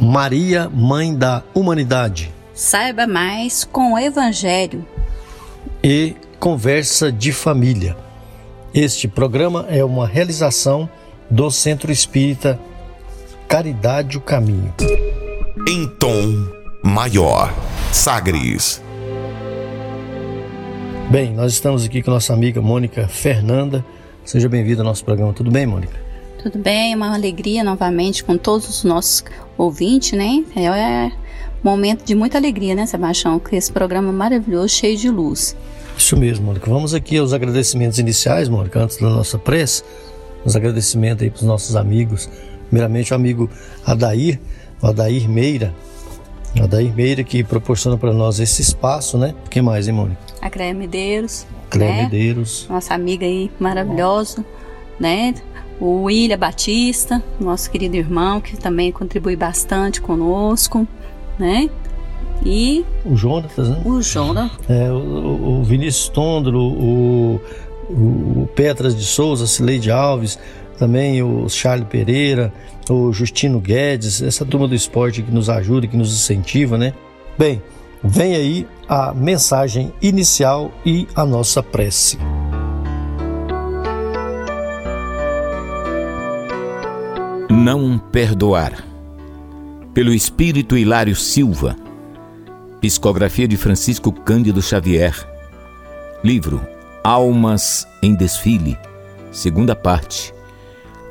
Maria, 0.00 0.70
Mãe 0.70 1.14
da 1.14 1.42
Humanidade. 1.54 2.32
Saiba 2.54 3.06
mais 3.06 3.64
com 3.64 3.92
o 3.92 3.98
Evangelho. 3.98 4.86
E 5.84 6.16
Conversa 6.38 7.12
de 7.12 7.32
Família. 7.32 7.94
Este 8.72 9.06
programa 9.06 9.66
é 9.68 9.84
uma 9.84 10.06
realização 10.06 10.88
do 11.30 11.50
Centro 11.50 11.92
Espírita 11.92 12.58
Caridade 13.46 14.16
o 14.16 14.22
Caminho. 14.22 14.72
Em 15.68 15.86
tom 15.86 16.46
maior. 16.82 17.52
Sagres. 17.92 18.82
Bem, 21.10 21.34
nós 21.34 21.52
estamos 21.52 21.84
aqui 21.84 22.02
com 22.02 22.10
nossa 22.10 22.32
amiga 22.32 22.62
Mônica 22.62 23.06
Fernanda. 23.06 23.84
Seja 24.24 24.48
bem-vinda 24.48 24.80
ao 24.80 24.86
nosso 24.86 25.04
programa. 25.04 25.34
Tudo 25.34 25.50
bem, 25.50 25.66
Mônica? 25.66 26.10
Tudo 26.42 26.58
bem, 26.58 26.94
uma 26.94 27.12
alegria 27.12 27.62
novamente 27.62 28.24
com 28.24 28.38
todos 28.38 28.66
os 28.66 28.82
nossos 28.82 29.22
ouvintes, 29.60 30.12
né? 30.12 30.44
É 30.56 31.12
momento 31.62 32.04
de 32.04 32.14
muita 32.14 32.38
alegria, 32.38 32.74
né, 32.74 32.86
Sebastião? 32.86 33.38
Com 33.38 33.54
esse 33.54 33.70
programa 33.70 34.10
maravilhoso, 34.10 34.68
cheio 34.68 34.96
de 34.96 35.10
luz. 35.10 35.54
Isso 35.96 36.16
mesmo, 36.16 36.46
Mônica. 36.46 36.70
Vamos 36.70 36.94
aqui 36.94 37.18
aos 37.18 37.34
agradecimentos 37.34 37.98
iniciais, 37.98 38.48
Mônica, 38.48 38.80
antes 38.80 38.96
da 38.96 39.10
nossa 39.10 39.38
prece. 39.38 39.82
Os 40.44 40.56
agradecimentos 40.56 41.22
aí 41.22 41.30
para 41.30 41.40
os 41.40 41.44
nossos 41.44 41.76
amigos. 41.76 42.30
Primeiramente, 42.68 43.12
o 43.12 43.16
amigo 43.16 43.50
Adair, 43.84 44.40
o 44.80 44.86
Adair 44.86 45.28
Meira. 45.28 45.74
O 46.58 46.64
Adair 46.64 46.94
Meira 46.94 47.22
que 47.22 47.44
proporciona 47.44 47.98
para 47.98 48.14
nós 48.14 48.40
esse 48.40 48.62
espaço, 48.62 49.18
né? 49.18 49.34
O 49.46 49.50
que 49.50 49.60
mais, 49.60 49.86
hein, 49.86 49.94
Mônica? 49.94 50.20
A 50.40 50.48
Cléia 50.48 50.72
Medeiros. 50.72 51.46
Cléia 51.68 51.96
né? 51.96 52.02
Medeiros. 52.04 52.66
Nossa 52.70 52.94
amiga 52.94 53.26
aí 53.26 53.50
maravilhosa, 53.60 54.42
né? 54.98 55.34
O 55.80 56.02
William 56.04 56.38
Batista, 56.38 57.22
nosso 57.40 57.70
querido 57.70 57.96
irmão, 57.96 58.40
que 58.40 58.56
também 58.56 58.92
contribui 58.92 59.34
bastante 59.34 60.00
conosco, 60.00 60.86
né? 61.38 61.70
E 62.44 62.84
o 63.04 63.16
Jonatas, 63.16 63.68
né? 63.68 63.82
O 63.84 64.00
Jonas. 64.00 64.50
É, 64.68 64.90
o, 64.90 65.60
o 65.60 65.64
Vinícius 65.64 66.08
Tondro, 66.08 66.58
o, 66.58 67.40
o, 67.88 68.48
Petras 68.54 68.96
de 68.96 69.04
Souza, 69.04 69.46
Cileide 69.46 69.90
Alves, 69.90 70.38
também 70.78 71.22
o 71.22 71.48
Charles 71.48 71.86
Pereira, 71.88 72.52
o 72.88 73.12
Justino 73.12 73.60
Guedes, 73.60 74.22
essa 74.22 74.44
turma 74.44 74.66
do 74.66 74.74
esporte 74.74 75.22
que 75.22 75.30
nos 75.30 75.48
ajuda, 75.48 75.86
que 75.86 75.96
nos 75.96 76.12
incentiva, 76.12 76.78
né? 76.78 76.94
Bem, 77.38 77.62
vem 78.02 78.34
aí 78.34 78.66
a 78.88 79.12
mensagem 79.14 79.92
inicial 80.00 80.70
e 80.84 81.06
a 81.14 81.24
nossa 81.24 81.62
prece. 81.62 82.18
Não 87.62 87.98
perdoar. 87.98 88.82
Pelo 89.92 90.14
espírito 90.14 90.78
Hilário 90.78 91.14
Silva. 91.14 91.76
Psicografia 92.80 93.46
de 93.46 93.58
Francisco 93.58 94.10
Cândido 94.10 94.62
Xavier. 94.62 95.14
Livro 96.24 96.66
Almas 97.04 97.86
em 98.02 98.14
Desfile. 98.14 98.78
Segunda 99.30 99.76
parte. 99.76 100.32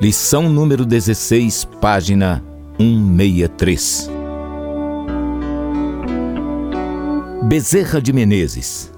Lição 0.00 0.48
número 0.48 0.84
16, 0.84 1.66
página 1.80 2.42
163. 2.78 4.10
Bezerra 7.44 8.02
de 8.02 8.12
Menezes, 8.12 8.92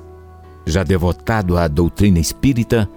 já 0.65 0.83
devotado 0.83 1.59
à 1.59 1.69
doutrina 1.69 2.19
espírita, 2.19 2.89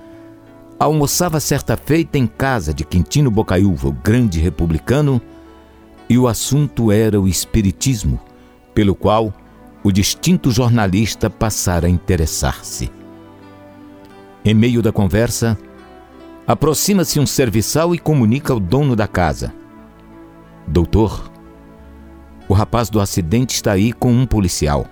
almoçava 0.79 1.39
certa 1.39 1.77
feita 1.77 2.17
em 2.17 2.27
casa 2.27 2.73
de 2.73 2.83
Quintino 2.83 3.31
Bocaiúva, 3.31 3.87
o 3.87 3.93
grande 3.93 4.39
republicano, 4.39 5.21
e 6.09 6.17
o 6.17 6.27
assunto 6.27 6.91
era 6.91 7.19
o 7.19 7.27
espiritismo, 7.27 8.19
pelo 8.73 8.93
qual 8.93 9.33
o 9.83 9.91
distinto 9.91 10.51
jornalista 10.51 11.29
passara 11.29 11.87
a 11.87 11.89
interessar-se. 11.89 12.91
Em 14.43 14.53
meio 14.53 14.81
da 14.81 14.91
conversa, 14.91 15.57
aproxima-se 16.45 17.19
um 17.19 17.25
serviçal 17.25 17.95
e 17.95 17.97
comunica 17.97 18.53
ao 18.53 18.59
dono 18.59 18.95
da 18.95 19.07
casa: 19.07 19.53
Doutor, 20.67 21.31
o 22.47 22.53
rapaz 22.53 22.89
do 22.89 22.99
acidente 22.99 23.55
está 23.55 23.71
aí 23.71 23.91
com 23.91 24.11
um 24.11 24.25
policial. 24.25 24.85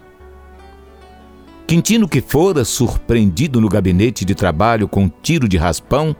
Quintino, 1.73 2.07
que 2.07 2.21
fora 2.21 2.63
surpreendido 2.63 3.59
no 3.59 3.67
gabinete 3.67 4.23
de 4.23 4.35
trabalho 4.35 4.87
com 4.87 5.05
um 5.05 5.11
tiro 5.23 5.47
de 5.47 5.57
raspão, 5.57 6.15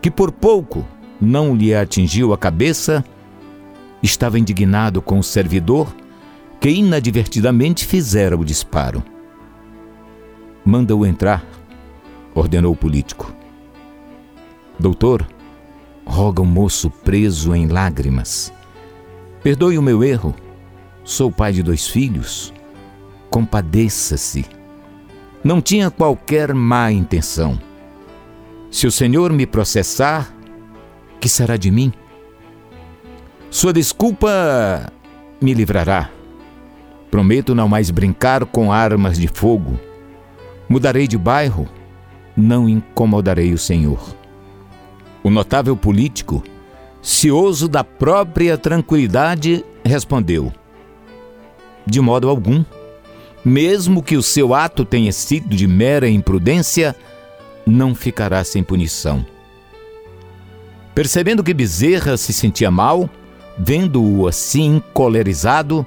que 0.00 0.08
por 0.08 0.30
pouco 0.30 0.86
não 1.20 1.52
lhe 1.52 1.74
atingiu 1.74 2.32
a 2.32 2.38
cabeça, 2.38 3.04
estava 4.00 4.38
indignado 4.38 5.02
com 5.02 5.18
o 5.18 5.22
servidor 5.24 5.92
que 6.60 6.70
inadvertidamente 6.70 7.84
fizera 7.84 8.38
o 8.38 8.44
disparo. 8.44 9.02
Manda-o 10.64 11.04
entrar, 11.04 11.44
ordenou 12.32 12.72
o 12.72 12.76
político. 12.76 13.34
Doutor, 14.78 15.26
roga 16.06 16.40
o 16.40 16.46
moço 16.46 16.88
preso 16.88 17.52
em 17.52 17.66
lágrimas. 17.66 18.52
Perdoe 19.42 19.76
o 19.76 19.82
meu 19.82 20.04
erro. 20.04 20.32
Sou 21.02 21.32
pai 21.32 21.52
de 21.52 21.64
dois 21.64 21.84
filhos. 21.84 22.54
Compadeça-se 23.28 24.53
não 25.44 25.60
tinha 25.60 25.90
qualquer 25.90 26.54
má 26.54 26.90
intenção. 26.90 27.60
Se 28.70 28.86
o 28.86 28.90
Senhor 28.90 29.30
me 29.30 29.46
processar, 29.46 30.34
que 31.20 31.28
será 31.28 31.58
de 31.58 31.70
mim? 31.70 31.92
Sua 33.50 33.72
desculpa 33.72 34.90
me 35.40 35.52
livrará. 35.52 36.10
Prometo 37.10 37.54
não 37.54 37.68
mais 37.68 37.90
brincar 37.90 38.44
com 38.46 38.72
armas 38.72 39.18
de 39.18 39.28
fogo. 39.28 39.78
Mudarei 40.68 41.06
de 41.06 41.18
bairro, 41.18 41.68
não 42.34 42.68
incomodarei 42.68 43.52
o 43.52 43.58
Senhor. 43.58 44.00
O 45.22 45.30
notável 45.30 45.76
político, 45.76 46.42
cioso 47.00 47.68
da 47.68 47.84
própria 47.84 48.58
tranquilidade, 48.58 49.64
respondeu: 49.84 50.52
De 51.86 52.00
modo 52.00 52.28
algum 52.28 52.64
mesmo 53.44 54.02
que 54.02 54.16
o 54.16 54.22
seu 54.22 54.54
ato 54.54 54.84
tenha 54.84 55.12
sido 55.12 55.54
de 55.54 55.66
mera 55.66 56.08
imprudência, 56.08 56.96
não 57.66 57.94
ficará 57.94 58.42
sem 58.42 58.62
punição. 58.62 59.24
Percebendo 60.94 61.42
que 61.42 61.52
Bezerra 61.52 62.16
se 62.16 62.32
sentia 62.32 62.70
mal, 62.70 63.10
vendo-o 63.58 64.26
assim 64.26 64.76
encolerizado, 64.76 65.84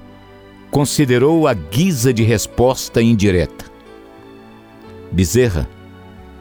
considerou 0.70 1.48
a 1.48 1.54
guisa 1.54 2.14
de 2.14 2.24
resposta 2.24 3.02
indireta. 3.02 3.66
Bezerra, 5.12 5.68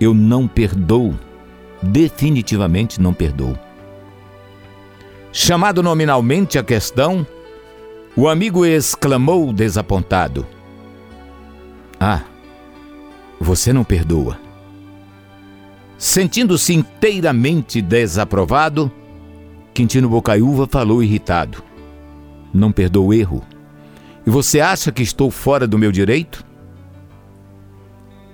eu 0.00 0.12
não 0.12 0.48
perdoo, 0.48 1.14
definitivamente 1.80 3.00
não 3.00 3.14
perdoo. 3.14 3.56
Chamado 5.32 5.82
nominalmente 5.82 6.58
a 6.58 6.64
questão, 6.64 7.26
o 8.16 8.28
amigo 8.28 8.66
exclamou 8.66 9.52
desapontado: 9.52 10.46
ah, 12.00 12.22
você 13.40 13.72
não 13.72 13.84
perdoa. 13.84 14.38
Sentindo-se 15.98 16.74
inteiramente 16.74 17.80
desaprovado, 17.80 18.90
Quintino 19.72 20.08
Bocaiúva 20.08 20.66
falou 20.66 21.02
irritado: 21.02 21.62
Não 22.52 22.70
perdoo 22.70 23.06
o 23.06 23.14
erro. 23.14 23.42
E 24.26 24.30
você 24.30 24.60
acha 24.60 24.90
que 24.90 25.02
estou 25.02 25.30
fora 25.30 25.66
do 25.66 25.78
meu 25.78 25.92
direito? 25.92 26.44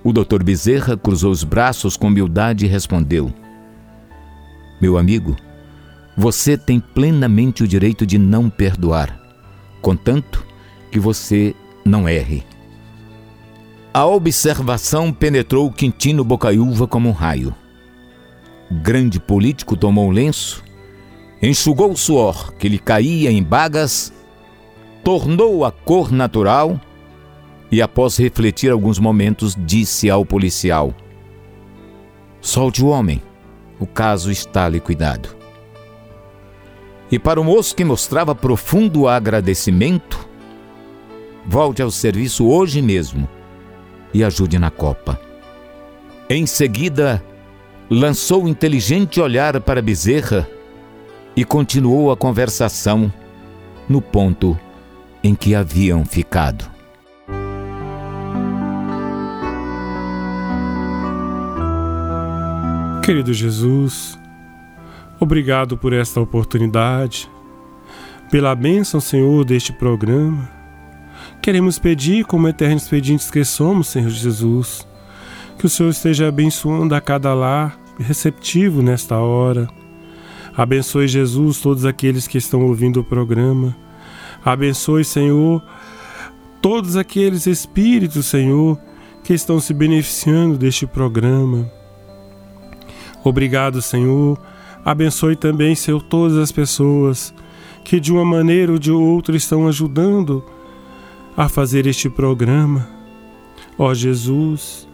O 0.03 0.11
doutor 0.11 0.43
Bezerra 0.43 0.97
cruzou 0.97 1.31
os 1.31 1.43
braços 1.43 1.95
com 1.95 2.07
humildade 2.07 2.65
e 2.65 2.69
respondeu: 2.69 3.33
Meu 4.81 4.97
amigo, 4.97 5.37
você 6.17 6.57
tem 6.57 6.79
plenamente 6.79 7.63
o 7.63 7.67
direito 7.67 8.05
de 8.05 8.17
não 8.17 8.49
perdoar, 8.49 9.17
contanto 9.81 10.45
que 10.91 10.99
você 10.99 11.55
não 11.85 12.07
erre. 12.07 12.43
A 13.95 14.07
observação 14.07 15.13
penetrou 15.13 15.71
Quintino 15.71 16.23
Bocaiúva 16.23 16.87
como 16.87 17.09
um 17.09 17.11
raio. 17.11 17.55
O 18.71 18.73
grande 18.73 19.19
político 19.19 19.77
tomou 19.77 20.07
um 20.07 20.11
lenço, 20.11 20.63
enxugou 21.39 21.91
o 21.91 21.95
suor 21.95 22.55
que 22.55 22.67
lhe 22.67 22.79
caía 22.79 23.31
em 23.31 23.43
bagas, 23.43 24.11
tornou 25.03 25.63
a 25.63 25.71
cor 25.71 26.11
natural 26.11 26.81
e, 27.71 27.83
após 27.83 28.17
refletir 28.17 28.71
alguns 28.71 28.97
momentos, 28.97 29.55
disse 29.55 30.09
ao 30.09 30.25
policial: 30.25 30.91
Solte 32.41 32.83
o 32.83 32.87
homem, 32.87 33.21
o 33.79 33.85
caso 33.85 34.31
está 34.31 34.67
liquidado. 34.67 35.37
E 37.11 37.19
para 37.19 37.39
o 37.39 37.43
moço 37.43 37.75
que 37.75 37.85
mostrava 37.85 38.33
profundo 38.33 39.07
agradecimento, 39.07 40.27
volte 41.45 41.79
ao 41.79 41.91
serviço 41.91 42.47
hoje 42.47 42.81
mesmo 42.81 43.29
e 44.13 44.23
ajude 44.23 44.59
na 44.59 44.69
copa. 44.69 45.19
Em 46.29 46.45
seguida, 46.45 47.23
lançou 47.89 48.43
um 48.43 48.47
inteligente 48.47 49.19
olhar 49.19 49.59
para 49.61 49.81
Bezerra 49.81 50.47
e 51.35 51.43
continuou 51.43 52.11
a 52.11 52.17
conversação 52.17 53.11
no 53.89 54.01
ponto 54.01 54.57
em 55.23 55.33
que 55.35 55.55
haviam 55.55 56.05
ficado. 56.05 56.71
Querido 63.03 63.33
Jesus, 63.33 64.17
obrigado 65.19 65.77
por 65.77 65.91
esta 65.91 66.21
oportunidade, 66.21 67.29
pela 68.31 68.55
bênção, 68.55 69.01
Senhor, 69.01 69.43
deste 69.43 69.73
programa. 69.73 70.62
Queremos 71.43 71.77
pedir, 71.77 72.23
como 72.23 72.47
eternos 72.47 72.87
pedintes 72.87 73.29
que 73.29 73.43
somos, 73.43 73.89
Senhor 73.89 74.09
Jesus, 74.09 74.87
que 75.59 75.65
o 75.65 75.69
Senhor 75.69 75.89
esteja 75.89 76.29
abençoando 76.29 76.95
a 76.95 77.01
cada 77.01 77.33
lar 77.33 77.77
receptivo 77.99 78.81
nesta 78.81 79.17
hora. 79.17 79.67
Abençoe, 80.55 81.05
Jesus, 81.05 81.59
todos 81.59 81.83
aqueles 81.83 82.27
que 82.27 82.37
estão 82.37 82.61
ouvindo 82.61 83.01
o 83.01 83.03
programa. 83.03 83.75
Abençoe, 84.45 85.03
Senhor, 85.03 85.61
todos 86.61 86.95
aqueles 86.95 87.45
espíritos, 87.45 88.25
Senhor, 88.25 88.79
que 89.21 89.33
estão 89.33 89.59
se 89.59 89.73
beneficiando 89.73 90.57
deste 90.57 90.87
programa. 90.87 91.69
Obrigado, 93.21 93.81
Senhor. 93.81 94.41
Abençoe 94.85 95.35
também, 95.35 95.75
Senhor, 95.75 96.01
todas 96.03 96.37
as 96.37 96.53
pessoas 96.53 97.33
que 97.83 97.99
de 97.99 98.13
uma 98.13 98.23
maneira 98.23 98.71
ou 98.71 98.79
de 98.79 98.93
outra 98.93 99.35
estão 99.35 99.67
ajudando 99.67 100.41
a 101.35 101.49
fazer 101.49 101.87
este 101.87 102.09
programa. 102.09 102.87
Ó 103.77 103.93
Jesus, 103.93 104.87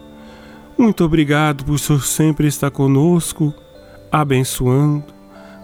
muito 0.78 1.04
obrigado 1.04 1.66
por 1.66 1.78
Senhor 1.78 2.02
sempre 2.04 2.48
estar 2.48 2.72
conosco, 2.72 3.54
abençoando, 4.12 5.04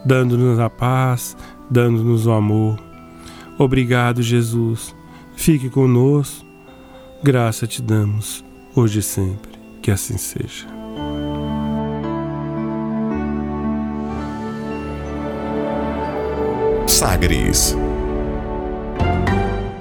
dando-nos 0.05 0.59
a 0.59 0.69
paz, 0.69 1.37
dando-nos 1.69 2.27
o 2.27 2.31
amor. 2.31 2.77
Obrigado, 3.57 4.21
Jesus. 4.21 4.93
Fique 5.35 5.69
conosco. 5.69 6.45
Graça 7.23 7.65
te 7.65 7.81
damos, 7.81 8.43
hoje 8.75 8.99
e 8.99 9.01
sempre. 9.01 9.53
Que 9.81 9.91
assim 9.91 10.17
seja. 10.17 10.67
Sagres. 16.87 17.75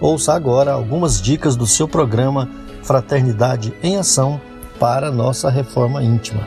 Ouça 0.00 0.32
agora 0.32 0.72
algumas 0.72 1.20
dicas 1.20 1.56
do 1.56 1.66
seu 1.66 1.88
programa 1.88 2.48
Fraternidade 2.84 3.74
em 3.82 3.96
Ação 3.96 4.40
para 4.78 5.10
nossa 5.10 5.50
reforma 5.50 6.00
íntima. 6.00 6.46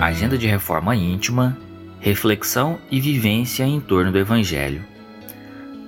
Agenda 0.00 0.38
de 0.38 0.46
reforma 0.46 0.96
íntima, 0.96 1.58
reflexão 2.00 2.78
e 2.90 2.98
vivência 2.98 3.64
em 3.64 3.78
torno 3.78 4.10
do 4.10 4.18
Evangelho. 4.18 4.82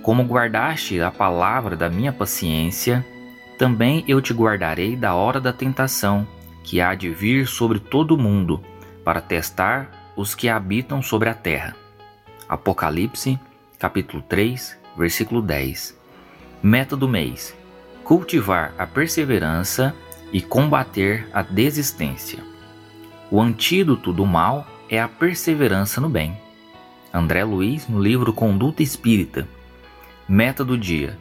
Como 0.03 0.25
guardaste 0.25 1.01
a 1.01 1.11
palavra 1.11 1.75
da 1.75 1.89
minha 1.89 2.13
paciência, 2.13 3.05
também 3.57 4.05
eu 4.07 4.21
te 4.21 4.35
guardarei 4.35 4.95
da 4.95 5.15
hora 5.15 5.41
da 5.41 5.55
tentação, 5.55 6.29
que 6.63 6.83
há 6.83 6.95
de 6.95 7.09
vir 7.09 7.47
sobre 7.47 7.79
todo 7.79 8.15
o 8.15 8.19
mundo 8.19 8.63
para 9.03 9.23
testar 9.23 10.13
os 10.15 10.35
que 10.35 10.51
habitam 10.51 11.01
sobre 11.01 11.31
a 11.31 11.35
terra. 11.35 11.75
Apocalipse, 12.49 13.39
capítulo 13.79 14.23
3, 14.23 14.79
versículo 14.97 15.43
10. 15.43 15.95
Meta 16.63 16.97
do 16.97 17.07
mês: 17.07 17.55
cultivar 18.03 18.73
a 18.79 18.87
perseverança 18.87 19.95
e 20.33 20.41
combater 20.41 21.29
a 21.31 21.43
desistência. 21.43 22.43
O 23.31 23.39
antídoto 23.39 24.15
do 24.15 24.25
mal 24.25 24.67
é 24.89 24.99
a 24.99 25.07
perseverança 25.07 26.01
no 26.01 26.09
bem. 26.09 26.39
André 27.13 27.45
Luiz, 27.45 27.87
no 27.87 28.01
livro 28.01 28.33
Conduta 28.33 28.83
Espírita. 28.83 29.47
Meta 30.27 30.65
do 30.65 30.79
dia: 30.79 31.19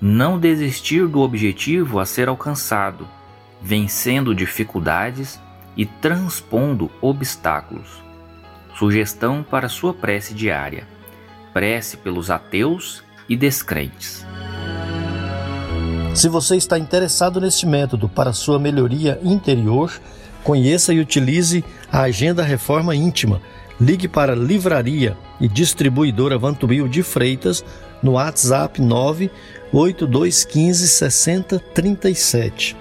não 0.00 0.40
desistir 0.40 1.06
do 1.06 1.20
objetivo 1.20 2.00
a 2.00 2.04
ser 2.04 2.28
alcançado, 2.28 3.06
vencendo 3.62 4.34
dificuldades 4.34 5.40
e 5.76 5.86
transpondo 5.86 6.90
obstáculos. 7.00 8.03
Sugestão 8.78 9.42
para 9.42 9.68
sua 9.68 9.94
prece 9.94 10.34
diária: 10.34 10.86
prece 11.52 11.96
pelos 11.96 12.30
ateus 12.30 13.02
e 13.28 13.36
descrentes. 13.36 14.26
Se 16.14 16.28
você 16.28 16.56
está 16.56 16.78
interessado 16.78 17.40
neste 17.40 17.66
método 17.66 18.08
para 18.08 18.32
sua 18.32 18.58
melhoria 18.58 19.18
interior, 19.22 19.92
conheça 20.42 20.92
e 20.92 21.00
utilize 21.00 21.64
a 21.90 22.02
Agenda 22.02 22.42
Reforma 22.42 22.94
Íntima. 22.94 23.40
Ligue 23.80 24.06
para 24.06 24.36
Livraria 24.36 25.16
e 25.40 25.48
Distribuidora 25.48 26.38
Vantubil 26.38 26.86
de 26.86 27.02
Freitas 27.02 27.64
no 28.00 28.12
WhatsApp 28.12 28.80
98215 28.80 30.88
6037. 30.88 32.76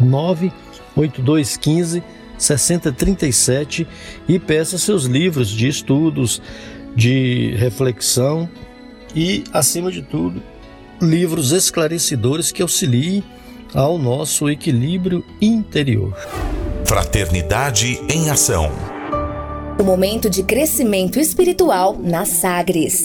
98215 0.00 2.02
6037 2.02 2.23
e 4.28 4.38
peça 4.38 4.78
seus 4.78 5.04
livros 5.04 5.48
de 5.48 5.68
estudos, 5.68 6.42
de 6.94 7.54
reflexão 7.56 8.48
e, 9.14 9.44
acima 9.52 9.90
de 9.90 10.02
tudo, 10.02 10.42
livros 11.00 11.52
esclarecedores 11.52 12.52
que 12.52 12.62
auxiliem 12.62 13.22
ao 13.74 13.98
nosso 13.98 14.48
equilíbrio 14.48 15.24
interior. 15.40 16.16
Fraternidade 16.84 18.00
em 18.08 18.30
Ação. 18.30 18.70
O 19.78 19.82
momento 19.82 20.30
de 20.30 20.42
crescimento 20.42 21.18
espiritual 21.18 21.98
na 22.00 22.24
Sagres. 22.24 23.04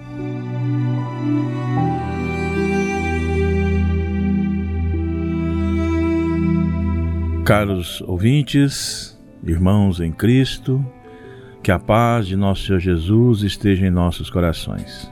Caros 7.45 8.01
ouvintes, 8.01 9.19
irmãos 9.43 9.99
em 9.99 10.11
Cristo, 10.11 10.85
que 11.63 11.71
a 11.71 11.79
paz 11.79 12.27
de 12.27 12.35
nosso 12.35 12.67
Senhor 12.67 12.79
Jesus 12.79 13.41
esteja 13.41 13.87
em 13.87 13.89
nossos 13.89 14.29
corações. 14.29 15.11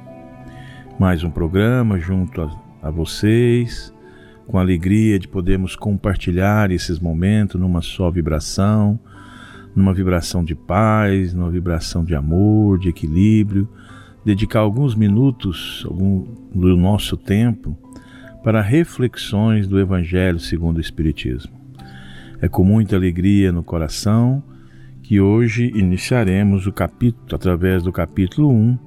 Mais 0.99 1.23
um 1.23 1.31
programa 1.31 1.99
junto 1.99 2.43
a, 2.43 2.61
a 2.83 2.91
vocês, 2.91 3.91
com 4.45 4.59
a 4.59 4.61
alegria 4.61 5.17
de 5.17 5.27
podermos 5.27 5.75
compartilhar 5.75 6.71
esses 6.71 6.99
momentos 6.99 7.59
numa 7.59 7.81
só 7.81 8.11
vibração, 8.11 8.99
numa 9.75 9.93
vibração 9.93 10.43
de 10.43 10.53
paz, 10.53 11.33
numa 11.33 11.49
vibração 11.49 12.05
de 12.05 12.13
amor, 12.13 12.77
de 12.77 12.89
equilíbrio, 12.89 13.67
dedicar 14.23 14.59
alguns 14.59 14.93
minutos 14.93 15.83
algum, 15.89 16.27
do 16.53 16.77
nosso 16.77 17.17
tempo 17.17 17.75
para 18.43 18.61
reflexões 18.61 19.67
do 19.67 19.79
Evangelho 19.79 20.39
segundo 20.39 20.77
o 20.77 20.81
Espiritismo. 20.81 21.58
É 22.41 22.47
com 22.47 22.63
muita 22.63 22.95
alegria 22.95 23.51
no 23.51 23.63
coração 23.63 24.41
que 25.03 25.19
hoje 25.19 25.71
iniciaremos 25.75 26.67
o 26.67 26.71
capítulo, 26.71 27.35
através 27.35 27.83
do 27.83 27.91
capítulo 27.91 28.49
1, 28.49 28.79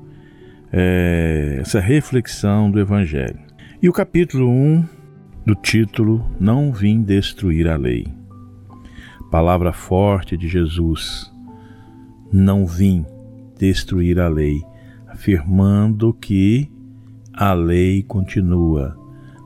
é, 0.73 1.59
essa 1.61 1.79
reflexão 1.79 2.71
do 2.71 2.81
Evangelho. 2.81 3.39
E 3.83 3.89
o 3.91 3.93
capítulo 3.93 4.49
1 4.49 4.85
do 5.45 5.55
título 5.55 6.25
Não 6.41 6.73
Vim 6.73 7.03
Destruir 7.03 7.69
a 7.69 7.77
Lei. 7.77 8.07
Palavra 9.31 9.73
forte 9.73 10.35
de 10.35 10.49
Jesus. 10.49 11.31
Não 12.33 12.67
vim 12.67 13.05
destruir 13.59 14.19
a 14.19 14.29
lei, 14.29 14.63
afirmando 15.07 16.15
que 16.15 16.71
a 17.35 17.53
lei 17.53 18.03
continua, 18.03 18.97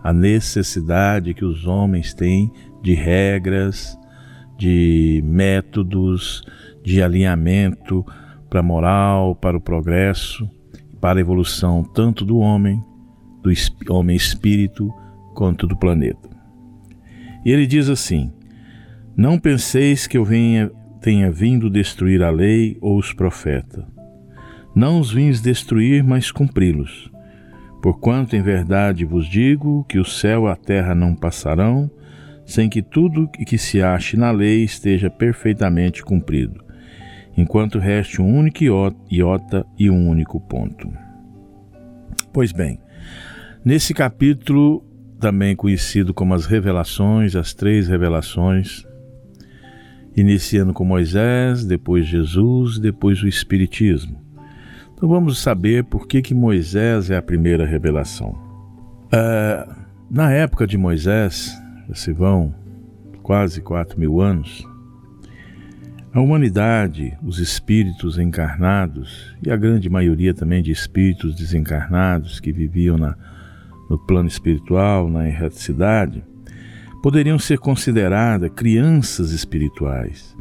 a 0.02 0.12
necessidade 0.12 1.34
que 1.34 1.44
os 1.44 1.66
homens 1.66 2.14
têm 2.14 2.52
de 2.86 2.94
regras, 2.94 3.98
de 4.56 5.20
métodos, 5.24 6.44
de 6.84 7.02
alinhamento 7.02 8.06
para 8.48 8.60
a 8.60 8.62
moral, 8.62 9.34
para 9.34 9.56
o 9.56 9.60
progresso, 9.60 10.48
para 11.00 11.18
a 11.18 11.20
evolução 11.20 11.82
tanto 11.82 12.24
do 12.24 12.38
homem, 12.38 12.80
do 13.42 13.50
homem 13.92 14.14
espírito, 14.14 14.88
quanto 15.34 15.66
do 15.66 15.76
planeta. 15.76 16.30
E 17.44 17.50
ele 17.50 17.66
diz 17.66 17.88
assim: 17.88 18.32
Não 19.16 19.36
penseis 19.36 20.06
que 20.06 20.16
eu 20.16 20.24
venha, 20.24 20.70
tenha 21.00 21.28
vindo 21.28 21.68
destruir 21.68 22.22
a 22.22 22.30
lei 22.30 22.78
ou 22.80 22.96
os 22.96 23.12
profetas. 23.12 23.84
Não 24.76 25.00
os 25.00 25.12
vins 25.12 25.40
destruir, 25.40 26.04
mas 26.04 26.30
cumpri-los. 26.30 27.10
Porquanto 27.82 28.36
em 28.36 28.42
verdade 28.42 29.04
vos 29.04 29.28
digo 29.28 29.84
que 29.88 29.98
o 29.98 30.04
céu 30.04 30.46
e 30.46 30.50
a 30.50 30.54
terra 30.54 30.94
não 30.94 31.16
passarão, 31.16 31.90
sem 32.46 32.70
que 32.70 32.80
tudo 32.80 33.28
que 33.28 33.58
se 33.58 33.82
ache 33.82 34.16
na 34.16 34.30
lei 34.30 34.62
esteja 34.62 35.10
perfeitamente 35.10 36.02
cumprido, 36.02 36.64
enquanto 37.36 37.80
reste 37.80 38.22
um 38.22 38.34
único 38.34 38.62
iota 39.10 39.66
e 39.76 39.90
um 39.90 40.08
único 40.08 40.40
ponto. 40.40 40.88
Pois 42.32 42.52
bem, 42.52 42.78
nesse 43.64 43.92
capítulo, 43.92 44.84
também 45.18 45.56
conhecido 45.56 46.14
como 46.14 46.34
as 46.34 46.46
revelações, 46.46 47.34
as 47.34 47.52
três 47.52 47.88
revelações, 47.88 48.86
iniciando 50.16 50.72
com 50.72 50.84
Moisés, 50.84 51.64
depois 51.64 52.06
Jesus, 52.06 52.78
depois 52.78 53.22
o 53.22 53.28
Espiritismo. 53.28 54.24
Então 54.94 55.08
vamos 55.08 55.38
saber 55.38 55.84
por 55.84 56.06
que, 56.06 56.22
que 56.22 56.34
Moisés 56.34 57.10
é 57.10 57.16
a 57.16 57.22
primeira 57.22 57.66
revelação. 57.66 58.30
Uh, 59.06 59.74
na 60.08 60.32
época 60.32 60.66
de 60.66 60.78
Moisés, 60.78 61.52
se 61.94 62.12
vão 62.12 62.54
quase 63.22 63.60
quatro 63.60 63.98
mil 63.98 64.20
anos, 64.20 64.66
a 66.16 66.20
humanidade, 66.20 67.16
os 67.22 67.38
espíritos 67.38 68.18
encarnados 68.18 69.36
e 69.44 69.50
a 69.50 69.56
grande 69.56 69.90
maioria 69.90 70.32
também 70.32 70.62
de 70.62 70.70
espíritos 70.70 71.34
desencarnados 71.34 72.40
que 72.40 72.52
viviam 72.52 72.96
na, 72.96 73.14
no 73.90 73.98
plano 73.98 74.26
espiritual, 74.26 75.10
na 75.10 75.28
erraticidade, 75.28 76.24
poderiam 77.02 77.38
ser 77.38 77.58
consideradas 77.58 78.50
crianças 78.56 79.30
espirituais. 79.30 80.34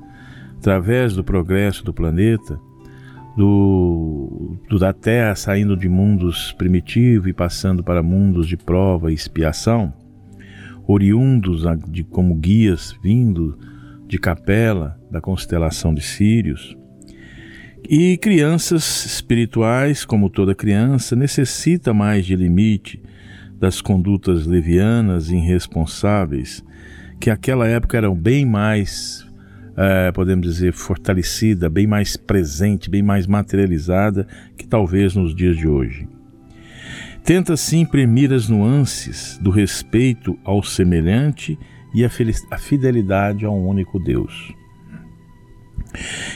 Através 0.57 1.13
do 1.13 1.23
progresso 1.23 1.83
do 1.83 1.93
planeta, 1.93 2.57
do, 3.35 4.57
do, 4.69 4.79
da 4.79 4.93
Terra 4.93 5.35
saindo 5.35 5.75
de 5.75 5.89
mundos 5.89 6.53
primitivos 6.53 7.27
e 7.27 7.33
passando 7.33 7.83
para 7.83 8.01
mundos 8.01 8.47
de 8.47 8.55
prova 8.55 9.11
e 9.11 9.13
expiação, 9.13 9.93
oriundos 10.87 11.63
de, 11.87 12.03
como 12.03 12.35
guias 12.35 12.95
vindo 13.01 13.57
de 14.07 14.17
Capela, 14.17 14.99
da 15.09 15.19
constelação 15.19 15.93
de 15.93 16.01
Sírios. 16.01 16.77
E 17.87 18.17
crianças 18.17 19.05
espirituais, 19.05 20.05
como 20.05 20.29
toda 20.29 20.55
criança, 20.55 21.15
necessita 21.15 21.93
mais 21.93 22.25
de 22.25 22.35
limite 22.35 23.01
das 23.59 23.79
condutas 23.79 24.45
levianas 24.45 25.29
e 25.29 25.35
irresponsáveis, 25.35 26.63
que 27.19 27.29
naquela 27.29 27.67
época 27.67 27.97
eram 27.97 28.15
bem 28.15 28.45
mais, 28.45 29.25
é, 29.77 30.11
podemos 30.11 30.47
dizer, 30.47 30.73
fortalecida, 30.73 31.69
bem 31.69 31.87
mais 31.87 32.17
presente, 32.17 32.89
bem 32.89 33.03
mais 33.03 33.27
materializada 33.27 34.27
que 34.57 34.67
talvez 34.67 35.15
nos 35.15 35.35
dias 35.35 35.55
de 35.55 35.67
hoje. 35.67 36.07
Tenta-se 37.25 37.75
imprimir 37.77 38.31
as 38.31 38.47
nuances 38.47 39.39
do 39.41 39.49
respeito 39.49 40.37
ao 40.43 40.61
semelhante 40.61 41.57
e 41.91 42.05
a 42.05 42.57
fidelidade 42.59 43.45
a 43.45 43.49
um 43.49 43.67
único 43.67 43.99
Deus. 43.99 44.53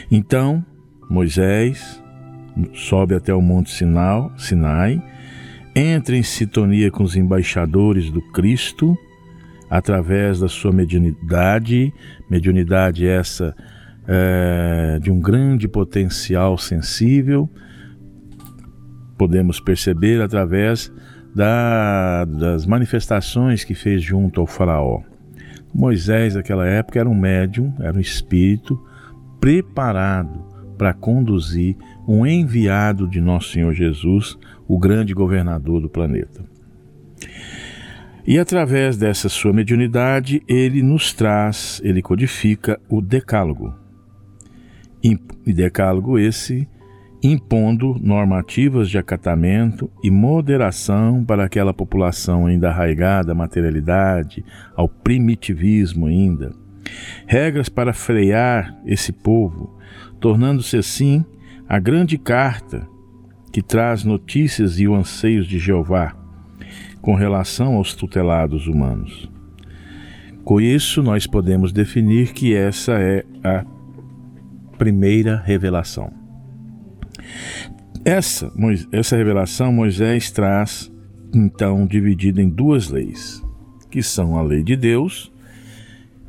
Então, 0.10 0.66
Moisés 1.08 2.02
sobe 2.74 3.14
até 3.14 3.34
o 3.34 3.42
Monte 3.42 3.70
Sinai, 3.70 5.02
entra 5.76 6.16
em 6.16 6.24
sintonia 6.24 6.90
com 6.90 7.04
os 7.04 7.16
embaixadores 7.16 8.10
do 8.10 8.22
Cristo 8.32 8.98
através 9.70 10.40
da 10.40 10.48
sua 10.48 10.72
mediunidade, 10.72 11.94
mediunidade 12.30 13.06
essa 13.06 13.56
é, 14.08 14.98
de 15.00 15.12
um 15.12 15.20
grande 15.20 15.68
potencial 15.68 16.58
sensível, 16.58 17.48
podemos 19.20 19.60
perceber 19.60 20.22
através 20.22 20.90
da, 21.36 22.24
das 22.24 22.66
manifestações 22.66 23.66
que 23.66 23.76
fez 23.76 24.02
junto 24.02 24.40
ao 24.40 24.48
Faraó. 24.48 25.02
Moisés, 25.76 26.36
naquela 26.36 26.66
época, 26.66 27.02
era 27.02 27.10
um 27.10 27.14
médium, 27.14 27.74
era 27.82 27.96
um 27.96 28.00
espírito 28.00 28.82
preparado 29.42 30.48
para 30.78 30.94
conduzir 30.94 31.76
um 32.08 32.26
enviado 32.26 33.06
de 33.08 33.20
Nosso 33.20 33.52
Senhor 33.52 33.74
Jesus, 33.74 34.38
o 34.66 34.80
grande 34.80 35.14
governador 35.14 35.82
do 35.82 35.90
planeta. 35.90 36.42
E 38.26 38.40
através 38.40 38.96
dessa 38.96 39.28
sua 39.28 39.52
mediunidade, 39.52 40.42
ele 40.48 40.82
nos 40.82 41.12
traz, 41.12 41.82
ele 41.84 42.02
codifica 42.02 42.80
o 42.88 43.02
Decálogo. 43.02 43.76
E 45.04 45.20
Decálogo 45.54 46.18
esse 46.18 46.68
impondo 47.22 47.98
normativas 48.02 48.90
de 48.90 48.98
acatamento 48.98 49.90
e 50.04 50.10
moderação 50.10 51.24
para 51.24 51.44
aquela 51.44 51.74
população 51.74 52.46
ainda 52.46 52.70
arraigada 52.70 53.34
à 53.34 53.36
materialidade, 53.36 54.44
ao 54.76 54.88
primitivismo 54.88 56.08
ainda. 56.08 56.52
Regras 57.28 57.70
para 57.70 57.94
frear 57.94 58.78
esse 58.86 59.12
povo, 59.12 59.78
tornando-se 60.20 60.78
assim 60.78 61.26
a 61.68 61.78
grande 61.78 62.18
carta 62.18 62.88
que 63.52 63.62
traz 63.62 64.04
notícias 64.04 64.80
e 64.80 64.88
o 64.88 64.96
anseios 64.96 65.46
de 65.48 65.60
Jeová 65.60 66.16
com 67.02 67.16
relação 67.16 67.76
aos 67.76 67.94
tutelados 67.94 68.68
humanos. 68.68 69.30
Com 70.44 70.60
isso, 70.60 71.04
nós 71.04 71.28
podemos 71.28 71.72
definir 71.72 72.34
que 72.34 72.56
essa 72.56 72.94
é 72.94 73.24
a 73.44 73.66
primeira 74.78 75.36
revelação. 75.36 76.12
Essa, 78.06 78.52
essa 78.92 79.18
revelação 79.18 79.72
Moisés 79.72 80.32
traz, 80.32 80.92
então, 81.34 81.86
dividida 81.86 82.42
em 82.42 82.50
duas 82.50 82.90
leis, 82.90 83.44
que 83.90 84.02
são 84.02 84.38
a 84.38 84.42
lei 84.42 84.64
de 84.64 84.76
Deus, 84.76 85.32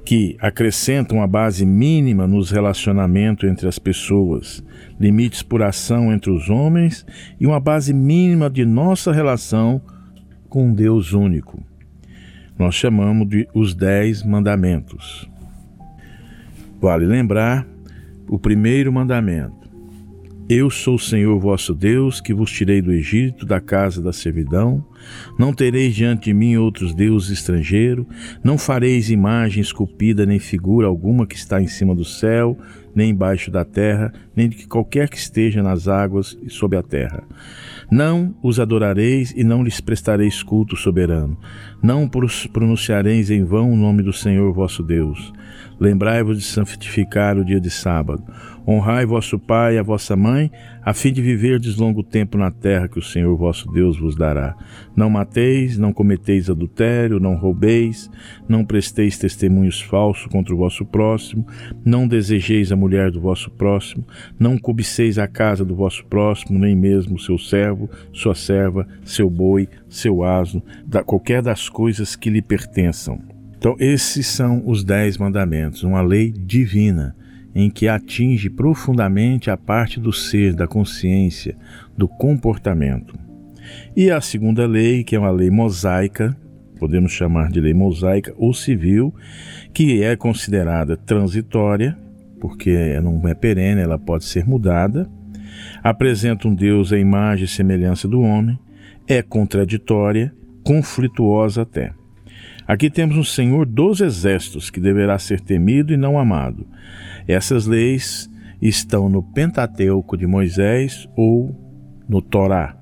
que 0.05 0.37
acrescenta 0.41 1.15
uma 1.15 1.27
base 1.27 1.65
mínima 1.65 2.27
nos 2.27 2.51
relacionamentos 2.51 3.49
entre 3.49 3.69
as 3.69 3.79
pessoas, 3.79 4.65
limites 4.99 5.43
por 5.43 5.63
ação 5.63 6.13
entre 6.13 6.31
os 6.31 6.51
homens 6.51 7.07
e 7.39 7.47
uma 7.47 7.61
base 7.61 7.95
mínima 7.95 8.51
de 8.51 8.65
nossa 8.65 9.13
relação 9.13 9.81
com 10.49 10.73
Deus 10.73 11.13
único. 11.13 11.63
Nós 12.59 12.75
chamamos 12.75 13.29
de 13.29 13.49
os 13.55 13.73
Dez 13.75 14.23
Mandamentos. 14.23 15.31
Vale 16.81 17.07
lembrar 17.07 17.67
o 18.29 18.39
primeiro 18.39 18.93
mandamento: 18.93 19.60
Eu 20.53 20.69
sou 20.69 20.97
o 20.97 20.99
Senhor 20.99 21.39
vosso 21.39 21.73
Deus, 21.73 22.21
que 22.21 22.35
vos 22.35 22.51
tirei 22.51 22.83
do 22.83 22.91
Egito, 22.91 23.47
da 23.47 23.61
casa 23.61 24.03
da 24.03 24.13
servidão. 24.13 24.85
Não 25.39 25.53
tereis 25.53 25.95
diante 25.95 26.25
de 26.25 26.35
mim 26.35 26.57
outros 26.57 26.93
deuses 26.93 27.31
estrangeiros, 27.31 28.05
não 28.43 28.59
fareis 28.59 29.11
imagem 29.11 29.63
esculpida, 29.63 30.27
nem 30.27 30.41
figura 30.41 30.89
alguma 30.89 31.25
que 31.25 31.37
está 31.37 31.63
em 31.63 31.69
cima 31.69 31.95
do 31.95 32.05
céu, 32.05 32.59
nem 32.93 33.11
embaixo 33.11 33.49
da 33.49 33.65
terra, 33.65 34.13
nem 34.35 34.49
de 34.49 34.67
qualquer 34.67 35.09
que 35.09 35.17
esteja 35.17 35.63
nas 35.63 35.87
águas 35.87 36.37
e 36.43 36.51
sob 36.51 36.77
a 36.77 36.83
terra. 36.83 37.23
Não 37.89 38.35
os 38.43 38.59
adorareis 38.59 39.33
e 39.37 39.45
não 39.45 39.63
lhes 39.63 39.81
prestareis 39.81 40.43
culto 40.43 40.75
soberano. 40.75 41.39
Não 41.81 42.11
pronunciareis 42.53 43.31
em 43.31 43.45
vão 43.45 43.73
o 43.73 43.77
nome 43.77 44.03
do 44.03 44.13
Senhor 44.13 44.53
vosso 44.53 44.83
Deus. 44.83 45.33
Lembrai-vos 45.81 46.39
de 46.39 46.45
santificar 46.45 47.39
o 47.39 47.45
dia 47.45 47.59
de 47.59 47.71
sábado. 47.71 48.23
Honrai 48.69 49.07
vosso 49.07 49.39
pai 49.39 49.77
e 49.77 49.79
a 49.79 49.83
vossa 49.83 50.15
mãe, 50.15 50.53
a 50.83 50.93
fim 50.93 51.11
de 51.11 51.23
viverdes 51.23 51.77
longo 51.77 52.03
tempo 52.03 52.37
na 52.37 52.51
terra 52.51 52.87
que 52.87 52.99
o 52.99 53.03
Senhor 53.03 53.35
vosso 53.35 53.67
Deus 53.73 53.99
vos 53.99 54.15
dará. 54.15 54.55
Não 54.95 55.09
mateis, 55.09 55.79
não 55.79 55.91
cometeis 55.91 56.51
adultério, 56.51 57.19
não 57.19 57.35
roubeis, 57.35 58.11
não 58.47 58.63
presteis 58.63 59.17
testemunhos 59.17 59.81
falsos 59.81 60.27
contra 60.27 60.55
o 60.55 60.59
vosso 60.59 60.85
próximo, 60.85 61.47
não 61.83 62.07
desejeis 62.07 62.71
a 62.71 62.77
mulher 62.77 63.11
do 63.11 63.21
vosso 63.21 63.51
próximo, 63.51 64.07
não 64.39 64.59
cobiceis 64.59 65.19
a 65.19 65.27
casa 65.27 65.65
do 65.65 65.75
vosso 65.75 66.05
próximo, 66.05 66.59
nem 66.59 66.77
mesmo 66.77 67.19
seu 67.19 67.39
servo, 67.39 67.89
sua 68.13 68.35
serva, 68.35 68.87
seu 69.03 69.31
boi, 69.31 69.67
seu 69.89 70.23
asno, 70.23 70.63
da, 70.87 71.03
qualquer 71.03 71.41
das 71.41 71.71
coisas 71.71 72.15
que 72.15 72.29
lhe 72.29 72.43
pertençam 72.43 73.40
então, 73.61 73.77
esses 73.79 74.27
são 74.27 74.63
os 74.65 74.83
Dez 74.83 75.19
Mandamentos, 75.19 75.83
uma 75.83 76.01
lei 76.01 76.33
divina 76.33 77.15
em 77.55 77.69
que 77.69 77.89
atinge 77.89 78.49
profundamente 78.49 79.51
a 79.51 79.57
parte 79.57 80.01
do 80.01 80.15
ser, 80.15 80.55
da 80.55 80.67
consciência, 80.67 81.55
do 81.95 82.09
comportamento. 82.09 83.19
E 83.95 84.11
a 84.11 84.19
segunda 84.23 84.67
lei, 84.67 85.05
que 85.05 85.15
é 85.15 85.19
uma 85.19 85.31
lei 85.31 85.51
mosaica, 85.51 86.35
podemos 86.79 87.13
chamar 87.13 87.51
de 87.51 87.61
lei 87.61 87.75
mosaica 87.75 88.33
ou 88.39 88.55
civil, 88.55 89.15
que 89.75 90.03
é 90.03 90.17
considerada 90.17 90.97
transitória, 90.97 91.99
porque 92.41 92.99
não 93.01 93.29
é 93.29 93.35
perene, 93.35 93.83
ela 93.83 93.99
pode 93.99 94.25
ser 94.25 94.47
mudada, 94.47 95.07
apresenta 95.83 96.49
um 96.49 96.55
Deus 96.55 96.95
à 96.95 96.99
imagem 96.99 97.45
e 97.45 97.49
semelhança 97.49 98.09
do 98.09 98.23
homem, 98.23 98.59
é 99.07 99.21
contraditória, 99.21 100.35
conflituosa 100.65 101.61
até. 101.61 102.00
Aqui 102.71 102.89
temos 102.89 103.17
um 103.17 103.25
Senhor 103.25 103.67
dos 103.67 104.01
exércitos 104.01 104.71
que 104.71 104.79
deverá 104.79 105.19
ser 105.19 105.41
temido 105.41 105.93
e 105.93 105.97
não 105.97 106.17
amado. 106.17 106.69
Essas 107.27 107.67
leis 107.67 108.31
estão 108.63 109.09
no 109.09 109.25
Pentateuco 109.25 110.17
de 110.17 110.25
Moisés 110.25 111.09
ou 111.17 111.53
no 112.09 112.23
Torá, 112.23 112.77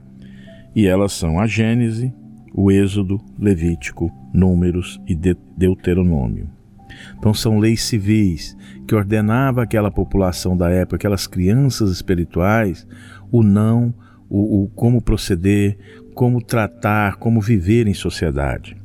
e 0.77 0.87
elas 0.87 1.13
são 1.13 1.41
a 1.41 1.47
Gênese, 1.47 2.13
o 2.53 2.71
Êxodo, 2.71 3.19
Levítico, 3.39 4.13
Números 4.31 5.01
e 5.09 5.15
Deuteronômio. 5.57 6.51
Então 7.19 7.33
são 7.33 7.59
leis 7.59 7.81
civis 7.81 8.55
que 8.87 8.95
ordenava 8.95 9.63
aquela 9.63 9.91
população 9.91 10.55
da 10.55 10.69
época, 10.69 10.97
aquelas 10.97 11.27
crianças 11.27 11.91
espirituais, 11.91 12.87
o 13.33 13.43
não, 13.43 13.95
o, 14.29 14.65
o 14.65 14.69
como 14.69 15.01
proceder, 15.01 15.79
como 16.15 16.45
tratar, 16.45 17.17
como 17.17 17.41
viver 17.41 17.87
em 17.87 17.95
sociedade. 17.95 18.77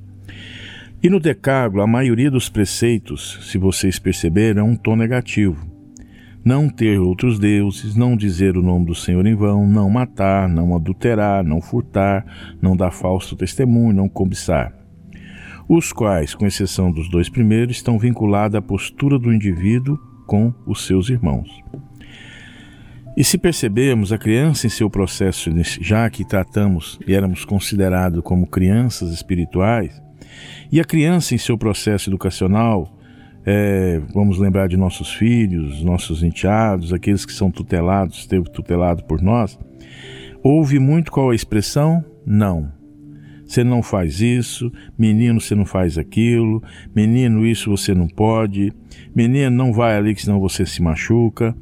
E 1.03 1.09
no 1.09 1.19
Decálogo, 1.19 1.81
a 1.81 1.85
maioria 1.85 2.31
dos 2.31 2.47
preceitos, 2.47 3.37
se 3.51 3.57
vocês 3.57 3.99
perceberam, 3.99 4.61
é 4.61 4.63
um 4.63 4.73
tom 4.73 4.95
negativo. 4.95 5.69
Não 6.45 6.69
ter 6.69 6.97
outros 6.97 7.37
deuses, 7.37 7.93
não 7.93 8.15
dizer 8.15 8.55
o 8.55 8.61
nome 8.61 8.85
do 8.85 8.95
Senhor 8.95 9.25
em 9.25 9.35
vão, 9.35 9.67
não 9.67 9.89
matar, 9.89 10.47
não 10.47 10.73
adulterar, 10.73 11.43
não 11.43 11.59
furtar, 11.59 12.55
não 12.61 12.77
dar 12.77 12.91
falso 12.91 13.35
testemunho, 13.35 13.93
não 13.93 14.07
cobiçar. 14.07 14.73
Os 15.67 15.91
quais, 15.91 16.33
com 16.33 16.47
exceção 16.47 16.89
dos 16.89 17.09
dois 17.09 17.27
primeiros, 17.27 17.75
estão 17.75 17.99
vinculados 17.99 18.55
à 18.55 18.61
postura 18.61 19.19
do 19.19 19.33
indivíduo 19.33 19.99
com 20.25 20.53
os 20.65 20.85
seus 20.85 21.09
irmãos. 21.09 21.49
E 23.17 23.25
se 23.25 23.37
percebermos 23.37 24.13
a 24.13 24.17
criança 24.17 24.67
em 24.67 24.69
seu 24.69 24.89
processo, 24.89 25.51
já 25.81 26.09
que 26.09 26.23
tratamos 26.23 26.97
e 27.05 27.13
éramos 27.13 27.43
considerados 27.43 28.21
como 28.21 28.47
crianças 28.47 29.11
espirituais, 29.11 30.01
e 30.71 30.79
a 30.79 30.83
criança, 30.83 31.35
em 31.35 31.37
seu 31.37 31.57
processo 31.57 32.09
educacional, 32.09 32.97
é, 33.45 34.01
vamos 34.13 34.39
lembrar 34.39 34.67
de 34.67 34.77
nossos 34.77 35.13
filhos, 35.13 35.83
nossos 35.83 36.23
enteados, 36.23 36.93
aqueles 36.93 37.25
que 37.25 37.33
são 37.33 37.51
tutelados, 37.51 38.25
teve 38.25 38.49
tutelado 38.49 39.03
por 39.03 39.21
nós, 39.21 39.59
ouve 40.41 40.79
muito 40.79 41.11
qual 41.11 41.29
a 41.29 41.35
expressão? 41.35 42.03
Não. 42.25 42.71
Você 43.45 43.63
não 43.63 43.83
faz 43.83 44.21
isso, 44.21 44.71
menino, 44.97 45.39
você 45.39 45.53
não 45.53 45.65
faz 45.65 45.97
aquilo, 45.97 46.63
menino, 46.95 47.45
isso 47.45 47.69
você 47.69 47.93
não 47.93 48.07
pode, 48.07 48.73
menino, 49.13 49.51
não 49.51 49.73
vai 49.73 49.95
ali 49.95 50.15
que 50.15 50.23
senão 50.23 50.39
você 50.39 50.65
se 50.65 50.81
machuca. 50.81 51.55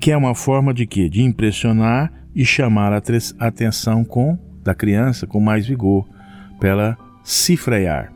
Que 0.00 0.12
é 0.12 0.16
uma 0.16 0.34
forma 0.34 0.72
de 0.72 0.86
quê? 0.86 1.08
De 1.08 1.22
impressionar 1.22 2.12
e 2.34 2.44
chamar 2.44 2.92
a 2.92 3.02
atenção 3.46 4.04
com 4.04 4.38
da 4.62 4.74
criança 4.74 5.26
com 5.26 5.40
mais 5.40 5.66
vigor, 5.66 6.06
para 6.58 6.68
ela 6.68 7.07
se 7.28 7.58
frear. 7.58 8.10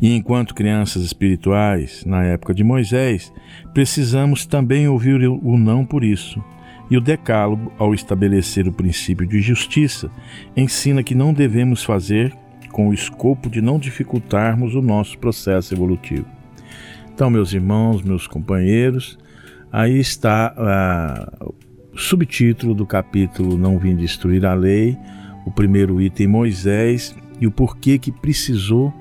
E 0.00 0.16
enquanto 0.16 0.54
crianças 0.54 1.02
espirituais, 1.02 2.02
na 2.06 2.24
época 2.24 2.54
de 2.54 2.64
Moisés, 2.64 3.30
precisamos 3.74 4.46
também 4.46 4.88
ouvir 4.88 5.28
o 5.28 5.58
não 5.58 5.84
por 5.84 6.02
isso. 6.02 6.42
E 6.90 6.96
o 6.96 7.02
Decálogo, 7.02 7.70
ao 7.78 7.92
estabelecer 7.92 8.66
o 8.66 8.72
princípio 8.72 9.26
de 9.26 9.42
justiça, 9.42 10.10
ensina 10.56 11.02
que 11.02 11.14
não 11.14 11.34
devemos 11.34 11.84
fazer 11.84 12.32
com 12.72 12.88
o 12.88 12.94
escopo 12.94 13.50
de 13.50 13.60
não 13.60 13.78
dificultarmos 13.78 14.74
o 14.74 14.80
nosso 14.80 15.18
processo 15.18 15.74
evolutivo. 15.74 16.26
Então, 17.12 17.28
meus 17.28 17.52
irmãos, 17.52 18.00
meus 18.00 18.26
companheiros, 18.26 19.18
aí 19.70 19.98
está 19.98 20.54
uh, 21.42 21.54
o 21.92 21.98
subtítulo 21.98 22.74
do 22.74 22.86
capítulo 22.86 23.58
Não 23.58 23.78
Vim 23.78 23.96
Destruir 23.96 24.46
a 24.46 24.54
Lei, 24.54 24.96
o 25.44 25.50
primeiro 25.50 26.00
item 26.00 26.26
Moisés 26.26 27.14
e 27.40 27.46
o 27.46 27.50
porquê 27.50 27.98
que 27.98 28.12
precisou 28.12 28.92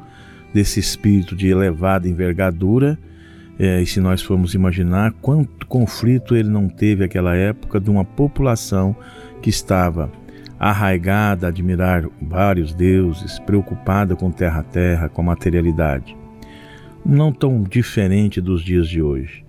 desse 0.53 0.79
espírito 0.79 1.35
de 1.35 1.47
elevada 1.47 2.07
envergadura. 2.07 2.97
É, 3.57 3.81
e 3.81 3.85
se 3.85 3.99
nós 3.99 4.21
formos 4.21 4.53
imaginar 4.53 5.11
quanto 5.21 5.67
conflito 5.67 6.35
ele 6.35 6.49
não 6.49 6.69
teve 6.69 7.01
naquela 7.01 7.35
época 7.35 7.79
de 7.79 7.89
uma 7.89 8.05
população 8.05 8.95
que 9.41 9.49
estava 9.49 10.09
arraigada 10.57 11.47
a 11.47 11.49
admirar 11.49 12.05
vários 12.21 12.73
deuses, 12.73 13.39
preocupada 13.39 14.15
com 14.15 14.31
terra 14.31 14.59
a 14.59 14.63
terra, 14.63 15.09
com 15.09 15.21
a 15.21 15.25
materialidade. 15.25 16.15
Não 17.05 17.31
tão 17.31 17.63
diferente 17.63 18.41
dos 18.41 18.61
dias 18.61 18.87
de 18.87 19.01
hoje. 19.01 19.45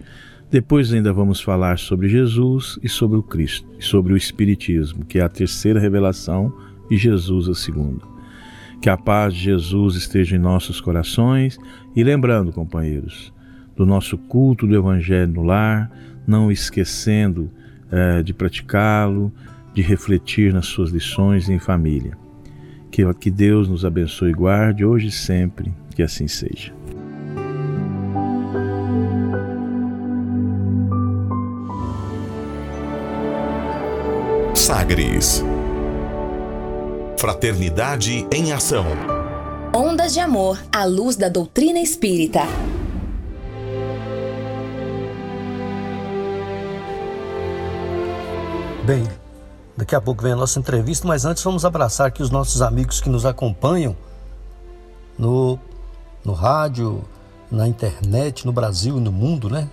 Depois 0.50 0.92
ainda 0.92 1.12
vamos 1.12 1.40
falar 1.40 1.78
sobre 1.78 2.08
Jesus 2.08 2.78
e 2.82 2.88
sobre 2.88 3.16
o 3.16 3.22
Cristo, 3.22 3.68
e 3.78 3.84
sobre 3.84 4.12
o 4.12 4.16
Espiritismo, 4.16 5.04
que 5.04 5.18
é 5.18 5.22
a 5.22 5.28
terceira 5.28 5.78
revelação, 5.78 6.52
e 6.90 6.96
Jesus 6.96 7.48
a 7.48 7.54
segunda. 7.54 8.09
Que 8.80 8.88
a 8.88 8.96
paz 8.96 9.34
de 9.34 9.40
Jesus 9.40 9.94
esteja 9.94 10.36
em 10.36 10.38
nossos 10.38 10.80
corações 10.80 11.58
e 11.94 12.02
lembrando, 12.02 12.52
companheiros, 12.52 13.32
do 13.76 13.84
nosso 13.84 14.16
culto 14.16 14.66
do 14.66 14.74
Evangelho 14.74 15.32
no 15.32 15.42
lar, 15.42 15.90
não 16.26 16.50
esquecendo 16.50 17.50
é, 17.90 18.22
de 18.22 18.32
praticá-lo, 18.32 19.32
de 19.74 19.82
refletir 19.82 20.52
nas 20.52 20.66
suas 20.66 20.90
lições 20.90 21.48
em 21.48 21.58
família. 21.58 22.16
Que, 22.90 23.02
que 23.14 23.30
Deus 23.30 23.68
nos 23.68 23.84
abençoe 23.84 24.30
e 24.30 24.34
guarde 24.34 24.84
hoje 24.84 25.08
e 25.08 25.12
sempre, 25.12 25.72
que 25.94 26.02
assim 26.02 26.26
seja. 26.26 26.72
Sagres 34.54 35.44
Fraternidade 37.20 38.26
em 38.32 38.50
Ação. 38.50 38.86
Ondas 39.76 40.14
de 40.14 40.20
Amor 40.20 40.58
à 40.74 40.86
luz 40.86 41.16
da 41.16 41.28
doutrina 41.28 41.78
espírita. 41.78 42.40
Bem, 48.86 49.06
daqui 49.76 49.94
a 49.94 50.00
pouco 50.00 50.22
vem 50.22 50.32
a 50.32 50.36
nossa 50.36 50.58
entrevista, 50.58 51.06
mas 51.06 51.26
antes 51.26 51.44
vamos 51.44 51.62
abraçar 51.62 52.06
aqui 52.06 52.22
os 52.22 52.30
nossos 52.30 52.62
amigos 52.62 53.02
que 53.02 53.10
nos 53.10 53.26
acompanham 53.26 53.94
no, 55.18 55.58
no 56.24 56.32
rádio, 56.32 57.04
na 57.50 57.68
internet, 57.68 58.46
no 58.46 58.52
Brasil 58.52 58.96
e 58.96 59.00
no 59.00 59.12
mundo, 59.12 59.50
né? 59.50 59.68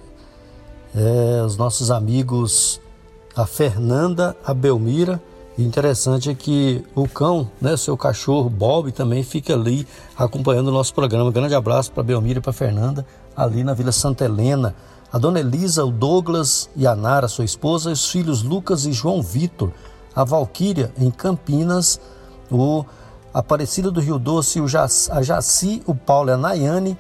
É, 0.94 1.42
os 1.44 1.56
nossos 1.56 1.92
amigos, 1.92 2.82
a 3.34 3.46
Fernanda, 3.46 4.36
a 4.46 4.54
Belmira 4.54 5.22
e 5.58 5.64
interessante 5.64 6.30
é 6.30 6.36
que 6.36 6.84
o 6.94 7.08
cão, 7.08 7.50
né, 7.60 7.76
seu 7.76 7.98
cachorro 7.98 8.48
Bob, 8.48 8.92
também 8.92 9.24
fica 9.24 9.54
ali 9.54 9.88
acompanhando 10.16 10.68
o 10.68 10.72
nosso 10.72 10.94
programa. 10.94 11.32
grande 11.32 11.56
abraço 11.56 11.92
para 11.92 12.04
Belmira 12.04 12.38
e 12.38 12.42
para 12.42 12.54
Fernanda, 12.54 13.04
ali 13.36 13.64
na 13.64 13.74
Vila 13.74 13.92
Santa 13.92 14.26
Helena, 14.26 14.76
a 15.12 15.18
dona 15.18 15.40
Elisa, 15.40 15.84
o 15.84 15.92
Douglas 15.92 16.70
e 16.76 16.86
a 16.86 16.96
Nara, 16.96 17.28
sua 17.28 17.44
esposa, 17.44 17.92
os 17.92 18.08
filhos 18.08 18.44
Lucas 18.44 18.86
e 18.86 18.92
João 18.92 19.22
Vitor, 19.22 19.72
a 20.16 20.24
Valquíria 20.24 20.92
em 20.96 21.10
Campinas, 21.10 22.00
o 22.52 22.86
Aparecida 23.34 23.90
do 23.90 24.00
Rio 24.00 24.20
Doce, 24.20 24.62
o 24.62 24.68
Jaci, 24.68 25.12
a 25.12 25.24
Jaci, 25.24 25.82
o 25.88 25.96
Paulo 25.96 26.30
e 26.30 26.34
a 26.34 26.38
Nayane, 26.38 26.98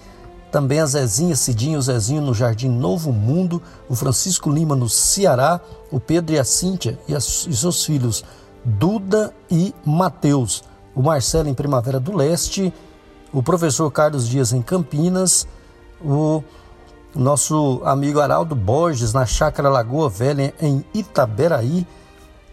também 0.51 0.79
a 0.79 0.85
Zezinha, 0.85 1.35
Cidinho, 1.35 1.77
o 1.77 1.81
Zezinho 1.81 2.21
no 2.21 2.33
Jardim 2.33 2.69
Novo 2.69 3.11
Mundo, 3.11 3.61
o 3.87 3.95
Francisco 3.95 4.49
Lima 4.49 4.75
no 4.75 4.89
Ceará, 4.89 5.59
o 5.91 5.99
Pedro 5.99 6.35
e 6.35 6.39
a 6.39 6.43
Cíntia 6.43 6.97
e, 7.07 7.13
e 7.13 7.21
seus 7.55 7.85
filhos 7.85 8.23
Duda 8.63 9.33
e 9.49 9.73
Mateus, 9.85 10.63
o 10.95 11.01
Marcelo 11.01 11.49
em 11.49 11.53
Primavera 11.53 11.99
do 11.99 12.15
Leste, 12.15 12.73
o 13.31 13.43
professor 13.43 13.89
Carlos 13.91 14.27
Dias 14.27 14.53
em 14.53 14.61
Campinas, 14.61 15.47
o 16.01 16.43
nosso 17.15 17.81
amigo 17.83 18.19
Araldo 18.19 18.55
Borges 18.55 19.13
na 19.13 19.25
Chácara 19.25 19.69
Lagoa 19.69 20.09
Velha 20.09 20.53
em 20.61 20.83
Itaberaí, 20.93 21.85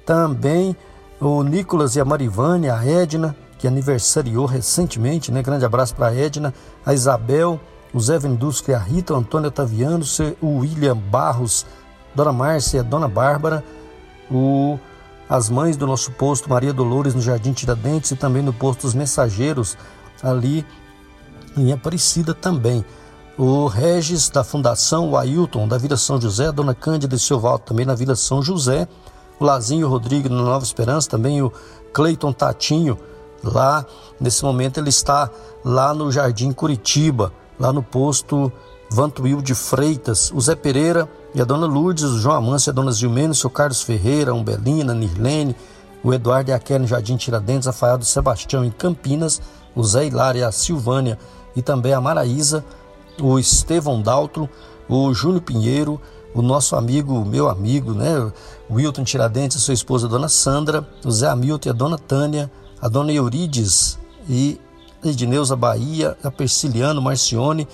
também 0.04 0.76
o 1.20 1.42
Nicolas 1.42 1.96
e 1.96 2.00
a 2.00 2.04
Marivane, 2.04 2.68
a 2.68 2.84
Edna, 2.84 3.36
que 3.58 3.66
aniversariou 3.66 4.46
recentemente, 4.46 5.32
né? 5.32 5.42
Grande 5.42 5.64
abraço 5.64 5.94
para 5.94 6.08
a 6.08 6.14
Edna, 6.14 6.52
a 6.84 6.92
Isabel, 6.92 7.58
o 7.92 8.00
Zé 8.00 8.18
Vendusca 8.18 8.76
a 8.76 8.78
Rita, 8.78 9.14
o 9.14 9.16
Antônio 9.16 9.48
Otaviano, 9.48 10.04
o 10.42 10.58
William 10.58 10.96
Barros, 10.96 11.64
Dona 12.14 12.32
Márcia, 12.32 12.80
a 12.80 12.82
Dona 12.82 13.08
Bárbara, 13.08 13.64
o, 14.30 14.78
as 15.28 15.48
mães 15.48 15.76
do 15.76 15.86
nosso 15.86 16.12
posto 16.12 16.48
Maria 16.48 16.72
Dolores 16.72 17.14
no 17.14 17.20
Jardim 17.20 17.52
Tiradentes 17.52 18.10
e 18.10 18.16
também 18.16 18.42
no 18.42 18.52
posto 18.52 18.82
dos 18.82 18.94
Mensageiros, 18.94 19.76
ali 20.22 20.64
em 21.56 21.72
Aparecida 21.72 22.34
também. 22.34 22.84
O 23.36 23.66
Regis 23.66 24.28
da 24.28 24.44
Fundação, 24.44 25.10
o 25.10 25.16
Ailton 25.16 25.66
da 25.66 25.76
Vila 25.76 25.96
São 25.96 26.20
José, 26.20 26.46
a 26.46 26.52
Dona 26.52 26.74
Cândida 26.74 27.16
e 27.16 27.18
seu 27.18 27.40
Valdo 27.40 27.64
também 27.64 27.84
na 27.84 27.94
Vila 27.94 28.14
São 28.14 28.42
José, 28.42 28.86
o 29.40 29.44
Lazinho 29.44 29.88
Rodrigues 29.88 30.30
na 30.30 30.42
Nova 30.42 30.64
Esperança, 30.64 31.10
também 31.10 31.42
o 31.42 31.52
Cleiton 31.92 32.32
Tatinho, 32.32 32.98
lá 33.42 33.84
nesse 34.20 34.44
momento 34.44 34.78
ele 34.78 34.90
está 34.90 35.30
lá 35.64 35.92
no 35.92 36.12
Jardim 36.12 36.52
Curitiba 36.52 37.32
lá 37.58 37.72
no 37.72 37.82
posto 37.82 38.52
Vantuil 38.90 39.40
de 39.42 39.54
Freitas, 39.54 40.30
o 40.32 40.40
Zé 40.40 40.54
Pereira 40.54 41.08
e 41.34 41.40
a 41.40 41.44
dona 41.44 41.66
Lourdes, 41.66 42.04
o 42.04 42.18
João 42.18 42.36
Amância, 42.36 42.70
a 42.70 42.74
dona 42.74 42.92
Zilmene, 42.92 43.30
o 43.30 43.34
seu 43.34 43.50
Carlos 43.50 43.82
Ferreira, 43.82 44.30
a 44.30 44.34
Umbelina, 44.34 44.92
a 44.92 44.94
Nirlene, 44.94 45.56
o 46.02 46.14
Eduardo 46.14 46.50
e 46.50 46.52
a 46.54 46.58
Kelly 46.58 46.86
Jardim 46.86 47.16
Tiradentes, 47.16 47.66
Rafael 47.66 47.98
do 47.98 48.04
Sebastião 48.04 48.64
em 48.64 48.70
Campinas, 48.70 49.42
o 49.74 49.82
Zé 49.82 50.06
Hilário 50.06 50.46
a 50.46 50.52
Silvânia 50.52 51.18
e 51.56 51.62
também 51.62 51.92
a 51.92 52.00
Maraísa, 52.00 52.64
o 53.20 53.38
Estevão 53.38 54.00
Daltro, 54.00 54.48
o 54.88 55.12
Júnior 55.12 55.42
Pinheiro, 55.42 56.00
o 56.34 56.42
nosso 56.42 56.76
amigo, 56.76 57.24
meu 57.24 57.48
amigo, 57.48 57.94
né, 57.94 58.18
o 58.68 58.74
Wilton 58.74 59.02
Tiradentes, 59.02 59.56
a 59.56 59.60
sua 59.60 59.74
esposa, 59.74 60.06
a 60.06 60.10
dona 60.10 60.28
Sandra, 60.28 60.86
o 61.04 61.10
Zé 61.10 61.28
Hamilton 61.28 61.68
e 61.68 61.70
a 61.70 61.74
dona 61.74 61.98
Tânia, 61.98 62.50
a 62.80 62.88
dona 62.88 63.12
Eurides 63.12 63.98
e 64.28 64.60
Edneuza 65.02 65.56
Bahia, 65.56 66.16
a 66.22 66.30
Persiliano, 66.30 67.02
Marcione, 67.02 67.66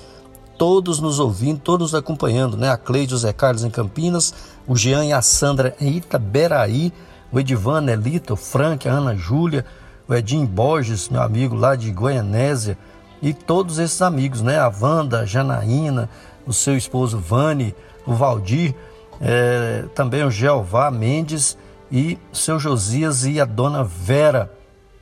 todos 0.60 1.00
nos 1.00 1.18
ouvindo, 1.18 1.58
todos 1.58 1.92
nos 1.92 1.98
acompanhando, 1.98 2.54
né? 2.54 2.68
A 2.68 2.76
Cleide, 2.76 3.14
o 3.14 3.16
Zé 3.16 3.32
Carlos 3.32 3.64
em 3.64 3.70
Campinas, 3.70 4.34
o 4.68 4.76
Jean 4.76 5.06
e 5.06 5.12
a 5.14 5.22
Sandra 5.22 5.74
em 5.80 5.96
Itaberaí, 5.96 6.92
o 7.32 7.40
Edivan, 7.40 7.80
Nelita, 7.80 8.34
o 8.34 8.36
Frank, 8.36 8.86
a 8.86 8.92
Ana 8.92 9.16
Júlia, 9.16 9.64
o 10.06 10.14
Edinho 10.14 10.46
Borges, 10.46 11.08
meu 11.08 11.22
amigo 11.22 11.56
lá 11.56 11.74
de 11.74 11.90
Goianésia, 11.90 12.76
e 13.22 13.32
todos 13.32 13.78
esses 13.78 14.02
amigos, 14.02 14.42
né? 14.42 14.58
A 14.58 14.70
Wanda, 14.70 15.20
a 15.20 15.24
Janaína, 15.24 16.10
o 16.46 16.52
seu 16.52 16.76
esposo 16.76 17.18
Vani, 17.18 17.74
o 18.06 18.12
Valdir, 18.12 18.74
é, 19.18 19.86
também 19.94 20.22
o 20.24 20.30
Jeová 20.30 20.90
Mendes 20.90 21.56
e 21.90 22.18
seu 22.34 22.58
Josias 22.58 23.24
e 23.24 23.40
a 23.40 23.46
dona 23.46 23.82
Vera, 23.82 24.52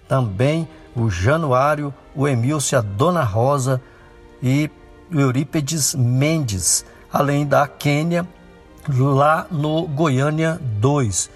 também 0.06 0.68
o 0.94 1.10
Januário, 1.10 1.92
o 2.14 2.28
Emilce, 2.28 2.76
a 2.76 2.80
Dona 2.80 3.24
Rosa 3.24 3.82
e 4.40 4.70
Eurípedes 5.10 5.94
Mendes, 5.94 6.84
além 7.12 7.46
da 7.46 7.66
Quênia, 7.66 8.26
lá 8.88 9.46
no 9.50 9.86
Goiânia 9.86 10.60
2. 10.78 11.30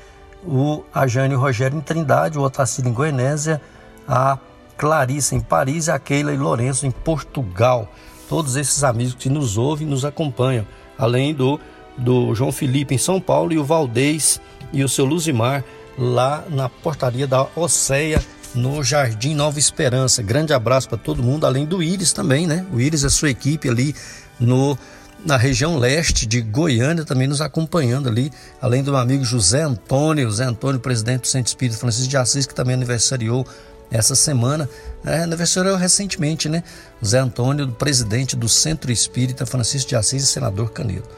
O 0.45 0.83
a 0.93 1.07
Jane 1.07 1.35
Rogério 1.35 1.79
em 1.79 1.81
Trindade, 1.81 2.39
o 2.39 2.43
Otacílio 2.43 2.91
em 2.91 2.93
Goianésia, 2.93 3.61
a 4.07 4.39
Clarice 4.77 5.37
em 5.37 5.41
Paris, 5.41 5.89
a 5.89 5.99
Keila 5.99 6.33
e 6.33 6.37
Lourenço 6.37 6.87
em 6.87 6.91
Portugal. 6.91 7.89
Todos 8.29 8.57
esses 8.57 8.83
amigos 8.83 9.15
que 9.15 9.29
nos 9.29 9.57
ouvem 9.57 9.87
e 9.87 9.91
nos 9.91 10.05
acompanham, 10.05 10.67
além 10.99 11.35
do, 11.35 11.61
do 11.97 12.35
João 12.35 12.51
Felipe 12.51 12.95
em 12.95 12.99
São 12.99 13.21
Paulo 13.21 13.53
e 13.53 13.59
o 13.59 13.65
Valdez 13.65 14.41
e 14.73 14.83
o 14.83 14.89
seu 14.89 15.05
Luzimar 15.05 15.63
lá 15.97 16.43
na 16.49 16.69
portaria 16.69 17.27
da 17.27 17.47
Oceia 17.55 18.23
no 18.55 18.83
Jardim 18.83 19.35
Nova 19.35 19.59
Esperança. 19.59 20.23
Grande 20.23 20.53
abraço 20.53 20.89
para 20.89 20.99
todo 20.99 21.23
mundo, 21.23 21.47
além 21.47 21.65
do 21.65 21.83
Íris 21.83 22.13
também, 22.13 22.47
né? 22.47 22.67
O 22.73 22.81
Íris 22.81 23.03
e 23.03 23.07
a 23.07 23.11
sua 23.11 23.31
equipe 23.31 23.69
ali 23.69 23.95
no 24.39 24.77
na 25.25 25.37
região 25.37 25.79
leste 25.79 26.27
de 26.27 26.41
Goiânia, 26.41 27.05
também 27.05 27.29
nos 27.29 27.41
acompanhando 27.41 28.09
ali, 28.09 28.33
além 28.61 28.83
do 28.83 28.91
meu 28.91 29.01
amigo 29.01 29.25
José 29.25 29.63
Antônio, 29.63 30.25
José 30.25 30.45
Antônio, 30.45 30.81
presidente 30.81 31.21
do 31.23 31.27
Centro 31.29 31.49
Espírita 31.49 31.79
Francisco 31.79 32.09
de 32.09 32.17
Assis, 32.17 32.45
que 32.45 32.55
também 32.55 32.75
aniversariou 32.75 33.47
essa 33.91 34.15
semana, 34.15 34.69
é, 35.05 35.23
aniversariou 35.23 35.77
recentemente, 35.77 36.49
né? 36.49 36.65
José 37.01 37.19
Antônio, 37.19 37.69
presidente 37.69 38.35
do 38.35 38.49
Centro 38.49 38.91
Espírita 38.91 39.47
Francisco 39.47 39.91
de 39.91 39.97
Assis 39.97 40.25
e 40.25 40.27
senador 40.27 40.71
Canedo. 40.73 41.09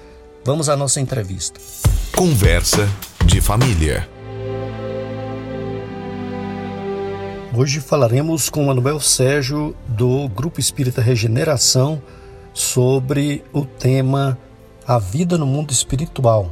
Vamos 0.44 0.68
à 0.68 0.77
nossa 0.77 1.01
entrevista. 1.01 1.59
Conversa 2.14 2.87
de 3.25 3.40
família. 3.40 4.13
Hoje 7.57 7.79
falaremos 7.79 8.49
com 8.49 8.64
Manuel 8.64 8.99
Sérgio 8.99 9.77
do 9.87 10.29
Grupo 10.29 10.59
Espírita 10.59 11.01
Regeneração 11.01 12.03
sobre 12.53 13.45
o 13.53 13.64
tema 13.64 14.37
A 14.85 14.99
Vida 14.99 15.38
no 15.38 15.47
Mundo 15.47 15.71
Espiritual. 15.71 16.51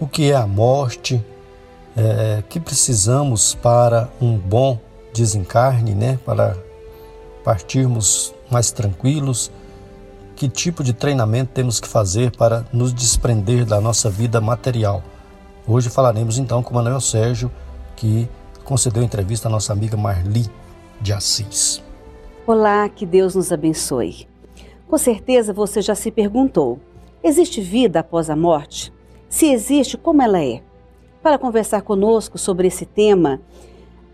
O 0.00 0.08
que 0.08 0.32
é 0.32 0.34
a 0.34 0.44
morte? 0.44 1.24
É, 1.96 2.42
que 2.48 2.58
precisamos 2.58 3.54
para 3.54 4.10
um 4.20 4.36
bom 4.36 4.76
desencarne, 5.14 5.94
né? 5.94 6.18
Para 6.26 6.56
partirmos 7.44 8.34
mais 8.50 8.72
tranquilos? 8.72 9.52
Que 10.34 10.48
tipo 10.48 10.82
de 10.82 10.94
treinamento 10.94 11.52
temos 11.54 11.78
que 11.78 11.86
fazer 11.86 12.36
para 12.36 12.66
nos 12.72 12.92
desprender 12.92 13.64
da 13.64 13.80
nossa 13.80 14.10
vida 14.10 14.40
material? 14.40 15.00
Hoje 15.64 15.88
falaremos 15.90 16.38
então 16.38 16.60
com 16.60 16.74
Manuel 16.74 17.00
Sérgio, 17.00 17.52
que 17.94 18.28
concedeu 18.66 19.02
entrevista 19.02 19.46
à 19.46 19.50
nossa 19.50 19.72
amiga 19.72 19.96
Marli 19.96 20.44
de 21.00 21.12
Assis. 21.12 21.82
Olá, 22.44 22.88
que 22.88 23.06
Deus 23.06 23.36
nos 23.36 23.52
abençoe. 23.52 24.26
Com 24.88 24.98
certeza 24.98 25.52
você 25.52 25.80
já 25.80 25.94
se 25.94 26.10
perguntou: 26.10 26.80
existe 27.22 27.60
vida 27.60 28.00
após 28.00 28.28
a 28.28 28.34
morte? 28.36 28.92
Se 29.28 29.46
existe, 29.50 29.96
como 29.96 30.20
ela 30.20 30.42
é? 30.42 30.62
Para 31.22 31.38
conversar 31.38 31.82
conosco 31.82 32.38
sobre 32.38 32.66
esse 32.66 32.84
tema, 32.84 33.40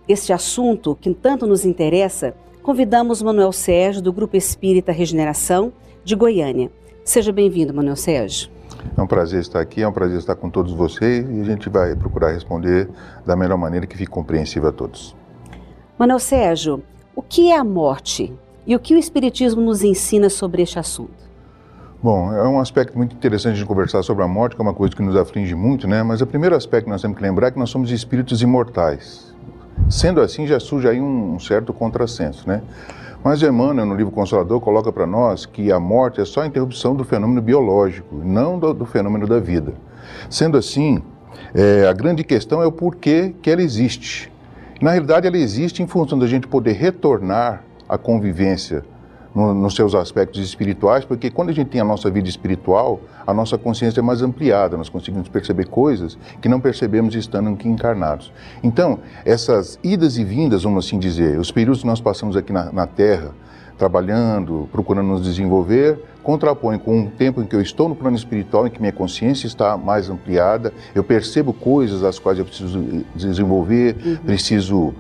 este 0.07 0.33
assunto 0.33 0.97
que 1.01 1.13
tanto 1.15 1.47
nos 1.47 1.65
interessa, 1.65 2.35
convidamos 2.63 3.23
Manuel 3.23 3.53
Sérgio, 3.53 4.03
do 4.03 4.13
Grupo 4.13 4.37
Espírita 4.37 4.93
Regeneração, 4.93 5.73
de 6.05 6.15
Goiânia. 6.15 6.71
Seja 7.05 7.33
bem-vindo, 7.33 7.75
Manuel 7.75 7.97
Sérgio. 7.97 8.51
É 8.97 9.01
um 9.01 9.07
prazer 9.07 9.41
estar 9.41 9.61
aqui, 9.61 9.83
é 9.83 9.89
um 9.89 9.93
prazer 9.93 10.19
estar 10.19 10.35
com 10.35 10.51
todos 10.51 10.73
vocês 10.73 11.27
e 11.29 11.41
a 11.41 11.45
gente 11.45 11.69
vai 11.69 11.95
procurar 11.95 12.33
responder 12.33 12.89
da 13.25 13.37
melhor 13.37 13.57
maneira 13.57 13.87
que 13.87 13.97
fique 13.97 14.11
compreensível 14.11 14.69
a 14.69 14.73
todos. 14.73 15.15
Manuel 15.99 16.19
Sérgio, 16.19 16.83
o 17.15 17.23
que 17.23 17.51
é 17.51 17.57
a 17.57 17.65
morte 17.65 18.33
e 18.67 18.75
o 18.75 18.79
que 18.79 18.95
o 18.95 18.99
Espiritismo 18.99 19.61
nos 19.61 19.83
ensina 19.83 20.29
sobre 20.29 20.63
este 20.63 20.79
assunto? 20.79 21.23
Bom, 22.03 22.33
é 22.33 22.49
um 22.49 22.59
aspecto 22.59 22.99
muito 22.99 23.15
interessante 23.15 23.57
de 23.57 23.65
conversar 23.65 24.03
sobre 24.03 24.25
a 24.25 24.29
morte, 24.29 24.57
que 24.57 24.61
é 24.61 24.65
uma 24.65 24.75
coisa 24.75 24.95
que 24.95 25.03
nos 25.03 25.15
aflige 25.15 25.55
muito, 25.55 25.87
né? 25.87 26.03
Mas 26.03 26.21
o 26.21 26.27
primeiro 26.27 26.57
aspecto 26.57 26.87
que 26.87 26.91
nós 26.91 27.01
temos 27.01 27.17
que 27.17 27.23
lembrar 27.23 27.47
é 27.47 27.51
que 27.53 27.59
nós 27.59 27.71
somos 27.71 27.93
espíritos 27.93 28.43
imortais. 28.43 29.33
Sendo 29.89 30.21
assim, 30.21 30.45
já 30.45 30.59
surge 30.59 30.89
aí 30.89 31.01
um 31.01 31.39
certo 31.39 31.73
contrassenso, 31.73 32.49
né? 32.49 32.61
Mas 33.25 33.41
Emmanuel, 33.41 33.87
no 33.87 33.95
livro 33.95 34.11
Consolador, 34.11 34.61
coloca 34.61 34.91
para 34.91 35.07
nós 35.07 35.47
que 35.47 35.71
a 35.71 35.79
morte 35.79 36.21
é 36.21 36.25
só 36.25 36.41
a 36.41 36.47
interrupção 36.47 36.97
do 36.97 37.05
fenômeno 37.05 37.41
biológico, 37.41 38.17
não 38.17 38.59
do, 38.59 38.75
do 38.75 38.85
fenômeno 38.85 39.29
da 39.29 39.39
vida. 39.39 39.75
Sendo 40.29 40.59
assim, 40.59 41.01
é, 41.55 41.87
a 41.87 41.93
grande 41.93 42.25
questão 42.25 42.61
é 42.61 42.67
o 42.67 42.73
porquê 42.73 43.33
que 43.41 43.49
ela 43.49 43.63
existe. 43.63 44.33
Na 44.81 44.91
realidade, 44.91 45.29
ela 45.29 45.39
existe 45.39 45.85
em 45.85 45.87
função 45.87 46.19
da 46.19 46.27
gente 46.27 46.49
poder 46.49 46.73
retornar 46.73 47.63
à 47.89 47.97
convivência 47.97 48.85
no, 49.35 49.55
nos 49.55 49.75
seus 49.75 49.95
aspectos 49.95 50.43
espirituais, 50.43 51.05
porque 51.05 51.31
quando 51.31 51.51
a 51.51 51.53
gente 51.53 51.69
tem 51.69 51.81
a 51.81 51.85
nossa 51.85 52.11
vida 52.11 52.29
espiritual, 52.29 53.01
a 53.27 53.33
nossa 53.33 53.57
consciência 53.57 54.01
é 54.01 54.03
mais 54.03 54.23
ampliada, 54.23 54.77
nós 54.77 54.89
conseguimos 54.89 55.29
perceber 55.29 55.67
coisas 55.67 56.19
que 56.41 56.49
não 56.49 56.61
percebemos 56.61 57.15
estando 57.15 57.51
aqui 57.51 57.69
encarnados. 57.69 58.33
Então, 58.63 58.99
essas 59.25 59.79
idas 59.83 60.19
e 60.19 60.25
vindas, 60.25 60.63
vamos 60.65 60.87
assim 60.87 60.99
dizer, 60.99 61.39
os 61.39 61.51
períodos 61.51 61.83
que 61.83 61.87
nós 61.87 62.01
passamos 62.01 62.37
aqui 62.37 62.53
na, 62.53 62.73
na 62.73 62.87
Terra, 62.87 63.33
trabalhando, 63.79 64.69
procurando 64.71 65.09
nos 65.09 65.25
desenvolver, 65.25 65.99
contrapõe 66.23 66.79
com 66.79 67.01
um 67.01 67.07
tempo 67.07 67.43
em 67.43 67.47
que 67.47 67.57
eu 67.57 67.61
estou 67.61 67.89
no 67.89 67.97
plano 67.97 68.17
espiritual, 68.17 68.67
em 68.67 68.71
que 68.71 68.81
minha 68.81 68.93
consciência 68.93 69.47
está 69.47 69.77
mais 69.77 70.09
ampliada, 70.09 70.73
eu 70.95 71.03
percebo 71.03 71.53
coisas 71.53 72.05
as 72.05 72.19
quais 72.19 72.39
eu 72.39 72.45
preciso 72.45 73.05
desenvolver, 73.15 73.97
uhum. 74.05 74.17
preciso 74.19 74.95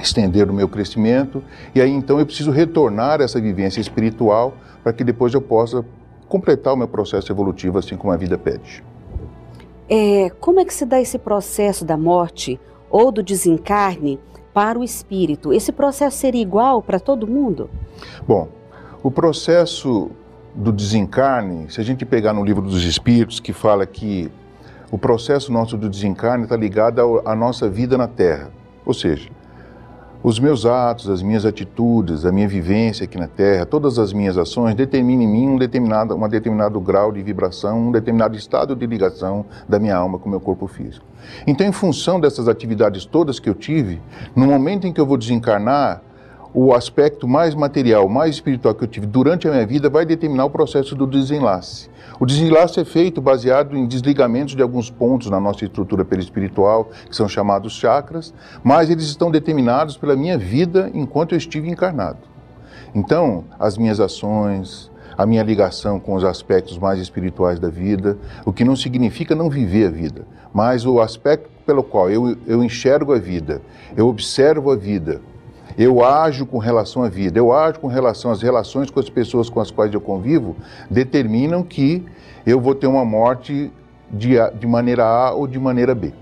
estender 0.00 0.50
o 0.50 0.52
meu 0.52 0.68
crescimento, 0.68 1.42
e 1.74 1.80
aí 1.80 1.90
então 1.90 2.18
eu 2.18 2.26
preciso 2.26 2.50
retornar 2.50 3.20
essa 3.20 3.40
vivência 3.40 3.80
espiritual 3.80 4.54
para 4.82 4.92
que 4.92 5.04
depois 5.04 5.34
eu 5.34 5.40
possa 5.40 5.84
completar 6.28 6.74
o 6.74 6.76
meu 6.76 6.88
processo 6.88 7.32
evolutivo 7.32 7.78
assim 7.78 7.96
como 7.96 8.12
a 8.12 8.16
vida 8.16 8.38
pede. 8.38 8.84
É, 9.88 10.30
como 10.40 10.60
é 10.60 10.64
que 10.64 10.72
se 10.72 10.86
dá 10.86 11.00
esse 11.00 11.18
processo 11.18 11.84
da 11.84 11.96
morte 11.96 12.60
ou 12.88 13.10
do 13.10 13.22
desencarne 13.22 14.20
para 14.54 14.78
o 14.78 14.84
espírito? 14.84 15.52
Esse 15.52 15.72
processo 15.72 16.16
seria 16.16 16.40
igual 16.40 16.80
para 16.80 17.00
todo 17.00 17.26
mundo? 17.26 17.68
Bom, 18.26 18.48
o 19.02 19.10
processo 19.10 20.10
do 20.54 20.72
desencarne, 20.72 21.70
se 21.70 21.80
a 21.80 21.84
gente 21.84 22.04
pegar 22.04 22.32
no 22.32 22.44
livro 22.44 22.62
dos 22.62 22.84
Espíritos, 22.84 23.40
que 23.40 23.52
fala 23.52 23.86
que 23.86 24.30
o 24.90 24.98
processo 24.98 25.52
nosso 25.52 25.76
do 25.76 25.88
desencarne 25.88 26.44
está 26.44 26.56
ligado 26.56 27.22
à 27.24 27.34
nossa 27.34 27.68
vida 27.68 27.96
na 27.96 28.08
Terra. 28.08 28.50
Ou 28.84 28.92
seja, 28.92 29.28
os 30.22 30.38
meus 30.38 30.66
atos, 30.66 31.08
as 31.08 31.22
minhas 31.22 31.46
atitudes, 31.46 32.26
a 32.26 32.32
minha 32.32 32.46
vivência 32.46 33.04
aqui 33.04 33.18
na 33.18 33.26
Terra, 33.26 33.64
todas 33.64 33.98
as 33.98 34.12
minhas 34.12 34.36
ações 34.36 34.74
determinam 34.74 35.22
em 35.22 35.28
mim 35.28 35.48
um 35.48 35.56
determinado, 35.56 36.14
um 36.14 36.28
determinado 36.28 36.78
grau 36.80 37.10
de 37.10 37.22
vibração, 37.22 37.88
um 37.88 37.92
determinado 37.92 38.36
estado 38.36 38.76
de 38.76 38.86
ligação 38.86 39.46
da 39.68 39.78
minha 39.78 39.96
alma 39.96 40.18
com 40.18 40.26
o 40.26 40.30
meu 40.30 40.40
corpo 40.40 40.66
físico. 40.66 41.06
Então, 41.46 41.66
em 41.66 41.72
função 41.72 42.20
dessas 42.20 42.48
atividades 42.48 43.04
todas 43.04 43.38
que 43.38 43.48
eu 43.48 43.54
tive, 43.54 44.00
no 44.36 44.46
momento 44.46 44.86
em 44.86 44.92
que 44.92 45.00
eu 45.00 45.06
vou 45.06 45.16
desencarnar, 45.16 46.02
o 46.52 46.74
aspecto 46.74 47.28
mais 47.28 47.54
material, 47.54 48.08
mais 48.08 48.34
espiritual 48.34 48.74
que 48.74 48.82
eu 48.82 48.88
tive 48.88 49.06
durante 49.06 49.46
a 49.46 49.52
minha 49.52 49.66
vida 49.66 49.88
vai 49.88 50.04
determinar 50.04 50.44
o 50.46 50.50
processo 50.50 50.94
do 50.96 51.06
desenlace. 51.06 51.88
O 52.18 52.26
desenlace 52.26 52.80
é 52.80 52.84
feito 52.84 53.20
baseado 53.20 53.76
em 53.76 53.86
desligamentos 53.86 54.54
de 54.54 54.62
alguns 54.62 54.90
pontos 54.90 55.30
na 55.30 55.40
nossa 55.40 55.64
estrutura 55.64 56.04
perispiritual, 56.04 56.90
que 57.08 57.16
são 57.16 57.28
chamados 57.28 57.72
chakras, 57.72 58.34
mas 58.62 58.90
eles 58.90 59.04
estão 59.04 59.30
determinados 59.30 59.96
pela 59.96 60.16
minha 60.16 60.36
vida 60.36 60.90
enquanto 60.92 61.32
eu 61.32 61.38
estive 61.38 61.68
encarnado. 61.70 62.18
Então, 62.94 63.44
as 63.58 63.78
minhas 63.78 64.00
ações, 64.00 64.90
a 65.16 65.24
minha 65.24 65.42
ligação 65.42 66.00
com 66.00 66.14
os 66.14 66.24
aspectos 66.24 66.78
mais 66.78 66.98
espirituais 66.98 67.60
da 67.60 67.68
vida, 67.68 68.18
o 68.44 68.52
que 68.52 68.64
não 68.64 68.74
significa 68.74 69.34
não 69.34 69.48
viver 69.48 69.86
a 69.86 69.90
vida, 69.90 70.26
mas 70.52 70.84
o 70.84 71.00
aspecto 71.00 71.48
pelo 71.64 71.84
qual 71.84 72.10
eu, 72.10 72.36
eu 72.46 72.64
enxergo 72.64 73.14
a 73.14 73.18
vida, 73.18 73.62
eu 73.96 74.08
observo 74.08 74.72
a 74.72 74.76
vida, 74.76 75.20
eu 75.78 76.04
ajo 76.04 76.46
com 76.46 76.58
relação 76.58 77.02
à 77.02 77.08
vida, 77.08 77.38
eu 77.38 77.52
ajo 77.52 77.80
com 77.80 77.86
relação 77.86 78.30
às 78.30 78.42
relações 78.42 78.90
com 78.90 79.00
as 79.00 79.08
pessoas 79.08 79.48
com 79.48 79.60
as 79.60 79.70
quais 79.70 79.92
eu 79.92 80.00
convivo, 80.00 80.56
determinam 80.90 81.62
que 81.62 82.04
eu 82.46 82.60
vou 82.60 82.74
ter 82.74 82.86
uma 82.86 83.04
morte 83.04 83.70
de, 84.10 84.34
de 84.58 84.66
maneira 84.66 85.04
A 85.04 85.32
ou 85.32 85.46
de 85.46 85.58
maneira 85.58 85.94
B. 85.94 86.12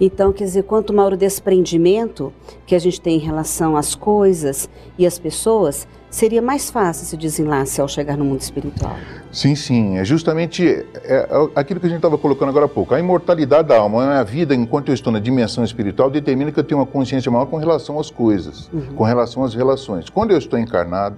Então, 0.00 0.32
quer 0.32 0.44
dizer, 0.44 0.64
quanto 0.64 0.92
maior 0.92 1.12
o 1.12 1.16
desprendimento 1.16 2.32
que 2.66 2.74
a 2.74 2.78
gente 2.78 3.00
tem 3.00 3.16
em 3.16 3.20
relação 3.20 3.76
às 3.76 3.94
coisas 3.94 4.68
e 4.98 5.06
às 5.06 5.18
pessoas, 5.18 5.86
seria 6.14 6.40
mais 6.40 6.70
fácil 6.70 7.02
esse 7.02 7.16
desenlace 7.16 7.80
ao 7.80 7.88
chegar 7.88 8.16
no 8.16 8.24
mundo 8.24 8.40
espiritual. 8.40 8.96
Sim, 9.32 9.56
sim. 9.56 9.98
É 9.98 10.04
justamente 10.04 10.64
é, 11.02 11.28
é 11.28 11.28
aquilo 11.56 11.80
que 11.80 11.86
a 11.86 11.88
gente 11.88 11.98
estava 11.98 12.16
colocando 12.16 12.50
agora 12.50 12.66
há 12.66 12.68
pouco. 12.68 12.94
A 12.94 13.00
imortalidade 13.00 13.68
da 13.68 13.78
alma, 13.78 14.20
a 14.20 14.22
vida, 14.22 14.54
enquanto 14.54 14.90
eu 14.90 14.94
estou 14.94 15.12
na 15.12 15.18
dimensão 15.18 15.64
espiritual, 15.64 16.08
determina 16.08 16.52
que 16.52 16.60
eu 16.60 16.62
tenho 16.62 16.78
uma 16.78 16.86
consciência 16.86 17.30
maior 17.32 17.46
com 17.46 17.56
relação 17.56 17.98
às 17.98 18.10
coisas, 18.10 18.70
uhum. 18.72 18.94
com 18.94 19.02
relação 19.02 19.42
às 19.42 19.54
relações. 19.54 20.08
Quando 20.08 20.30
eu 20.30 20.38
estou 20.38 20.56
encarnado, 20.56 21.16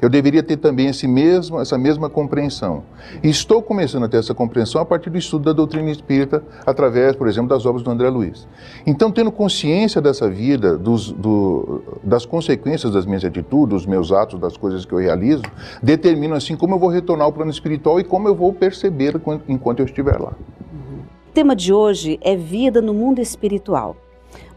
eu 0.00 0.08
deveria 0.08 0.42
ter 0.42 0.56
também 0.56 0.88
esse 0.88 1.06
mesmo, 1.06 1.60
essa 1.60 1.76
mesma 1.76 2.08
compreensão. 2.08 2.82
E 3.22 3.28
estou 3.28 3.62
começando 3.62 4.04
a 4.04 4.08
ter 4.08 4.16
essa 4.18 4.34
compreensão 4.34 4.80
a 4.80 4.84
partir 4.84 5.10
do 5.10 5.18
estudo 5.18 5.44
da 5.44 5.52
doutrina 5.52 5.90
espírita, 5.90 6.42
através, 6.64 7.14
por 7.14 7.28
exemplo, 7.28 7.48
das 7.48 7.66
obras 7.66 7.82
do 7.82 7.90
André 7.90 8.08
Luiz. 8.08 8.46
Então, 8.86 9.10
tendo 9.10 9.30
consciência 9.30 10.00
dessa 10.00 10.28
vida, 10.28 10.76
dos, 10.76 11.12
do, 11.12 11.82
das 12.02 12.24
consequências 12.24 12.92
das 12.92 13.04
minhas 13.04 13.24
atitudes, 13.24 13.68
dos 13.68 13.86
meus 13.86 14.10
atos, 14.10 14.40
das 14.40 14.56
coisas 14.56 14.84
que 14.84 14.92
eu 14.92 14.98
realizo, 14.98 15.42
determino 15.82 16.34
assim 16.34 16.56
como 16.56 16.74
eu 16.74 16.78
vou 16.78 16.88
retornar 16.88 17.26
ao 17.26 17.32
plano 17.32 17.50
espiritual 17.50 18.00
e 18.00 18.04
como 18.04 18.28
eu 18.28 18.34
vou 18.34 18.52
perceber 18.52 19.20
enquanto 19.48 19.80
eu 19.80 19.86
estiver 19.86 20.18
lá. 20.18 20.32
O 21.28 21.32
tema 21.32 21.54
de 21.54 21.72
hoje 21.72 22.18
é 22.22 22.34
vida 22.34 22.80
no 22.80 22.92
mundo 22.92 23.20
espiritual. 23.20 23.96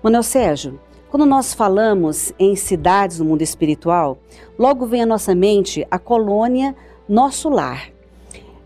Manuel 0.01 0.23
Sérgio, 0.23 0.79
quando 1.13 1.27
nós 1.27 1.53
falamos 1.53 2.33
em 2.39 2.55
cidades 2.55 3.19
no 3.19 3.25
mundo 3.25 3.43
espiritual, 3.43 4.17
logo 4.57 4.87
vem 4.87 5.03
à 5.03 5.05
nossa 5.05 5.35
mente 5.35 5.85
a 5.91 5.99
colônia 5.99 6.75
Nosso 7.07 7.49
Lar, 7.49 7.91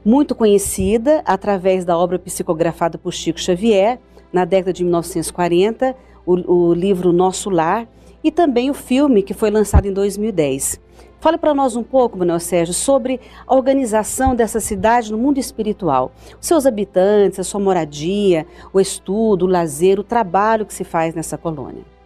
muito 0.06 0.34
conhecida 0.34 1.22
através 1.26 1.84
da 1.84 1.98
obra 1.98 2.18
psicografada 2.18 2.98
por 2.98 3.12
Chico 3.12 3.38
Xavier, 3.38 4.00
na 4.32 4.46
década 4.46 4.72
de 4.72 4.82
1940, 4.86 5.94
o, 6.26 6.70
o 6.70 6.74
livro 6.74 7.12
Nosso 7.12 7.50
Lar, 7.50 7.86
e 8.24 8.32
também 8.32 8.70
o 8.70 8.74
filme 8.74 9.24
que 9.24 9.34
foi 9.34 9.52
lançado 9.52 9.86
em 9.86 9.92
2010. 9.92 10.80
Fale 11.20 11.38
para 11.38 11.54
nós 11.54 11.76
um 11.76 11.84
pouco, 11.84 12.18
Manuel 12.18 12.40
Sérgio, 12.40 12.74
sobre 12.74 13.20
a 13.46 13.54
organização 13.54 14.34
dessa 14.34 14.62
cidade 14.62 15.12
no 15.12 15.18
mundo 15.18 15.38
espiritual. 15.38 16.14
Os 16.40 16.48
seus 16.48 16.66
habitantes, 16.66 17.42
a 17.42 17.44
sua 17.44 17.60
moradia, 17.60 18.48
o 18.72 18.80
estudo, 18.80 19.44
o 19.44 19.50
lazer, 19.50 20.00
o 20.00 20.04
trabalho 20.04 20.66
que 20.66 20.74
se 20.74 20.86
faz 20.86 21.14
nessa 21.14 21.38
colônia. 21.38 21.97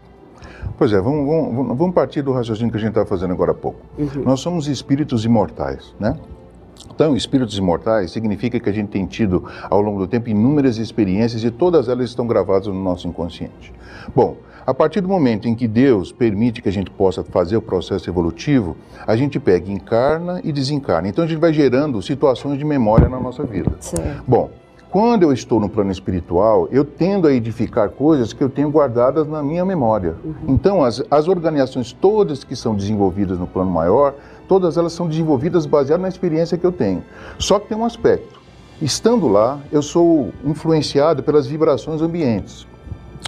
Pois 0.82 0.92
é, 0.94 1.00
vamos, 1.00 1.28
vamos, 1.28 1.78
vamos 1.78 1.94
partir 1.94 2.24
do 2.24 2.32
raciocínio 2.32 2.72
que 2.72 2.78
a 2.78 2.80
gente 2.80 2.90
estava 2.90 3.06
fazendo 3.06 3.32
agora 3.32 3.52
há 3.52 3.54
pouco. 3.54 3.82
Uhum. 4.00 4.24
Nós 4.26 4.40
somos 4.40 4.68
espíritos 4.68 5.24
imortais, 5.24 5.94
né? 6.00 6.18
Então, 6.92 7.16
espíritos 7.16 7.56
imortais 7.56 8.10
significa 8.10 8.60
que 8.60 8.68
a 8.68 8.72
gente 8.72 8.90
tem 8.90 9.06
tido, 9.06 9.46
ao 9.70 9.80
longo 9.80 10.00
do 10.00 10.08
tempo, 10.08 10.28
inúmeras 10.28 10.80
experiências 10.80 11.44
e 11.44 11.52
todas 11.52 11.88
elas 11.88 12.10
estão 12.10 12.26
gravadas 12.26 12.66
no 12.66 12.74
nosso 12.74 13.08
inconsciente. 13.08 13.72
Bom, 14.16 14.38
a 14.66 14.74
partir 14.74 15.02
do 15.02 15.08
momento 15.08 15.48
em 15.48 15.54
que 15.54 15.68
Deus 15.68 16.12
permite 16.12 16.64
que 16.64 16.70
a 16.70 16.74
gente 16.74 16.90
possa 16.90 17.24
fazer 17.24 17.58
o 17.58 17.62
processo 17.62 18.10
evolutivo, 18.10 18.76
a 19.06 19.16
gente 19.16 19.40
pega, 19.40 19.72
encarna 19.72 20.42
e 20.44 20.52
desencarna. 20.52 21.08
Então, 21.08 21.24
a 21.24 21.28
gente 21.28 21.40
vai 21.40 21.54
gerando 21.54 22.02
situações 22.02 22.58
de 22.58 22.66
memória 22.66 23.08
na 23.08 23.20
nossa 23.20 23.44
vida. 23.44 23.72
Certo. 23.80 24.24
Bom, 24.28 24.50
quando 24.92 25.24
eu 25.24 25.32
estou 25.32 25.58
no 25.58 25.70
plano 25.70 25.90
espiritual, 25.90 26.68
eu 26.70 26.84
tendo 26.84 27.26
a 27.26 27.32
edificar 27.34 27.90
coisas 27.92 28.34
que 28.34 28.44
eu 28.44 28.50
tenho 28.50 28.70
guardadas 28.70 29.26
na 29.26 29.42
minha 29.42 29.64
memória. 29.64 30.16
Uhum. 30.22 30.34
Então, 30.50 30.84
as, 30.84 31.02
as 31.10 31.30
organizações 31.30 31.94
todas 31.94 32.44
que 32.44 32.58
são 32.58 32.76
desenvolvidas 32.76 33.40
no 33.40 33.48
plano 33.48 33.72
maior, 33.72 34.14
todas 34.50 34.76
elas 34.76 34.92
são 34.92 35.08
desenvolvidas 35.08 35.66
baseadas 35.66 36.02
na 36.02 36.10
experiência 36.10 36.58
que 36.58 36.66
eu 36.66 36.74
tenho. 36.74 37.02
Só 37.40 37.58
que 37.58 37.70
tem 37.70 37.78
um 37.78 37.86
aspecto. 37.86 38.42
Estando 38.82 39.30
lá, 39.30 39.60
eu 39.72 39.82
sou 39.82 40.34
influenciado 40.44 41.24
pelas 41.24 41.48
vibrações 41.48 42.02
ambientes. 42.02 42.68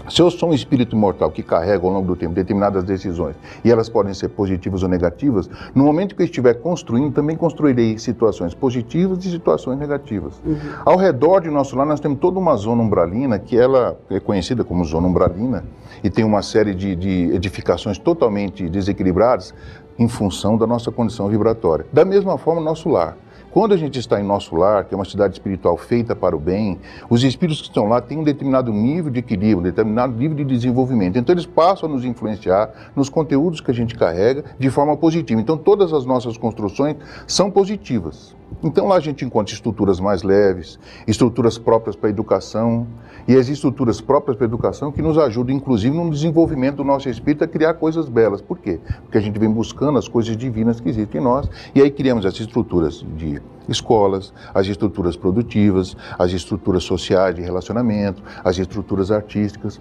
Se 0.10 0.22
eu 0.22 0.30
sou 0.30 0.50
um 0.50 0.54
espírito 0.54 0.96
imortal 0.96 1.32
que 1.32 1.42
carrega 1.42 1.86
ao 1.86 1.92
longo 1.92 2.08
do 2.08 2.16
tempo 2.16 2.34
determinadas 2.34 2.84
decisões 2.84 3.36
e 3.64 3.72
elas 3.72 3.88
podem 3.88 4.14
ser 4.14 4.30
positivas 4.30 4.84
ou 4.84 4.90
negativas, 4.90 5.50
no 5.74 5.84
momento 5.84 6.16
que 6.16 6.22
eu 6.22 6.26
estiver 6.26 6.56
construindo, 6.56 7.14
também 7.14 7.38
construirei 7.38 7.98
situações 7.98 8.54
positivas 8.54 9.24
e 9.24 9.32
situações 9.32 9.80
negativas. 9.80 10.42
Uhum. 10.46 10.58
Ao 10.86 10.98
redor 10.98 11.42
de 11.42 11.50
nosso 11.50 11.76
lar, 11.76 11.86
nós 11.86 12.00
temos 12.00 12.20
toda 12.20 12.38
uma 12.38 12.56
zona 12.56 12.82
umbralina 12.82 13.40
que 13.40 13.58
ela 13.58 13.98
é 14.10 14.20
conhecida 14.20 14.64
como 14.64 14.84
zona 14.84 15.08
umbralina 15.08 15.64
e 16.04 16.10
tem 16.10 16.26
uma 16.26 16.42
série 16.42 16.74
de, 16.74 16.96
de 16.96 17.34
edificações 17.34 17.98
totalmente 17.98 18.68
desequilibradas 18.70 19.54
em 19.98 20.08
função 20.08 20.58
da 20.58 20.68
nossa 20.68 20.92
condição 20.92 21.30
vibratória. 21.30 21.86
Da 21.94 22.04
mesma 22.04 22.38
forma, 22.38 22.60
nosso 22.60 22.90
lar. 22.90 23.16
Quando 23.54 23.76
a 23.76 23.78
gente 23.78 24.00
está 24.00 24.20
em 24.20 24.24
nosso 24.24 24.56
lar, 24.56 24.84
que 24.84 24.96
é 24.96 24.98
uma 24.98 25.06
cidade 25.06 25.36
espiritual 25.36 25.78
feita 25.78 26.16
para 26.16 26.36
o 26.36 26.40
bem, 26.40 26.80
os 27.08 27.24
espíritos 27.24 27.62
que 27.62 27.68
estão 27.68 27.88
lá 27.88 28.02
têm 28.02 28.18
um 28.18 28.24
determinado 28.24 28.74
nível 28.74 29.12
de 29.12 29.20
equilíbrio, 29.20 29.60
um 29.60 29.62
determinado 29.62 30.12
nível 30.12 30.36
de 30.36 30.44
desenvolvimento. 30.44 31.20
Então 31.20 31.36
eles 31.36 31.46
passam 31.46 31.88
a 31.88 31.92
nos 31.92 32.04
influenciar 32.04 32.92
nos 32.96 33.10
conteúdos 33.10 33.62
que 33.62 33.70
a 33.70 33.74
gente 33.74 33.94
carrega 33.94 34.44
de 34.58 34.72
forma 34.72 34.98
positiva. 34.98 35.40
Então 35.40 35.56
todas 35.56 35.94
as 35.94 36.04
nossas 36.04 36.36
construções 36.36 36.96
são 37.28 37.52
positivas. 37.52 38.36
Então 38.64 38.88
lá 38.88 38.96
a 38.96 39.00
gente 39.00 39.24
encontra 39.24 39.54
estruturas 39.54 40.00
mais 40.00 40.24
leves, 40.24 40.80
estruturas 41.06 41.56
próprias 41.56 41.96
para 41.96 42.10
a 42.10 42.10
educação 42.10 42.88
e 43.28 43.36
as 43.36 43.48
estruturas 43.48 44.02
próprias 44.02 44.36
para 44.38 44.46
a 44.46 44.50
educação 44.50 44.92
que 44.92 45.02
nos 45.02 45.18
ajudam, 45.18 45.56
inclusive, 45.56 45.96
no 45.96 46.10
desenvolvimento 46.10 46.78
do 46.78 46.84
nosso 46.84 47.10
espírito 47.10 47.44
a 47.44 47.48
criar 47.48 47.76
coisas 47.76 48.10
belas. 48.10 48.42
Por 48.42 48.58
quê? 48.58 48.80
Porque 49.04 49.18
a 49.18 49.22
gente 49.22 49.40
vem 49.40 49.50
buscando 49.50 49.98
as 49.98 50.08
coisas 50.08 50.36
divinas 50.36 50.80
que 50.80 50.90
existem 50.90 51.22
em 51.22 51.24
nós 51.24 51.50
e 51.74 51.82
aí 51.82 51.92
criamos 51.92 52.26
essas 52.26 52.42
estruturas 52.42 53.06
de 53.16 53.42
escolas, 53.68 54.34
as 54.54 54.68
estruturas 54.68 55.16
produtivas, 55.16 55.96
as 56.18 56.32
estruturas 56.32 56.84
sociais 56.84 57.36
de 57.36 57.42
relacionamento, 57.42 58.22
as 58.44 58.58
estruturas 58.58 59.12
artísticas. 59.12 59.80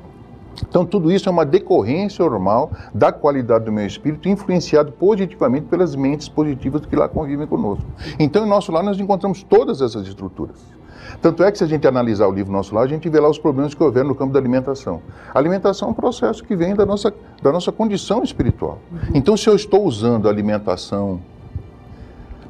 Então, 0.69 0.85
tudo 0.85 1.11
isso 1.11 1.29
é 1.29 1.33
uma 1.33 1.47
decorrência 1.47 2.23
normal 2.25 2.71
da 2.95 3.11
qualidade 3.11 3.65
do 3.65 3.73
meu 3.73 3.87
espírito, 3.87 4.29
influenciado 4.29 4.93
positivamente 4.93 5.67
pelas 5.67 5.97
mentes 5.97 6.29
positivas 6.29 6.85
que 6.85 6.95
lá 6.95 7.09
convivem 7.09 7.47
conosco. 7.47 7.85
Então, 8.19 8.45
em 8.45 8.49
nosso 8.49 8.71
lar, 8.71 8.83
nós 8.83 9.01
encontramos 9.01 9.43
todas 9.43 9.81
essas 9.81 10.07
estruturas. 10.07 10.57
Tanto 11.21 11.43
é 11.43 11.53
que 11.53 11.59
se 11.59 11.65
a 11.65 11.67
gente 11.67 11.87
analisar 11.87 12.27
o 12.27 12.33
livro 12.33 12.53
Nosso 12.53 12.75
Lar, 12.75 12.85
a 12.85 12.89
gente 12.89 13.09
vê 13.09 13.21
lá 13.21 13.29
os 13.29 13.39
problemas 13.39 13.75
que 13.75 13.83
houveram 13.83 14.09
no 14.09 14.15
campo 14.15 14.33
da 14.33 14.39
alimentação. 14.39 15.03
A 15.33 15.39
alimentação 15.39 15.89
é 15.89 15.91
um 15.91 15.95
processo 15.95 16.43
que 16.43 16.57
vem 16.57 16.75
da 16.75 16.85
nossa, 16.85 17.13
da 17.43 17.53
nossa 17.53 17.71
condição 17.71 18.23
espiritual. 18.23 18.79
Então, 19.15 19.37
se 19.37 19.49
eu 19.49 19.55
estou 19.55 19.85
usando 19.85 20.27
a 20.27 20.31
alimentação 20.31 21.21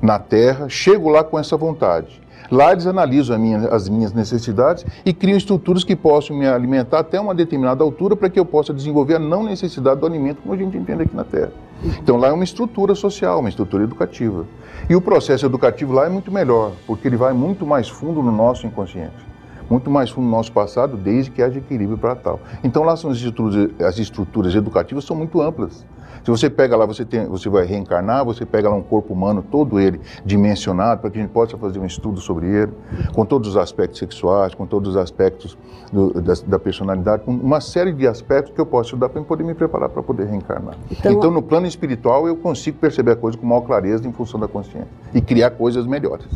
na 0.01 0.19
terra, 0.19 0.69
chego 0.69 1.09
lá 1.09 1.23
com 1.23 1.39
essa 1.39 1.57
vontade. 1.57 2.21
Lá 2.51 2.73
eles 2.73 2.87
analisam 2.87 3.39
minha, 3.39 3.69
as 3.69 3.89
minhas 3.89 4.13
necessidades 4.13 4.85
e 5.05 5.13
criam 5.13 5.37
estruturas 5.37 5.85
que 5.85 5.97
possam 5.97 6.37
me 6.37 6.47
alimentar 6.47 7.01
até 7.01 7.19
uma 7.21 7.35
determinada 7.35 7.83
altura 7.83 8.17
para 8.17 8.29
que 8.29 8.39
eu 8.39 8.45
possa 8.45 8.75
desenvolver 8.75 9.17
a 9.17 9.19
não 9.19 9.45
necessidade 9.45 10.01
do 10.01 10.07
alimento, 10.07 10.43
como 10.43 10.55
a 10.55 10.57
gente 10.57 10.77
entende 10.77 11.03
aqui 11.03 11.17
na 11.17 11.25
Terra. 11.25 11.53
Então 11.99 12.17
lá 12.17 12.29
é 12.29 12.33
uma 12.33 12.45
estrutura 12.45 12.95
social, 12.95 13.41
uma 13.41 13.49
estrutura 13.49 13.85
educativa. 13.85 14.47
E 14.89 14.95
o 14.95 15.01
processo 15.01 15.47
educativo 15.47 15.93
lá 15.93 16.07
é 16.07 16.09
muito 16.09 16.31
melhor, 16.31 16.73
porque 16.87 17.09
ele 17.09 17.17
vai 17.17 17.33
muito 17.33 17.67
mais 17.67 17.89
fundo 17.89 18.23
no 18.23 18.33
nosso 18.33 18.67
inconsciente, 18.67 19.27
muito 19.69 19.91
mais 19.91 20.11
fundo 20.11 20.25
no 20.25 20.31
nosso 20.31 20.53
passado, 20.53 20.97
desde 20.97 21.31
que 21.31 21.43
haja 21.43 21.59
equilíbrio 21.59 21.99
para 21.99 22.15
tal. 22.15 22.41
Então 22.63 22.83
lá 22.83 22.97
são 22.97 23.11
as 23.11 23.17
estruturas, 23.17 23.71
as 23.81 23.99
estruturas 23.99 24.55
educativas 24.55 25.05
são 25.05 25.17
muito 25.17 25.41
amplas. 25.41 25.85
Se 26.25 26.31
você 26.31 26.49
pega 26.49 26.77
lá, 26.77 26.87
você, 26.87 27.05
tem, 27.05 27.27
você 27.27 27.49
vai 27.49 27.65
reencarnar, 27.67 28.25
você 28.25 28.47
pega 28.47 28.69
lá 28.69 28.77
um 28.77 28.83
corpo 28.83 29.13
humano, 29.13 29.45
todo 29.51 29.81
ele 29.81 30.01
dimensionado, 30.25 31.01
para 31.01 31.11
que 31.11 31.19
a 31.19 31.23
gente 31.23 31.33
possa 31.33 31.59
fazer 31.59 31.81
um 31.81 31.87
estudo 31.87 32.21
sobre 32.21 32.47
ele, 32.47 32.73
com 33.13 33.25
todos 33.25 33.49
os 33.49 33.57
aspectos 33.57 33.99
sexuais, 33.99 34.55
com 34.55 34.65
todos 34.65 34.91
os 34.91 34.97
aspectos 34.97 35.59
do, 35.93 36.21
da, 36.21 36.35
da, 36.47 36.59
personalidade, 36.59 37.25
com 37.25 37.33
uma 37.33 37.61
série 37.61 37.93
de 37.93 38.07
aspectos 38.07 38.55
que 38.55 38.61
eu 38.61 38.67
posso 38.67 38.91
estudar 38.91 39.09
para 39.09 39.21
poder 39.23 39.43
me 39.43 39.55
preparar 39.55 39.89
para 39.89 40.03
poder 40.03 40.27
reencarnar. 40.27 40.77
Então, 40.91 41.13
então, 41.13 41.31
no 41.31 41.43
plano 41.43 41.67
espiritual, 41.67 42.29
eu 42.29 42.37
consigo 42.37 42.79
perceber 42.79 43.13
a 43.13 43.17
coisa 43.17 43.37
com 43.37 43.47
maior 43.47 43.63
clareza 43.63 44.07
em 44.07 44.13
função 44.13 44.39
da 44.39 44.47
consciência 44.47 44.89
e 45.13 45.21
criar 45.21 45.51
coisas 45.51 45.87
melhores. 45.87 46.27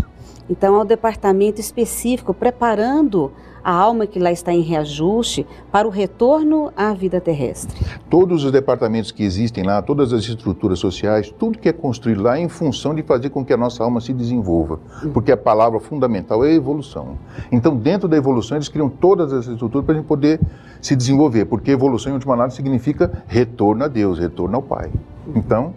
Então, 0.49 0.77
é 0.77 0.83
um 0.83 0.87
departamento 0.87 1.61
específico 1.61 2.35
preparando 2.35 3.33
a 3.66 3.72
alma 3.72 4.07
que 4.07 4.20
lá 4.20 4.31
está 4.31 4.52
em 4.52 4.61
reajuste 4.61 5.44
para 5.72 5.88
o 5.88 5.90
retorno 5.90 6.72
à 6.76 6.94
vida 6.94 7.20
terrestre. 7.20 7.76
Todos 8.09 8.44
os 8.44 8.52
departamentos 8.52 9.11
que 9.11 9.24
existem 9.24 9.64
lá, 9.64 9.83
todas 9.83 10.12
as 10.12 10.22
estruturas 10.22 10.79
sociais, 10.79 11.35
tudo 11.37 11.59
que 11.59 11.68
é 11.68 11.72
construído 11.72 12.22
lá 12.22 12.38
é 12.38 12.42
em 12.42 12.48
função 12.48 12.94
de 12.94 13.02
fazer 13.02 13.31
com 13.31 13.44
que 13.44 13.52
a 13.52 13.57
nossa 13.57 13.83
alma 13.83 14.00
se 14.00 14.12
desenvolva, 14.12 14.79
porque 15.12 15.33
a 15.33 15.37
palavra 15.37 15.81
fundamental 15.81 16.44
é 16.44 16.55
evolução. 16.55 17.18
Então, 17.50 17.76
dentro 17.76 18.07
da 18.07 18.16
evolução, 18.16 18.57
eles 18.57 18.68
criam 18.68 18.88
todas 18.88 19.33
as 19.33 19.48
estruturas 19.48 19.85
para 19.85 19.94
a 19.94 19.98
gente 19.98 20.07
poder 20.07 20.40
se 20.81 20.94
desenvolver, 20.94 21.46
porque 21.46 21.72
evolução, 21.72 22.12
em 22.12 22.14
última 22.14 22.35
análise, 22.35 22.55
significa 22.55 23.24
retorno 23.26 23.83
a 23.83 23.88
Deus, 23.88 24.16
retorno 24.16 24.55
ao 24.55 24.62
Pai. 24.62 24.92
Então, 25.35 25.74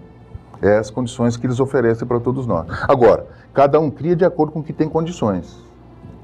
é 0.62 0.78
as 0.78 0.92
condições 0.92 1.36
que 1.36 1.48
eles 1.48 1.60
oferecem 1.60 2.08
para 2.08 2.20
todos 2.20 2.46
nós. 2.46 2.68
Agora, 2.88 3.26
cada 3.52 3.80
um 3.80 3.90
cria 3.90 4.16
de 4.16 4.26
acordo 4.26 4.52
com 4.52 4.60
o 4.60 4.64
que 4.64 4.74
tem 4.74 4.88
condições 4.88 5.68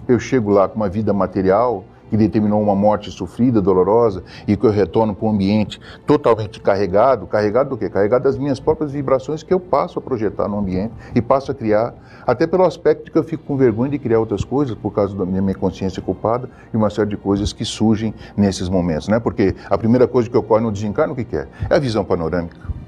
eu 0.07 0.19
chego 0.19 0.51
lá 0.51 0.67
com 0.67 0.75
uma 0.75 0.89
vida 0.89 1.13
material 1.13 1.83
que 2.09 2.17
determinou 2.17 2.61
uma 2.61 2.75
morte 2.75 3.11
sofrida, 3.11 3.61
dolorosa, 3.61 4.23
e 4.47 4.55
que 4.55 4.65
eu 4.65 4.71
retorno 4.71 5.15
para 5.15 5.27
um 5.27 5.31
ambiente 5.31 5.79
totalmente 6.05 6.59
carregado, 6.59 7.25
carregado 7.25 7.71
do 7.71 7.77
quê? 7.77 7.89
Carregado 7.89 8.23
das 8.23 8.37
minhas 8.37 8.59
próprias 8.59 8.91
vibrações 8.91 9.43
que 9.43 9.53
eu 9.53 9.59
passo 9.59 9.99
a 9.99 10.01
projetar 10.01 10.47
no 10.47 10.59
ambiente 10.59 10.93
e 11.13 11.21
passo 11.21 11.51
a 11.51 11.55
criar, 11.55 11.93
até 12.25 12.47
pelo 12.47 12.63
aspecto 12.63 13.11
que 13.11 13.17
eu 13.17 13.23
fico 13.23 13.43
com 13.43 13.57
vergonha 13.57 13.91
de 13.91 13.99
criar 13.99 14.19
outras 14.19 14.43
coisas 14.43 14.75
por 14.75 14.91
causa 14.91 15.15
da 15.15 15.25
minha 15.25 15.55
consciência 15.55 16.01
culpada 16.01 16.49
e 16.73 16.77
uma 16.77 16.89
série 16.89 17.09
de 17.09 17.17
coisas 17.17 17.51
que 17.53 17.65
surgem 17.65 18.13
nesses 18.35 18.69
momentos, 18.69 19.07
né? 19.07 19.19
Porque 19.19 19.55
a 19.69 19.77
primeira 19.77 20.07
coisa 20.07 20.29
que 20.29 20.37
ocorre 20.37 20.61
no 20.61 20.71
desencarno, 20.71 21.13
o 21.13 21.15
que 21.15 21.35
é? 21.35 21.47
É 21.69 21.75
a 21.75 21.79
visão 21.79 22.03
panorâmica. 22.03 22.84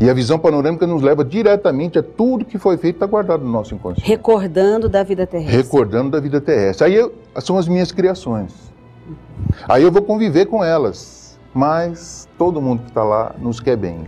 E 0.00 0.08
a 0.08 0.14
visão 0.14 0.38
panorâmica 0.38 0.86
nos 0.86 1.02
leva 1.02 1.24
diretamente 1.24 1.98
a 1.98 2.02
tudo 2.02 2.44
que 2.44 2.58
foi 2.58 2.76
feito 2.76 2.96
está 2.96 3.06
guardado 3.06 3.44
no 3.44 3.50
nosso 3.50 3.74
inconsciente. 3.74 4.08
Recordando 4.08 4.88
da 4.88 5.02
vida 5.02 5.26
terrestre. 5.26 5.56
Recordando 5.56 6.10
da 6.10 6.20
vida 6.20 6.40
terrestre. 6.40 6.86
Aí 6.86 6.94
eu, 6.94 7.12
são 7.40 7.58
as 7.58 7.68
minhas 7.68 7.92
criações. 7.92 8.52
Aí 9.68 9.82
eu 9.82 9.92
vou 9.92 10.02
conviver 10.02 10.46
com 10.46 10.64
elas. 10.64 11.38
Mas 11.54 12.26
todo 12.38 12.62
mundo 12.62 12.82
que 12.82 12.88
está 12.88 13.04
lá 13.04 13.34
nos 13.38 13.60
quer 13.60 13.76
bem. 13.76 14.06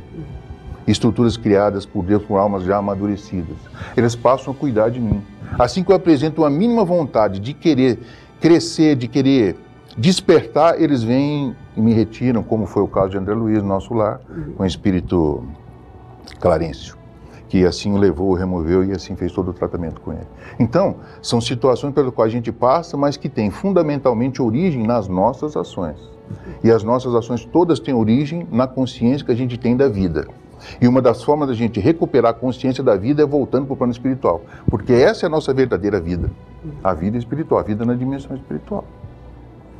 Estruturas 0.86 1.36
criadas 1.36 1.84
por 1.84 2.04
Deus 2.04 2.22
por 2.22 2.36
almas 2.36 2.64
já 2.64 2.76
amadurecidas. 2.76 3.56
Eles 3.96 4.16
passam 4.16 4.52
a 4.52 4.56
cuidar 4.56 4.90
de 4.90 5.00
mim. 5.00 5.22
Assim 5.58 5.84
que 5.84 5.92
eu 5.92 5.96
apresento 5.96 6.42
uma 6.42 6.50
mínima 6.50 6.84
vontade 6.84 7.38
de 7.38 7.52
querer 7.52 7.98
crescer, 8.40 8.96
de 8.96 9.08
querer 9.08 9.56
despertar, 9.96 10.80
eles 10.80 11.02
vêm 11.02 11.54
e 11.76 11.80
me 11.80 11.92
retiram, 11.92 12.42
como 12.42 12.66
foi 12.66 12.82
o 12.82 12.88
caso 12.88 13.10
de 13.10 13.18
André 13.18 13.34
Luiz, 13.34 13.62
nosso 13.62 13.94
lar, 13.94 14.20
com 14.56 14.64
espírito 14.64 15.44
Clarencio, 16.40 16.96
que 17.48 17.64
assim 17.64 17.92
o 17.92 17.96
levou, 17.96 18.30
o 18.30 18.34
removeu 18.34 18.84
e 18.84 18.92
assim 18.92 19.14
fez 19.16 19.32
todo 19.32 19.50
o 19.50 19.54
tratamento 19.54 20.00
com 20.00 20.12
ele. 20.12 20.26
Então, 20.58 20.96
são 21.22 21.40
situações 21.40 21.94
pelas 21.94 22.12
quais 22.12 22.32
a 22.32 22.36
gente 22.36 22.52
passa, 22.52 22.96
mas 22.96 23.16
que 23.16 23.28
têm 23.28 23.50
fundamentalmente 23.50 24.42
origem 24.42 24.86
nas 24.86 25.08
nossas 25.08 25.56
ações. 25.56 25.96
E 26.62 26.70
as 26.70 26.82
nossas 26.82 27.14
ações 27.14 27.44
todas 27.44 27.78
têm 27.78 27.94
origem 27.94 28.46
na 28.50 28.66
consciência 28.66 29.24
que 29.24 29.32
a 29.32 29.36
gente 29.36 29.58
tem 29.58 29.76
da 29.76 29.88
vida. 29.88 30.26
E 30.80 30.88
uma 30.88 31.02
das 31.02 31.22
formas 31.22 31.48
da 31.48 31.54
gente 31.54 31.78
recuperar 31.78 32.30
a 32.30 32.34
consciência 32.34 32.82
da 32.82 32.96
vida 32.96 33.22
é 33.22 33.26
voltando 33.26 33.66
para 33.66 33.74
o 33.74 33.76
plano 33.76 33.92
espiritual. 33.92 34.40
Porque 34.70 34.92
essa 34.92 35.24
é 35.24 35.26
a 35.26 35.30
nossa 35.30 35.52
verdadeira 35.52 36.00
vida. 36.00 36.30
A 36.82 36.94
vida 36.94 37.18
espiritual, 37.18 37.60
a 37.60 37.62
vida 37.62 37.84
na 37.84 37.94
dimensão 37.94 38.34
espiritual 38.34 38.84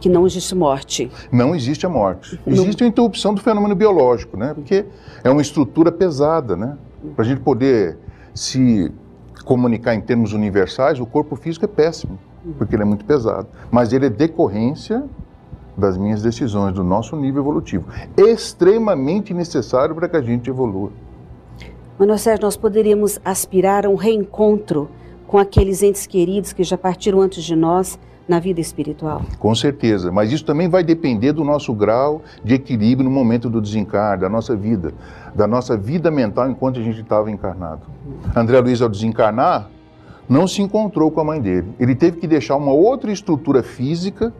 que 0.05 0.09
não 0.11 0.27
existe 0.27 0.55
morte. 0.55 1.11
Não 1.33 1.55
existe 1.55 1.87
a 1.87 1.89
morte. 1.89 2.39
Existe 2.47 2.83
não... 2.83 2.87
a 2.87 2.91
interrupção 2.91 3.33
do 3.33 3.41
fenômeno 3.41 3.75
biológico, 3.75 4.37
né? 4.37 4.53
Porque 4.53 4.85
é 5.25 5.31
uma 5.31 5.41
estrutura 5.41 5.91
pesada, 5.91 6.55
né? 6.55 6.77
Para 7.17 7.25
a 7.25 7.27
gente 7.27 7.41
poder 7.41 7.97
se 8.35 8.93
comunicar 9.47 9.95
em 9.95 10.03
termos 10.03 10.35
universais, 10.35 11.01
o 11.01 11.07
corpo 11.07 11.37
físico 11.37 11.65
é 11.65 11.69
péssimo, 11.69 12.19
porque 12.59 12.75
ele 12.77 12.83
é 12.83 12.85
muito 12.85 13.03
pesado. 13.07 13.49
Mas 13.71 13.95
ele 13.95 14.05
é 14.05 14.11
decorrência 14.11 15.05
das 15.75 15.97
minhas 15.97 16.21
decisões, 16.21 16.75
do 16.75 16.85
nosso 16.85 17.17
nível 17.17 17.41
evolutivo. 17.41 17.87
Extremamente 18.15 19.33
necessário 19.33 19.95
para 19.95 20.07
que 20.07 20.19
a 20.19 20.21
gente 20.21 20.51
evolua. 20.51 20.93
Manoel 21.99 22.19
Sérgio, 22.19 22.45
nós 22.45 22.59
poderíamos 22.59 23.19
aspirar 23.25 23.87
a 23.87 23.89
um 23.89 23.95
reencontro 23.95 24.91
com 25.27 25.39
aqueles 25.39 25.83
entes 25.83 26.07
queridos 26.07 26.53
que 26.53 26.63
já 26.63 26.77
partiram 26.77 27.23
antes 27.23 27.43
de 27.43 27.57
nós, 27.57 27.99
na 28.29 28.39
vida 28.39 28.61
espiritual? 28.61 29.23
Com 29.39 29.55
certeza, 29.55 30.11
mas 30.11 30.33
isso 30.33 30.45
também 30.45 30.69
vai 30.69 30.83
depender 30.83 31.33
do 31.33 31.45
nosso 31.45 31.73
grau 31.75 32.23
de 32.43 32.55
equilíbrio 32.55 33.09
no 33.09 33.15
momento 33.15 33.51
do 33.51 33.61
desencarne, 33.61 34.23
da 34.23 34.29
nossa 34.29 34.57
vida, 34.57 34.93
da 35.35 35.47
nossa 35.47 35.77
vida 35.77 36.11
mental 36.11 36.51
enquanto 36.51 36.81
a 36.81 36.83
gente 36.83 37.01
estava 37.01 37.31
encarnado. 37.31 37.83
André 38.35 38.61
Luiz, 38.61 38.81
ao 38.81 38.89
desencarnar, 38.89 39.69
não 40.29 40.47
se 40.47 40.63
encontrou 40.63 41.11
com 41.11 41.21
a 41.21 41.25
mãe 41.25 41.41
dele. 41.41 41.69
Ele 41.79 41.95
teve 41.95 42.19
que 42.19 42.27
deixar 42.27 42.57
uma 42.57 42.73
outra 42.73 43.13
estrutura 43.13 43.63
física. 43.63 44.33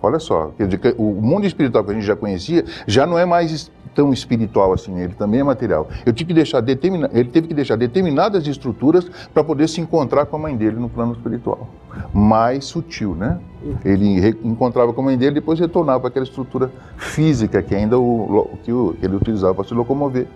Olha 0.00 0.18
só, 0.18 0.52
o 0.96 1.20
mundo 1.20 1.46
espiritual 1.46 1.84
que 1.84 1.90
a 1.90 1.94
gente 1.94 2.06
já 2.06 2.16
conhecia 2.16 2.64
já 2.86 3.06
não 3.06 3.18
é 3.18 3.26
mais 3.26 3.70
tão 3.98 4.12
espiritual 4.12 4.72
assim, 4.72 4.96
ele 5.00 5.14
também 5.14 5.40
é 5.40 5.42
material. 5.42 5.88
Eu 6.06 6.12
tive 6.12 6.28
que 6.28 6.34
deixar 6.34 6.60
determina, 6.60 7.10
ele 7.12 7.30
teve 7.30 7.48
que 7.48 7.54
deixar 7.54 7.74
determinadas 7.74 8.46
estruturas 8.46 9.10
para 9.34 9.42
poder 9.42 9.68
se 9.68 9.80
encontrar 9.80 10.24
com 10.26 10.36
a 10.36 10.38
mãe 10.38 10.56
dele 10.56 10.76
no 10.76 10.88
plano 10.88 11.14
espiritual. 11.14 11.68
Mais 12.14 12.64
sutil, 12.64 13.16
né? 13.16 13.40
Ele 13.84 14.38
encontrava 14.44 14.92
com 14.92 15.00
a 15.00 15.04
mãe 15.04 15.18
dele 15.18 15.32
e 15.32 15.34
depois 15.40 15.58
retornava 15.58 15.98
para 15.98 16.10
aquela 16.10 16.24
estrutura 16.24 16.70
física 16.96 17.60
que 17.60 17.74
ainda 17.74 17.98
o, 17.98 18.56
que, 18.62 18.70
o, 18.72 18.94
ele 19.02 19.16
utilizava 19.16 19.52
para 19.52 19.64
se 19.64 19.74
locomover. 19.74 20.28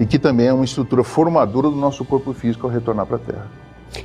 E 0.00 0.04
que 0.04 0.18
também 0.18 0.48
é 0.48 0.52
uma 0.52 0.64
estrutura 0.64 1.04
formadora 1.04 1.70
do 1.70 1.76
nosso 1.76 2.04
corpo 2.04 2.32
físico 2.32 2.66
ao 2.66 2.72
retornar 2.72 3.06
para 3.06 3.18
a 3.18 3.20
Terra. 3.20 3.46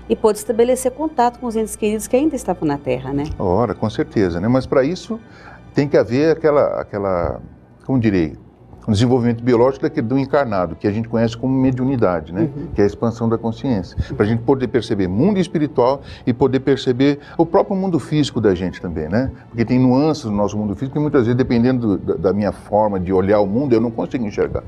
E 0.07 0.15
pôde 0.15 0.37
estabelecer 0.37 0.91
contato 0.91 1.39
com 1.39 1.47
os 1.47 1.55
entes 1.55 1.75
queridos 1.75 2.05
que 2.05 2.15
ainda 2.15 2.35
estavam 2.35 2.67
na 2.67 2.77
Terra, 2.77 3.11
né? 3.11 3.23
Ora, 3.39 3.73
com 3.73 3.89
certeza, 3.89 4.39
né? 4.39 4.47
Mas 4.47 4.67
para 4.67 4.83
isso 4.83 5.19
tem 5.73 5.87
que 5.87 5.97
haver 5.97 6.37
aquela, 6.37 6.79
aquela, 6.79 7.41
como 7.83 7.99
direi, 7.99 8.37
um 8.87 8.91
desenvolvimento 8.91 9.43
biológico 9.43 9.83
daquele 9.83 10.07
do 10.07 10.17
encarnado, 10.17 10.75
que 10.75 10.87
a 10.87 10.91
gente 10.91 11.07
conhece 11.07 11.37
como 11.37 11.53
mediunidade, 11.53 12.33
né? 12.33 12.49
Uhum. 12.55 12.67
que 12.73 12.81
é 12.81 12.83
a 12.83 12.87
expansão 12.87 13.29
da 13.29 13.37
consciência. 13.37 13.95
Para 14.15 14.25
a 14.25 14.29
gente 14.29 14.41
poder 14.41 14.67
perceber 14.67 15.07
mundo 15.07 15.39
espiritual 15.39 16.01
e 16.25 16.33
poder 16.33 16.61
perceber 16.61 17.19
o 17.37 17.45
próprio 17.45 17.75
mundo 17.75 17.99
físico 17.99 18.41
da 18.41 18.55
gente 18.55 18.81
também, 18.81 19.07
né? 19.07 19.31
Porque 19.49 19.63
tem 19.63 19.79
nuances 19.79 20.25
no 20.25 20.31
nosso 20.31 20.57
mundo 20.57 20.75
físico 20.75 20.93
que 20.93 20.99
muitas 20.99 21.23
vezes, 21.23 21.37
dependendo 21.37 21.97
do, 21.97 22.17
da 22.17 22.33
minha 22.33 22.51
forma 22.51 22.99
de 22.99 23.13
olhar 23.13 23.39
o 23.39 23.45
mundo, 23.45 23.73
eu 23.73 23.81
não 23.81 23.91
consigo 23.91 24.25
enxergar. 24.25 24.63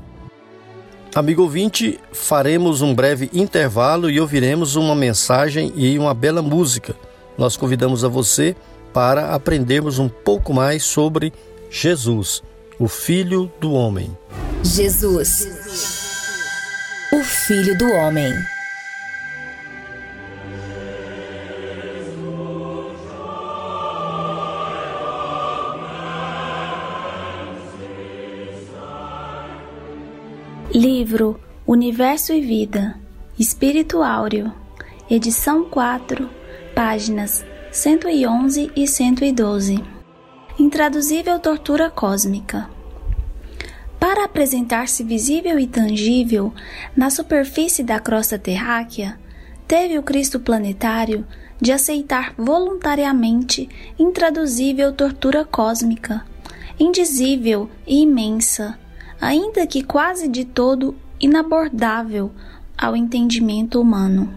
Amigo 1.15 1.43
ouvinte, 1.43 1.99
faremos 2.11 2.81
um 2.81 2.93
breve 2.93 3.29
intervalo 3.33 4.09
e 4.09 4.19
ouviremos 4.19 4.75
uma 4.75 4.95
mensagem 4.95 5.71
e 5.75 5.97
uma 5.97 6.13
bela 6.13 6.41
música. 6.41 6.95
Nós 7.37 7.55
convidamos 7.55 8.03
a 8.03 8.07
você 8.07 8.55
para 8.91 9.33
aprendermos 9.33 9.99
um 9.99 10.09
pouco 10.09 10.53
mais 10.53 10.83
sobre 10.83 11.33
Jesus 11.69 12.43
o 12.83 12.87
Filho 12.89 13.49
do 13.61 13.71
Homem. 13.71 14.11
Jesus, 14.61 15.47
o 17.13 17.23
Filho 17.23 17.77
do 17.77 17.89
Homem. 17.89 18.33
Livro 30.73 31.39
Universo 31.65 32.33
e 32.33 32.41
Vida, 32.41 32.99
Espírito 33.39 34.03
Áureo, 34.03 34.51
edição 35.09 35.63
4, 35.69 36.29
páginas 36.75 37.45
111 37.71 38.69
e 38.75 38.85
112. 38.85 39.92
Intraduzível 40.59 41.39
tortura 41.39 41.89
cósmica. 41.89 42.69
Para 43.99 44.25
apresentar-se 44.25 45.03
visível 45.03 45.57
e 45.57 45.65
tangível 45.65 46.53
na 46.95 47.09
superfície 47.09 47.83
da 47.83 47.99
crosta 47.99 48.37
terráquea, 48.37 49.17
teve 49.67 49.97
o 49.97 50.03
Cristo 50.03 50.39
planetário 50.39 51.25
de 51.59 51.71
aceitar 51.71 52.35
voluntariamente 52.37 53.67
intraduzível 53.97 54.93
tortura 54.93 55.43
cósmica, 55.43 56.23
indizível 56.79 57.67
e 57.87 58.03
imensa, 58.03 58.77
ainda 59.19 59.65
que 59.65 59.81
quase 59.81 60.27
de 60.27 60.45
todo 60.45 60.95
inabordável 61.19 62.31
ao 62.77 62.95
entendimento 62.95 63.81
humano. 63.81 64.31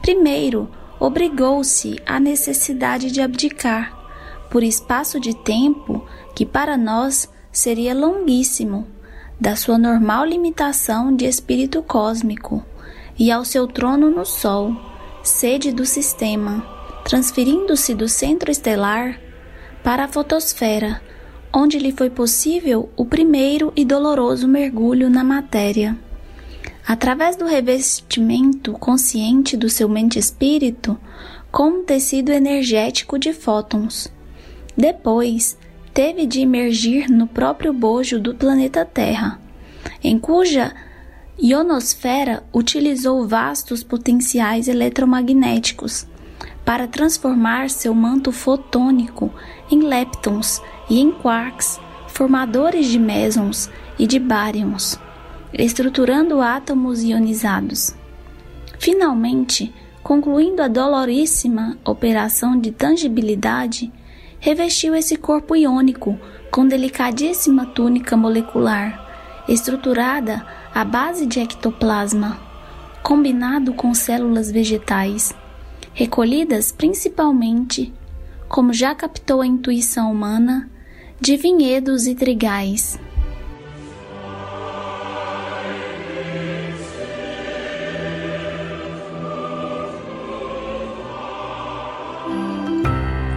Primeiro, 0.00 0.70
obrigou-se 0.98 2.00
à 2.06 2.18
necessidade 2.18 3.10
de 3.10 3.20
abdicar, 3.20 4.03
por 4.50 4.62
espaço 4.62 5.18
de 5.18 5.34
tempo 5.34 6.04
que 6.34 6.44
para 6.44 6.76
nós 6.76 7.28
seria 7.50 7.94
longuíssimo, 7.94 8.86
da 9.40 9.56
sua 9.56 9.76
normal 9.78 10.24
limitação 10.24 11.14
de 11.14 11.26
espírito 11.26 11.82
cósmico, 11.82 12.64
e 13.18 13.30
ao 13.30 13.44
seu 13.44 13.66
trono 13.66 14.10
no 14.10 14.24
Sol, 14.24 14.74
sede 15.22 15.72
do 15.72 15.86
sistema, 15.86 16.66
transferindo-se 17.04 17.94
do 17.94 18.08
centro 18.08 18.50
estelar 18.50 19.20
para 19.82 20.04
a 20.04 20.08
fotosfera, 20.08 21.00
onde 21.52 21.78
lhe 21.78 21.92
foi 21.92 22.10
possível 22.10 22.88
o 22.96 23.04
primeiro 23.04 23.72
e 23.76 23.84
doloroso 23.84 24.48
mergulho 24.48 25.08
na 25.08 25.22
matéria. 25.22 25.96
Através 26.86 27.36
do 27.36 27.46
revestimento 27.46 28.72
consciente 28.72 29.56
do 29.56 29.70
seu 29.70 29.88
mente-espírito 29.88 30.98
com 31.50 31.68
um 31.68 31.84
tecido 31.84 32.30
energético 32.32 33.18
de 33.18 33.32
fótons, 33.32 34.12
depois, 34.76 35.56
teve 35.92 36.26
de 36.26 36.40
emergir 36.40 37.08
no 37.08 37.26
próprio 37.26 37.72
bojo 37.72 38.18
do 38.18 38.34
planeta 38.34 38.84
Terra, 38.84 39.40
em 40.02 40.18
cuja 40.18 40.74
ionosfera 41.40 42.42
utilizou 42.52 43.26
vastos 43.26 43.82
potenciais 43.82 44.68
eletromagnéticos 44.68 46.06
para 46.64 46.88
transformar 46.88 47.70
seu 47.70 47.94
manto 47.94 48.32
fotônico 48.32 49.30
em 49.70 49.80
leptons 49.80 50.62
e 50.88 51.00
em 51.00 51.10
quarks, 51.10 51.78
formadores 52.08 52.86
de 52.88 52.98
mesons 52.98 53.70
e 53.98 54.06
de 54.06 54.18
baryons, 54.18 54.98
estruturando 55.52 56.40
átomos 56.40 57.02
ionizados. 57.02 57.94
Finalmente, 58.78 59.72
concluindo 60.02 60.62
a 60.62 60.68
doloríssima 60.68 61.78
operação 61.84 62.58
de 62.58 62.70
tangibilidade, 62.70 63.92
revestiu 64.44 64.94
esse 64.94 65.16
corpo 65.16 65.56
iônico 65.56 66.20
com 66.50 66.68
delicadíssima 66.68 67.64
túnica 67.64 68.14
molecular, 68.14 69.42
estruturada 69.48 70.44
à 70.74 70.84
base 70.84 71.24
de 71.24 71.40
ectoplasma, 71.40 72.38
combinado 73.02 73.72
com 73.72 73.94
células 73.94 74.50
vegetais, 74.50 75.34
recolhidas 75.94 76.70
principalmente, 76.70 77.90
como 78.46 78.70
já 78.74 78.94
captou 78.94 79.40
a 79.40 79.46
intuição 79.46 80.12
humana, 80.12 80.68
de 81.18 81.38
vinhedos 81.38 82.06
e 82.06 82.14
trigais. 82.14 83.00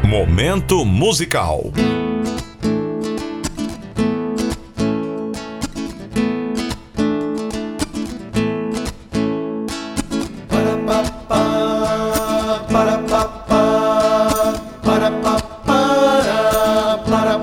Momento 0.08 0.86
musical. 0.86 1.74
Para 10.47 10.78
para 10.88 11.10
para 12.80 12.97
para 14.82 15.12
para 17.05 17.38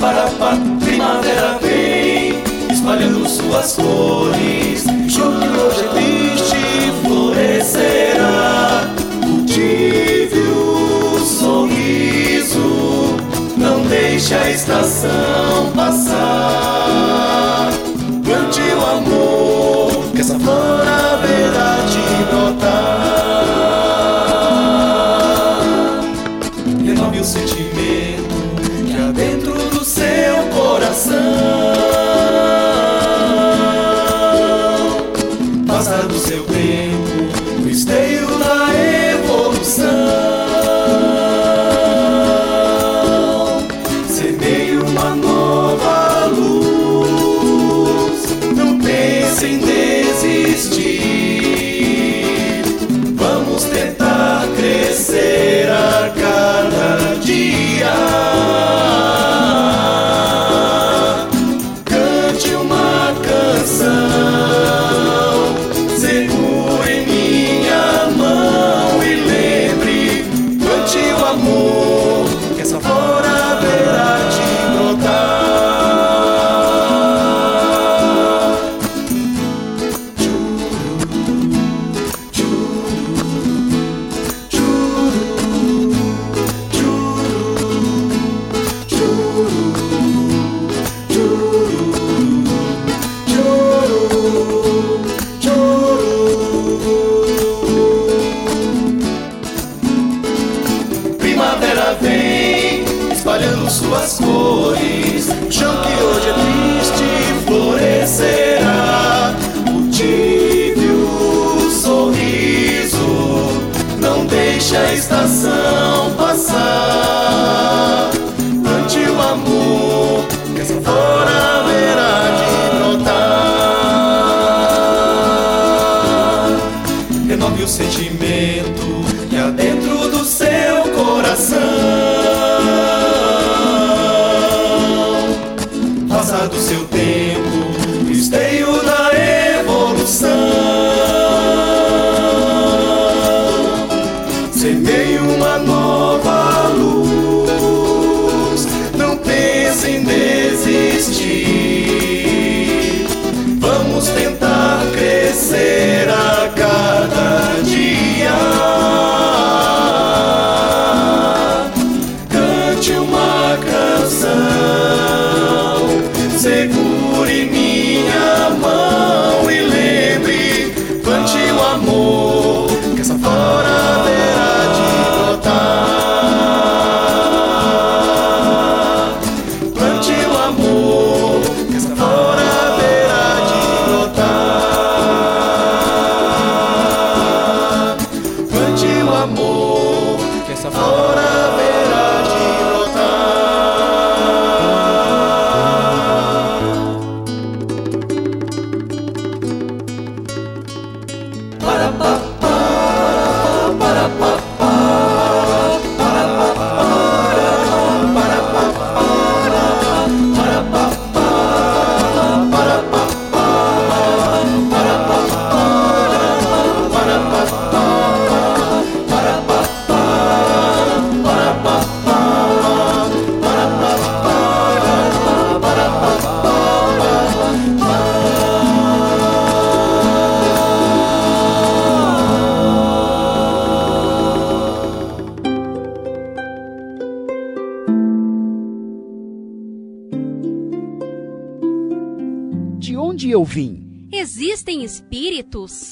Para 0.00 0.24
a 0.24 0.56
primavera 0.84 1.58
vem, 1.60 2.42
espalhando 2.70 3.28
suas 3.28 3.72
cores. 3.74 4.84
Chão 5.08 5.32
que 5.40 5.48
hoje 5.58 5.84
é 5.84 5.88
triste 5.88 6.56
florescerá. 7.02 8.88
Cultive 9.22 10.40
o 10.40 11.18
sorriso, 11.20 13.16
não 13.56 13.84
deixe 13.86 14.34
a 14.34 14.50
estação 14.50 15.72
passar. 15.74 17.53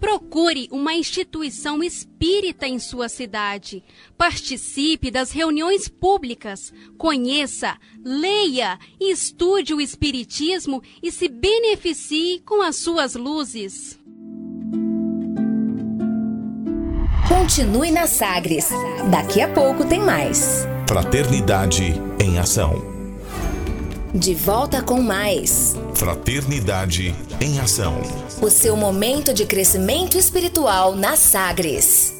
Procure 0.00 0.66
uma 0.72 0.94
instituição 0.94 1.82
espírita 1.82 2.66
em 2.66 2.78
sua 2.78 3.08
cidade. 3.08 3.84
Participe 4.16 5.10
das 5.10 5.30
reuniões 5.30 5.88
públicas. 5.88 6.72
Conheça, 6.96 7.76
leia 8.02 8.78
e 8.98 9.12
estude 9.12 9.74
o 9.74 9.80
Espiritismo 9.80 10.82
e 11.02 11.12
se 11.12 11.28
beneficie 11.28 12.40
com 12.40 12.62
as 12.62 12.76
suas 12.76 13.14
luzes. 13.14 14.00
Continue 17.28 17.90
na 17.90 18.06
Sagres. 18.06 18.70
Daqui 19.10 19.40
a 19.40 19.48
pouco 19.48 19.84
tem 19.84 20.00
mais. 20.00 20.66
Fraternidade 20.88 21.94
em 22.18 22.38
ação. 22.38 22.89
De 24.14 24.34
volta 24.34 24.82
com 24.82 25.00
mais. 25.00 25.76
Fraternidade 25.94 27.14
em 27.40 27.60
ação. 27.60 27.94
O 28.42 28.50
seu 28.50 28.76
momento 28.76 29.32
de 29.32 29.46
crescimento 29.46 30.18
espiritual 30.18 30.96
na 30.96 31.14
Sagres. 31.14 32.12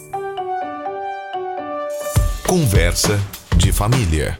Conversa 2.47 3.18
de 3.57 3.72
família. 3.72 4.38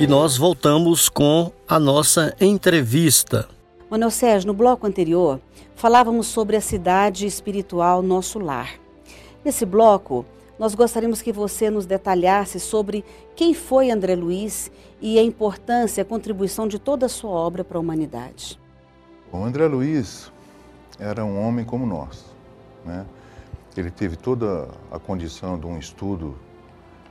E 0.00 0.06
nós 0.06 0.38
voltamos 0.38 1.10
com 1.10 1.52
a 1.68 1.78
nossa 1.78 2.34
entrevista. 2.40 3.46
Manuel 3.90 4.10
Sérgio, 4.10 4.46
no 4.46 4.54
bloco 4.54 4.86
anterior, 4.86 5.38
falávamos 5.76 6.28
sobre 6.28 6.56
a 6.56 6.62
cidade 6.62 7.26
espiritual 7.26 8.00
Nosso 8.00 8.38
Lar. 8.38 8.81
Nesse 9.44 9.66
bloco, 9.66 10.24
nós 10.56 10.72
gostaríamos 10.72 11.20
que 11.20 11.32
você 11.32 11.68
nos 11.68 11.84
detalhasse 11.84 12.60
sobre 12.60 13.04
quem 13.34 13.52
foi 13.52 13.90
André 13.90 14.14
Luiz 14.14 14.70
e 15.00 15.18
a 15.18 15.22
importância, 15.22 16.02
a 16.02 16.04
contribuição 16.04 16.68
de 16.68 16.78
toda 16.78 17.06
a 17.06 17.08
sua 17.08 17.32
obra 17.32 17.64
para 17.64 17.76
a 17.76 17.80
humanidade. 17.80 18.60
O 19.32 19.38
André 19.38 19.66
Luiz 19.66 20.30
era 21.00 21.24
um 21.24 21.44
homem 21.44 21.64
como 21.64 21.84
nós. 21.84 22.24
Né? 22.84 23.04
Ele 23.76 23.90
teve 23.90 24.14
toda 24.14 24.68
a 24.92 24.98
condição 25.00 25.58
de 25.58 25.66
um 25.66 25.76
estudo 25.76 26.36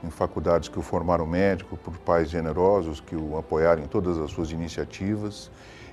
em 0.02 0.10
faculdades 0.10 0.70
que 0.70 0.78
o 0.78 0.82
formaram 0.82 1.26
médico, 1.26 1.76
por 1.76 1.98
pais 1.98 2.30
generosos 2.30 3.00
que 3.00 3.14
o 3.14 3.36
apoiaram 3.36 3.82
em 3.82 3.86
todas 3.86 4.18
as 4.18 4.30
suas 4.30 4.50
iniciativas. 4.50 5.50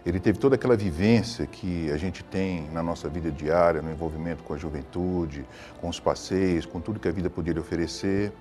Ele 0.10 0.20
teve 0.20 0.39
toda 0.39 0.55
aquela 0.55 0.76
vivência 0.76 1.45
que 1.45 1.91
a 1.91 1.97
gente 1.97 2.24
tem 2.24 2.68
na 2.74 2.82
nossa 2.82 3.07
vida 3.07 3.30
diária, 3.30 3.80
no 3.80 3.91
envolvimento 3.91 4.43
com 4.43 4.55
a 4.55 4.57
juventude, 4.57 5.45
com 5.80 5.88
os 5.88 5.99
passeios, 5.99 6.66
com 6.66 6.82
tudo 6.82 6.99
que 6.99 7.07
a 7.07 7.12
vida 7.12 7.30
podia 7.30 7.53
lhe 7.53 7.60
oferecer. 7.60 8.32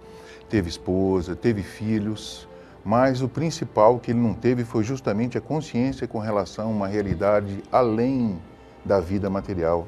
Teve 0.49 0.71
esposa, 0.71 1.37
teve 1.37 1.63
filhos, 1.63 2.49
mas 2.83 3.21
o 3.21 3.29
principal 3.29 3.99
que 3.99 4.13
ele 4.13 4.19
não 4.19 4.33
teve 4.33 4.65
foi 4.65 4.83
justamente 4.83 5.37
a 5.37 5.43
consciência 5.43 6.09
com 6.09 6.19
relação 6.19 6.69
a 6.69 6.71
uma 6.71 6.89
realidade 6.89 7.63
além 7.71 8.41
da 8.83 8.99
vida 8.99 9.29
material, 9.29 9.87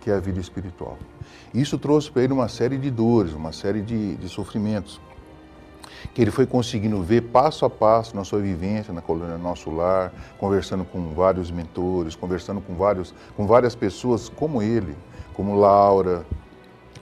que 0.00 0.12
é 0.12 0.14
a 0.14 0.20
vida 0.20 0.38
espiritual. 0.38 0.96
Isso 1.52 1.76
trouxe 1.76 2.08
para 2.08 2.22
ele 2.22 2.32
uma 2.32 2.46
série 2.46 2.78
de 2.78 2.88
dores, 2.88 3.32
uma 3.32 3.50
série 3.50 3.82
de, 3.82 4.14
de 4.14 4.28
sofrimentos 4.28 5.00
que 6.14 6.22
ele 6.22 6.30
foi 6.30 6.46
conseguindo 6.46 7.02
ver 7.02 7.22
passo 7.22 7.64
a 7.64 7.70
passo 7.70 8.16
na 8.16 8.24
sua 8.24 8.40
vivência 8.40 8.92
na 8.92 9.00
colônia 9.00 9.38
Nosso 9.38 9.70
Lar, 9.70 10.12
conversando 10.38 10.84
com 10.84 11.12
vários 11.14 11.50
mentores, 11.50 12.14
conversando 12.14 12.60
com, 12.60 12.74
vários, 12.74 13.14
com 13.36 13.46
várias 13.46 13.74
pessoas 13.74 14.28
como 14.28 14.62
ele, 14.62 14.96
como 15.34 15.54
Laura, 15.54 16.24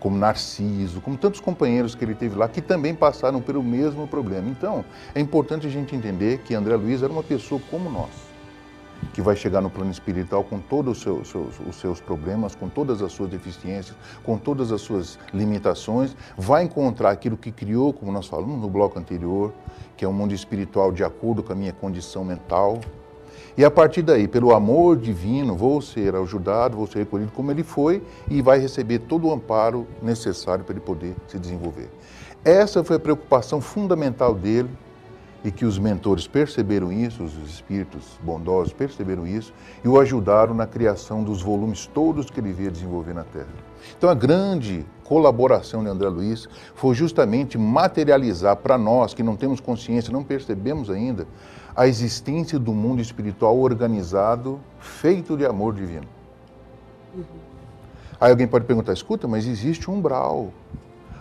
como 0.05 0.19
Narciso, 0.19 1.01
como 1.01 1.17
tantos 1.17 1.41
companheiros 1.41 1.95
que 1.95 2.05
ele 2.05 2.15
teve 2.15 2.37
lá, 2.37 2.47
que 2.47 2.61
também 2.61 2.95
passaram 2.95 3.41
pelo 3.41 3.63
mesmo 3.63 4.07
problema. 4.07 4.49
Então, 4.51 4.85
é 5.15 5.21
importante 5.21 5.67
a 5.67 5.71
gente 5.71 5.97
entender 5.97 6.41
que 6.45 6.55
André 6.55 6.77
Luiz 6.77 7.03
era 7.03 7.11
uma 7.11 7.23
pessoa 7.23 7.59
como 7.71 7.89
nós, 7.89 8.11
que 9.13 9.23
vai 9.23 9.37
chegar 9.37 9.61
no 9.61 9.71
plano 9.71 9.91
espiritual 9.91 10.43
com 10.43 10.59
todos 10.59 10.99
os 10.99 11.03
seus, 11.03 11.29
seus, 11.29 11.61
os 11.69 11.77
seus 11.77 12.01
problemas, 12.01 12.55
com 12.55 12.69
todas 12.69 13.03
as 13.03 13.13
suas 13.13 13.31
deficiências, 13.31 13.97
com 14.23 14.37
todas 14.37 14.73
as 14.73 14.81
suas 14.81 15.19
limitações, 15.33 16.17
vai 16.37 16.65
encontrar 16.65 17.11
aquilo 17.11 17.37
que 17.37 17.53
criou, 17.53 17.93
como 17.93 18.11
nós 18.11 18.27
falamos 18.27 18.61
no 18.61 18.69
bloco 18.69 18.99
anterior, 18.99 19.53
que 19.97 20.05
é 20.05 20.09
um 20.09 20.13
mundo 20.13 20.35
espiritual 20.35 20.91
de 20.91 21.05
acordo 21.05 21.43
com 21.43 21.53
a 21.53 21.57
minha 21.57 21.73
condição 21.73 22.25
mental. 22.25 22.81
E 23.57 23.65
a 23.65 23.71
partir 23.71 24.03
daí, 24.03 24.27
pelo 24.27 24.53
amor 24.53 24.97
divino, 24.97 25.55
vou 25.55 25.81
ser 25.81 26.17
ajudado, 26.17 26.77
vou 26.77 26.89
ser 26.89 27.01
recolhido 27.01 27.31
como 27.31 27.53
ele 27.53 27.63
foi 27.63 28.03
e 28.29 28.43
vai 28.43 28.59
receber 28.59 28.99
todo 29.01 29.29
o 29.29 29.33
amparo 29.33 29.87
necessário 30.03 30.65
para 30.65 30.73
ele 30.73 30.81
poder 30.81 31.15
se 31.29 31.39
desenvolver. 31.39 31.89
Essa 32.45 32.83
foi 32.83 32.97
a 32.97 33.01
preocupação 33.01 33.61
fundamental 33.61 34.35
dele 34.35 34.69
e 35.45 35.51
que 35.53 35.67
os 35.67 35.79
mentores 35.79 36.27
perceberam 36.27 36.91
isso, 36.91 37.23
os 37.23 37.37
espíritos 37.47 38.19
bondosos 38.23 38.73
perceberam 38.73 39.27
isso 39.27 39.53
e 39.85 39.89
o 39.89 40.01
ajudaram 40.01 40.55
na 40.55 40.67
criação 40.67 41.23
dos 41.23 41.43
volumes 41.43 41.87
todos 41.87 42.31
que 42.31 42.41
ele 42.41 42.51
via 42.51 42.71
desenvolver 42.71 43.13
na 43.13 43.25
Terra. 43.25 43.53
Então 43.97 44.09
a 44.09 44.15
grande 44.15 44.87
colaboração 45.05 45.85
de 45.85 45.91
André 45.91 46.09
Luiz 46.09 46.49
foi 46.75 46.95
justamente 46.95 47.59
materializar 47.59 48.57
para 48.57 48.79
nós 48.79 49.13
que 49.13 49.23
não 49.23 49.37
temos 49.37 49.61
consciência, 49.61 50.11
não 50.11 50.25
percebemos 50.25 50.89
ainda, 50.89 51.27
a 51.77 51.87
existência 51.87 52.59
do 52.59 52.73
mundo 52.73 53.03
espiritual 53.03 53.59
organizado, 53.59 54.59
feito 54.79 55.37
de 55.37 55.45
amor 55.45 55.75
divino. 55.75 56.07
Aí 58.19 58.31
alguém 58.31 58.47
pode 58.47 58.65
perguntar, 58.65 58.95
escuta, 58.95 59.29
mas 59.29 59.47
existe 59.47 59.91
um 59.91 59.97
umbral. 59.97 60.51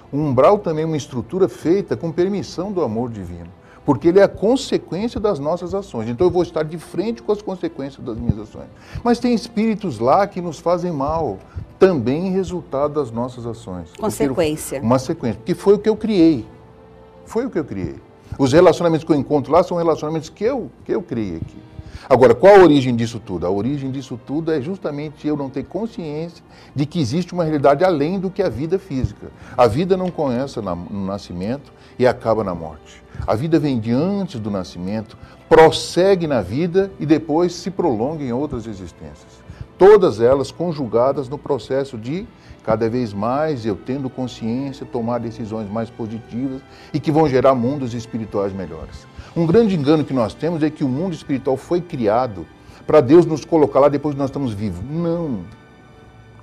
O 0.09 0.17
umbral 0.17 0.59
também 0.59 0.83
é 0.83 0.87
uma 0.87 0.95
estrutura 0.95 1.49
feita 1.49 1.97
com 1.97 2.09
permissão 2.09 2.71
do 2.71 2.81
amor 2.81 3.09
divino 3.09 3.49
porque 3.85 4.07
ele 4.07 4.19
é 4.19 4.23
a 4.23 4.27
consequência 4.27 5.19
das 5.19 5.39
nossas 5.39 5.73
ações. 5.73 6.09
Então 6.09 6.27
eu 6.27 6.31
vou 6.31 6.43
estar 6.43 6.63
de 6.63 6.77
frente 6.77 7.21
com 7.21 7.31
as 7.31 7.41
consequências 7.41 8.03
das 8.05 8.17
minhas 8.17 8.39
ações. 8.39 8.67
Mas 9.03 9.19
tem 9.19 9.33
espíritos 9.33 9.99
lá 9.99 10.25
que 10.25 10.41
nos 10.41 10.59
fazem 10.59 10.91
mal, 10.91 11.37
também 11.77 12.31
resultado 12.31 12.93
das 12.93 13.11
nossas 13.11 13.45
ações. 13.45 13.89
Consequência. 13.99 14.81
Uma 14.81 14.99
sequência, 14.99 15.37
porque 15.39 15.53
foi 15.53 15.73
o 15.73 15.79
que 15.79 15.89
eu 15.89 15.95
criei. 15.95 16.45
Foi 17.25 17.45
o 17.45 17.49
que 17.49 17.59
eu 17.59 17.65
criei. 17.65 17.95
Os 18.37 18.53
relacionamentos 18.53 19.05
que 19.05 19.11
eu 19.11 19.15
encontro 19.15 19.51
lá 19.51 19.63
são 19.63 19.77
relacionamentos 19.77 20.29
que 20.29 20.43
eu, 20.43 20.71
que 20.85 20.93
eu 20.93 21.01
criei 21.01 21.37
aqui. 21.37 21.57
Agora, 22.09 22.35
qual 22.35 22.55
a 22.55 22.59
origem 22.59 22.95
disso 22.95 23.19
tudo? 23.19 23.45
A 23.45 23.49
origem 23.49 23.89
disso 23.91 24.19
tudo 24.25 24.51
é 24.51 24.61
justamente 24.61 25.27
eu 25.27 25.37
não 25.37 25.49
ter 25.49 25.63
consciência 25.63 26.43
de 26.75 26.85
que 26.85 26.99
existe 26.99 27.33
uma 27.33 27.43
realidade 27.43 27.83
além 27.83 28.19
do 28.19 28.29
que 28.29 28.41
a 28.41 28.49
vida 28.49 28.77
física. 28.77 29.31
A 29.55 29.67
vida 29.67 29.95
não 29.95 30.09
começa 30.09 30.61
no 30.61 31.05
nascimento 31.05 31.71
e 31.97 32.05
acaba 32.05 32.43
na 32.43 32.53
morte. 32.53 33.02
A 33.25 33.35
vida 33.35 33.59
vem 33.59 33.79
de 33.79 33.91
antes 33.91 34.39
do 34.39 34.51
nascimento, 34.51 35.17
prossegue 35.47 36.27
na 36.27 36.41
vida 36.41 36.91
e 36.99 37.05
depois 37.05 37.53
se 37.53 37.69
prolonga 37.71 38.23
em 38.23 38.33
outras 38.33 38.67
existências. 38.67 39.43
Todas 39.77 40.19
elas 40.19 40.51
conjugadas 40.51 41.29
no 41.29 41.37
processo 41.37 41.97
de 41.97 42.27
cada 42.63 42.89
vez 42.89 43.13
mais 43.13 43.65
eu 43.65 43.75
tendo 43.75 44.09
consciência, 44.09 44.85
tomar 44.85 45.19
decisões 45.19 45.69
mais 45.69 45.89
positivas 45.89 46.61
e 46.93 46.99
que 46.99 47.11
vão 47.11 47.27
gerar 47.27 47.53
mundos 47.53 47.93
espirituais 47.93 48.53
melhores. 48.53 49.05
Um 49.35 49.45
grande 49.45 49.75
engano 49.75 50.05
que 50.05 50.13
nós 50.13 50.33
temos 50.33 50.63
é 50.63 50.69
que 50.69 50.83
o 50.83 50.87
mundo 50.87 51.13
espiritual 51.13 51.57
foi 51.57 51.81
criado 51.81 52.45
para 52.85 53.01
Deus 53.01 53.25
nos 53.25 53.43
colocar 53.43 53.79
lá 53.79 53.89
depois 53.89 54.15
que 54.15 54.19
nós 54.19 54.29
estamos 54.29 54.53
vivos. 54.53 54.83
Não. 54.89 55.41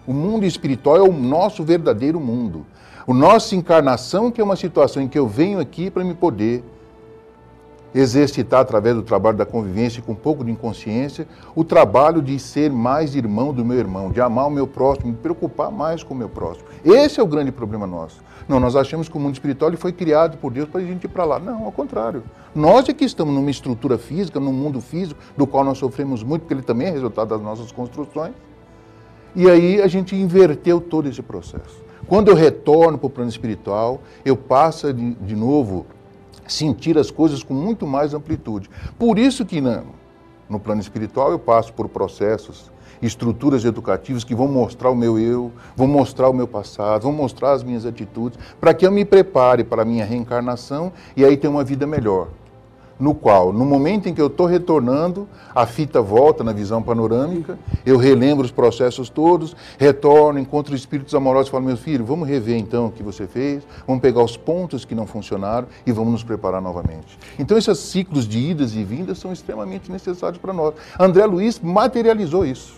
O 0.07 0.13
mundo 0.13 0.45
espiritual 0.45 0.97
é 0.97 1.03
o 1.03 1.13
nosso 1.13 1.63
verdadeiro 1.63 2.19
mundo. 2.19 2.67
O 3.11 3.13
nossa 3.13 3.57
encarnação 3.57 4.31
que 4.31 4.41
é 4.41 4.45
uma 4.45 4.55
situação 4.55 5.03
em 5.03 5.09
que 5.09 5.19
eu 5.19 5.27
venho 5.27 5.59
aqui 5.59 5.91
para 5.91 6.05
me 6.05 6.15
poder 6.15 6.63
exercitar 7.93 8.61
através 8.61 8.95
do 8.95 9.03
trabalho 9.03 9.37
da 9.37 9.45
convivência 9.45 10.01
com 10.01 10.13
um 10.13 10.15
pouco 10.15 10.45
de 10.45 10.53
inconsciência, 10.53 11.27
o 11.57 11.65
trabalho 11.65 12.23
de 12.23 12.39
ser 12.39 12.71
mais 12.71 13.17
irmão 13.17 13.53
do 13.53 13.65
meu 13.65 13.77
irmão, 13.77 14.13
de 14.13 14.21
amar 14.21 14.47
o 14.47 14.51
meu 14.51 14.65
próximo, 14.65 15.09
me 15.09 15.17
preocupar 15.17 15.73
mais 15.73 16.05
com 16.05 16.15
o 16.15 16.17
meu 16.17 16.29
próximo. 16.29 16.69
Esse 16.85 17.19
é 17.19 17.23
o 17.25 17.27
grande 17.27 17.51
problema 17.51 17.85
nosso. 17.85 18.23
Não, 18.49 18.61
nós 18.61 18.77
achamos 18.77 19.09
que 19.09 19.17
o 19.17 19.21
mundo 19.21 19.35
espiritual 19.35 19.73
foi 19.77 19.93
criado 19.93 20.39
por 20.39 20.53
Deus 20.53 20.69
para 20.69 20.81
a 20.81 20.85
gente 20.85 21.03
ir 21.03 21.09
para 21.09 21.25
lá. 21.25 21.41
Não, 21.41 21.65
ao 21.65 21.73
contrário. 21.73 22.23
Nós 22.55 22.89
é 22.89 22.93
que 22.93 23.05
estamos 23.05 23.35
numa 23.35 23.51
estrutura 23.51 23.99
física, 23.99 24.39
num 24.39 24.53
mundo 24.53 24.81
físico, 24.81 25.21
do 25.37 25.49
qual 25.49 25.65
nós 25.65 25.79
sofremos 25.79 26.23
muito, 26.23 26.43
porque 26.43 26.55
ele 26.55 26.63
também 26.63 26.87
é 26.87 26.91
resultado 26.93 27.31
das 27.31 27.43
nossas 27.43 27.73
construções. 27.73 28.35
E 29.35 29.51
aí 29.51 29.83
a 29.83 29.89
gente 29.89 30.15
inverteu 30.15 30.81
todo 30.81 31.09
esse 31.09 31.23
processo. 31.23 31.90
Quando 32.11 32.27
eu 32.27 32.35
retorno 32.35 32.99
para 32.99 33.07
o 33.07 33.11
plano 33.11 33.31
espiritual, 33.31 34.01
eu 34.25 34.37
passo 34.37 34.93
de, 34.93 35.37
novo 35.37 35.87
sentir 36.45 36.99
as 36.99 37.09
coisas 37.09 37.45
com 37.45 37.55
muito 37.55 37.87
mais 37.87 38.13
amplitude. 38.13 38.69
Por 38.99 39.17
isso 39.17 39.47
que 39.47 39.61
na, 39.61 39.85
no 40.49 40.59
plano 40.59 40.81
espiritual 40.81 41.31
eu 41.31 41.39
passo 41.39 41.73
por 41.73 41.89
processos, 41.89 42.69
estruturas 43.01 43.65
educativas 43.65 44.25
que 44.25 44.35
vão 44.35 44.49
mostrar 44.49 44.91
o 44.91 44.97
meu 44.97 45.21
eu, 45.21 45.53
vão 45.77 45.87
mostrar 45.87 46.29
o 46.29 46.33
meu 46.33 46.49
passado, 46.49 47.03
vão 47.03 47.13
mostrar 47.13 47.53
as 47.53 47.63
minhas 47.63 47.87
atitudes, 47.87 48.41
para 48.61 48.75
que 48.75 48.85
eu 48.85 48.91
me 48.91 49.05
prepare 49.05 49.63
para 49.63 49.83
a 49.83 49.85
minha 49.85 50.05
reencarnação 50.05 50.93
e 51.17 51.25
aí 51.25 51.37
ter 51.37 51.47
uma 51.47 51.63
vida 51.63 51.87
melhor 51.87 52.27
no 53.01 53.15
qual, 53.15 53.51
no 53.51 53.65
momento 53.65 54.09
em 54.09 54.15
que 54.15 54.21
eu 54.21 54.27
estou 54.27 54.47
retornando, 54.47 55.27
a 55.55 55.65
fita 55.65 56.03
volta 56.03 56.45
na 56.45 56.53
visão 56.53 56.83
panorâmica, 56.83 57.59
eu 57.85 57.97
relembro 57.97 58.45
os 58.45 58.53
processos 58.53 59.09
todos, 59.09 59.57
retorno, 59.79 60.39
encontro 60.39 60.75
espíritos 60.75 61.15
amorosos 61.15 61.49
e 61.49 61.51
falo, 61.51 61.65
meu 61.65 61.79
filho, 61.79 62.05
vamos 62.05 62.29
rever 62.29 62.59
então 62.59 62.87
o 62.87 62.93
que 62.93 63.03
você 63.03 63.27
fez, 63.27 63.63
vamos 63.87 64.03
pegar 64.03 64.23
os 64.23 64.37
pontos 64.37 64.85
que 64.85 64.95
não 64.95 65.07
funcionaram 65.07 65.67
e 65.87 65.91
vamos 65.91 66.13
nos 66.13 66.23
preparar 66.23 66.61
novamente. 66.61 67.19
Então, 67.39 67.57
esses 67.57 67.79
ciclos 67.79 68.29
de 68.29 68.39
idas 68.39 68.75
e 68.75 68.85
vindas 68.85 69.19
são 69.19 69.33
extremamente 69.33 69.91
necessários 69.91 70.39
para 70.39 70.53
nós. 70.53 70.75
André 70.99 71.25
Luiz 71.25 71.59
materializou 71.59 72.45
isso. 72.45 72.75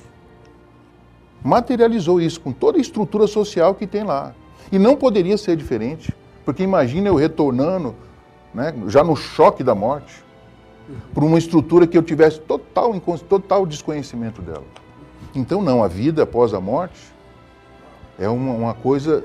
Materializou 1.43 2.21
isso 2.21 2.41
com 2.41 2.53
toda 2.53 2.79
a 2.79 2.81
estrutura 2.81 3.27
social 3.27 3.75
que 3.75 3.89
tem 3.89 4.05
lá. 4.05 4.33
E 4.71 4.79
não 4.79 4.95
poderia 4.95 5.37
ser 5.37 5.57
diferente, 5.57 6.15
porque 6.45 6.63
imagina 6.63 7.09
eu 7.09 7.17
retornando 7.17 7.95
né, 8.55 8.75
já 8.87 9.03
no 9.03 9.17
choque 9.17 9.63
da 9.63 9.75
morte, 9.75 10.23
por 11.15 11.25
uma 11.25 11.39
estrutura 11.39 11.87
que 11.87 11.97
eu 11.97 12.03
tivesse 12.03 12.41
total, 12.41 12.99
total 13.29 13.67
desconhecimento 13.67 14.43
dela. 14.43 14.65
Então, 15.35 15.63
não, 15.63 15.83
a 15.83 15.89
vida 15.89 16.25
após 16.25 16.53
a 16.53 16.61
morte 16.61 17.01
é 18.19 18.29
uma, 18.29 18.53
uma 18.53 18.75
coisa 18.75 19.25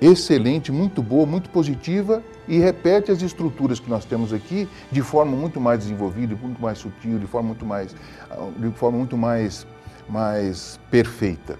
excelente, 0.00 0.70
muito 0.70 1.02
boa, 1.02 1.26
muito 1.26 1.50
positiva 1.50 2.22
e 2.46 2.58
repete 2.58 3.10
as 3.10 3.20
estruturas 3.20 3.80
que 3.80 3.90
nós 3.90 4.04
temos 4.04 4.32
aqui 4.32 4.68
de 4.92 5.02
forma 5.02 5.36
muito 5.36 5.60
mais 5.60 5.80
desenvolvida, 5.80 6.36
muito 6.40 6.60
mais 6.60 6.78
sutil, 6.78 7.18
de 7.18 7.26
forma 7.26 7.48
muito 7.48 7.66
mais, 7.66 7.94
de 8.56 8.70
forma 8.70 8.98
muito 8.98 9.16
mais, 9.16 9.66
mais 10.08 10.78
perfeita. 10.90 11.58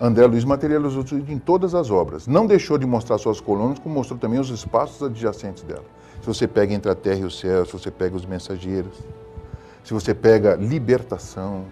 André 0.00 0.26
Luiz 0.26 0.44
materializou 0.44 1.04
isso 1.04 1.14
em 1.14 1.38
todas 1.38 1.74
as 1.74 1.90
obras. 1.90 2.26
Não 2.26 2.46
deixou 2.46 2.76
de 2.76 2.86
mostrar 2.86 3.18
suas 3.18 3.40
colunas, 3.40 3.78
como 3.78 3.94
mostrou 3.94 4.18
também 4.18 4.40
os 4.40 4.50
espaços 4.50 5.02
adjacentes 5.02 5.62
dela. 5.62 5.84
Se 6.22 6.26
você 6.28 6.46
pega 6.46 6.72
entre 6.72 6.88
a 6.88 6.94
terra 6.94 7.18
e 7.18 7.24
o 7.24 7.30
céu, 7.32 7.66
se 7.66 7.72
você 7.72 7.90
pega 7.90 8.14
os 8.14 8.24
mensageiros, 8.24 8.96
se 9.82 9.92
você 9.92 10.14
pega 10.14 10.54
libertação, 10.54 11.64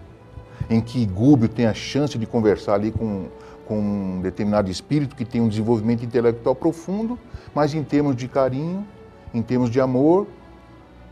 em 0.69 0.81
que 0.81 1.05
Gúbio 1.05 1.47
tem 1.47 1.67
a 1.67 1.73
chance 1.73 2.17
de 2.17 2.25
conversar 2.25 2.73
ali 2.73 2.91
com, 2.91 3.27
com 3.65 3.79
um 3.79 4.21
determinado 4.21 4.69
espírito 4.69 5.15
que 5.15 5.23
tem 5.23 5.39
um 5.39 5.47
desenvolvimento 5.47 6.03
intelectual 6.03 6.53
profundo, 6.53 7.17
mas 7.55 7.73
em 7.73 7.81
termos 7.81 8.13
de 8.13 8.27
carinho, 8.27 8.85
em 9.33 9.41
termos 9.41 9.69
de 9.69 9.79
amor, 9.79 10.27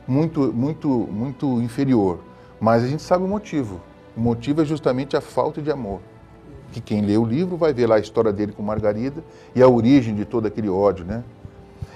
muito, 0.05 0.51
muito, 0.51 0.89
muito 0.89 1.61
inferior. 1.61 2.19
Mas 2.59 2.83
a 2.83 2.87
gente 2.87 3.01
sabe 3.01 3.23
o 3.23 3.27
motivo. 3.27 3.79
O 4.17 4.19
motivo 4.19 4.63
é 4.63 4.65
justamente 4.65 5.15
a 5.15 5.21
falta 5.21 5.61
de 5.61 5.71
amor. 5.71 6.01
Que 6.73 6.81
quem 6.81 7.01
lê 7.03 7.15
o 7.15 7.23
livro 7.23 7.55
vai 7.55 7.73
ver 7.73 7.87
lá 7.87 7.95
a 7.95 7.99
história 7.99 8.33
dele 8.33 8.51
com 8.51 8.61
Margarida 8.61 9.23
e 9.55 9.61
a 9.61 9.67
origem 9.69 10.13
de 10.13 10.25
todo 10.25 10.45
aquele 10.45 10.67
ódio, 10.67 11.05
né? 11.05 11.23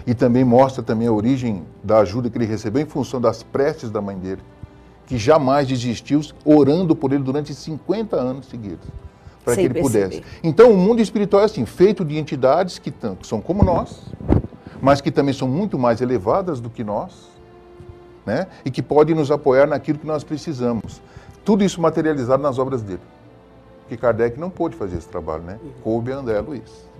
E 0.06 0.14
também 0.14 0.44
mostra 0.44 0.84
também 0.84 1.08
a 1.08 1.12
origem 1.12 1.64
da 1.84 2.00
ajuda 2.00 2.30
que 2.30 2.38
ele 2.38 2.46
recebeu 2.46 2.82
em 2.82 2.86
função 2.86 3.22
das 3.22 3.42
preces 3.42 3.90
da 3.90 4.02
mãe 4.02 4.18
dele, 4.18 4.42
que 5.08 5.18
jamais 5.18 5.68
desistiu 5.68 6.22
orando 6.44 6.96
por 6.96 7.14
ele 7.14 7.24
durante 7.24 7.54
50 7.54 8.16
anos 8.16 8.48
seguidos, 8.48 8.88
para 9.44 9.56
que 9.56 9.62
ele 9.62 9.74
perceber. 9.74 10.06
pudesse. 10.06 10.24
Então, 10.44 10.72
o 10.72 10.78
mundo 10.78 11.02
espiritual 11.02 11.44
é 11.44 11.46
assim, 11.46 11.66
feito 11.66 12.04
de 12.04 12.18
entidades 12.18 12.80
que, 12.80 12.92
que 12.92 13.28
são 13.28 13.40
como 13.40 13.64
nós, 13.64 14.02
mas 14.82 15.00
que 15.00 15.12
também 15.12 15.34
são 15.34 15.48
muito 15.48 15.80
mais 15.80 16.02
elevadas 16.02 16.60
do 16.60 16.70
que 16.70 16.84
nós, 16.84 17.30
né? 18.26 18.48
e 18.66 18.72
que 18.72 18.82
podem 18.82 19.16
nos 19.16 19.32
apoiar 19.32 19.68
naquilo 19.68 20.00
que 20.00 20.08
nós 20.08 20.24
precisamos. 20.24 21.02
Tudo 21.46 21.64
isso 21.64 21.82
materializado 21.82 22.42
nas 22.42 22.58
obras 22.58 22.82
dele. 22.82 23.02
Que 23.88 23.98
Kardec 23.98 24.40
não 24.40 24.50
pôde 24.50 24.76
fazer 24.76 24.98
esse 24.98 25.08
trabalho, 25.08 25.44
né? 25.44 25.60
Coube 25.84 26.12
a 26.12 26.18
André 26.18 26.40
Luiz. 26.40 26.93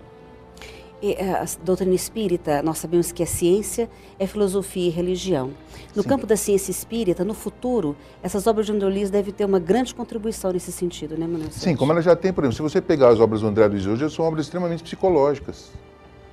Eh, 1.06 1.22
a 1.22 1.46
doutrina 1.66 1.94
espírita, 1.94 2.64
nós 2.64 2.78
sabemos 2.78 3.12
que 3.12 3.22
é 3.22 3.26
ciência, 3.26 3.90
é 4.18 4.26
filosofia 4.26 4.88
e 4.88 4.90
religião. 4.90 5.52
No 5.94 6.02
Sim. 6.02 6.08
campo 6.08 6.26
da 6.26 6.38
ciência 6.38 6.72
espírita, 6.72 7.26
no 7.26 7.34
futuro, 7.34 7.94
essas 8.24 8.48
obras 8.48 8.68
de 8.68 8.72
André 8.72 8.88
Luiz 8.88 9.10
devem 9.10 9.34
ter 9.34 9.44
uma 9.44 9.60
grande 9.60 9.94
contribuição 9.94 10.54
nesse 10.54 10.72
sentido, 10.72 11.18
né, 11.18 11.28
Manuel? 11.28 11.52
Sim, 11.52 11.76
como 11.76 11.92
ela 11.92 12.02
já 12.02 12.16
tem, 12.16 12.32
por 12.32 12.46
exemplo, 12.46 12.56
se 12.56 12.62
você 12.62 12.80
pegar 12.82 13.10
as 13.10 13.20
obras 13.20 13.42
do 13.42 13.48
André 13.48 13.68
Luiz 13.68 13.86
hoje, 13.86 14.10
são 14.10 14.24
obras 14.24 14.46
extremamente 14.46 14.82
psicológicas. 14.82 15.72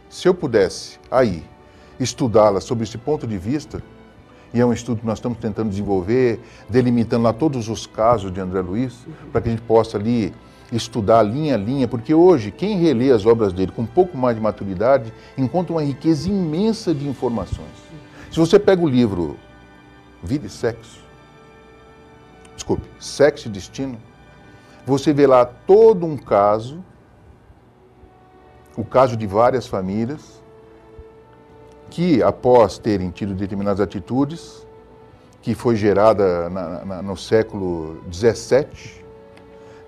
Se 0.08 0.28
eu 0.28 0.34
pudesse, 0.34 1.00
aí, 1.10 1.42
estudá-las 1.98 2.62
sob 2.62 2.84
esse 2.84 2.96
ponto 2.96 3.26
de 3.26 3.38
vista, 3.38 3.82
e 4.54 4.60
é 4.60 4.64
um 4.64 4.72
estudo 4.72 5.00
que 5.00 5.06
nós 5.06 5.18
estamos 5.18 5.38
tentando 5.38 5.68
desenvolver, 5.68 6.38
delimitando 6.68 7.24
lá 7.24 7.32
todos 7.32 7.68
os 7.68 7.88
casos 7.88 8.32
de 8.32 8.40
André 8.40 8.60
Luiz, 8.60 9.04
uhum. 9.04 9.30
para 9.32 9.40
que 9.40 9.48
a 9.48 9.50
gente 9.50 9.62
possa 9.62 9.98
ali 9.98 10.32
estudar 10.72 11.22
linha 11.22 11.54
a 11.54 11.58
linha, 11.58 11.88
porque 11.88 12.14
hoje 12.14 12.50
quem 12.50 12.78
relê 12.78 13.10
as 13.10 13.26
obras 13.26 13.52
dele 13.52 13.72
com 13.72 13.82
um 13.82 13.86
pouco 13.86 14.16
mais 14.16 14.36
de 14.36 14.42
maturidade 14.42 15.12
encontra 15.36 15.72
uma 15.72 15.82
riqueza 15.82 16.28
imensa 16.28 16.94
de 16.94 17.08
informações. 17.08 17.68
Se 18.30 18.38
você 18.38 18.58
pega 18.58 18.82
o 18.82 18.88
livro 18.88 19.36
Vida 20.22 20.46
e 20.46 20.50
Sexo, 20.50 21.00
desculpe, 22.54 22.88
Sexo 22.98 23.48
e 23.48 23.50
Destino, 23.50 23.98
você 24.86 25.12
vê 25.12 25.26
lá 25.26 25.44
todo 25.44 26.06
um 26.06 26.16
caso, 26.16 26.84
o 28.76 28.84
caso 28.84 29.16
de 29.16 29.26
várias 29.26 29.66
famílias, 29.66 30.40
que, 31.90 32.22
após 32.22 32.78
terem 32.78 33.10
tido 33.10 33.34
determinadas 33.34 33.80
atitudes, 33.80 34.66
que 35.42 35.54
foi 35.54 35.74
gerada 35.74 36.48
na, 36.48 36.84
na, 36.84 37.02
no 37.02 37.16
século 37.16 38.02
XVII, 38.12 38.99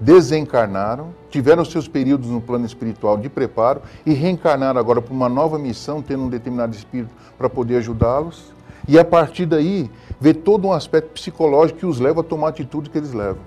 desencarnaram, 0.03 1.15
tiveram 1.31 1.65
seus 1.65 1.87
períodos 1.87 2.29
no 2.29 2.41
plano 2.41 2.67
espiritual 2.67 3.17
de 3.17 3.29
preparo 3.29 3.83
e 4.05 4.13
reencarnaram 4.13 4.81
agora 4.81 5.01
para 5.01 5.15
uma 5.15 5.29
nova 5.29 5.59
missão, 5.59 6.03
tendo 6.03 6.25
um 6.25 6.29
determinado 6.29 6.75
espírito 6.75 7.11
para 7.39 7.49
poder 7.49 7.77
ajudá-los. 7.77 8.53
E 8.89 8.99
a 8.99 9.05
partir 9.05 9.47
daí, 9.47 9.89
ver 10.21 10.35
todo 10.35 10.67
um 10.67 10.73
aspecto 10.73 11.13
psicológico 11.13 11.79
que 11.79 11.87
os 11.87 12.01
leva 12.01 12.21
a 12.21 12.25
tomar 12.25 12.49
a 12.49 12.51
atitude 12.51 12.91
que 12.91 12.99
eles 12.99 13.13
levam. 13.13 13.41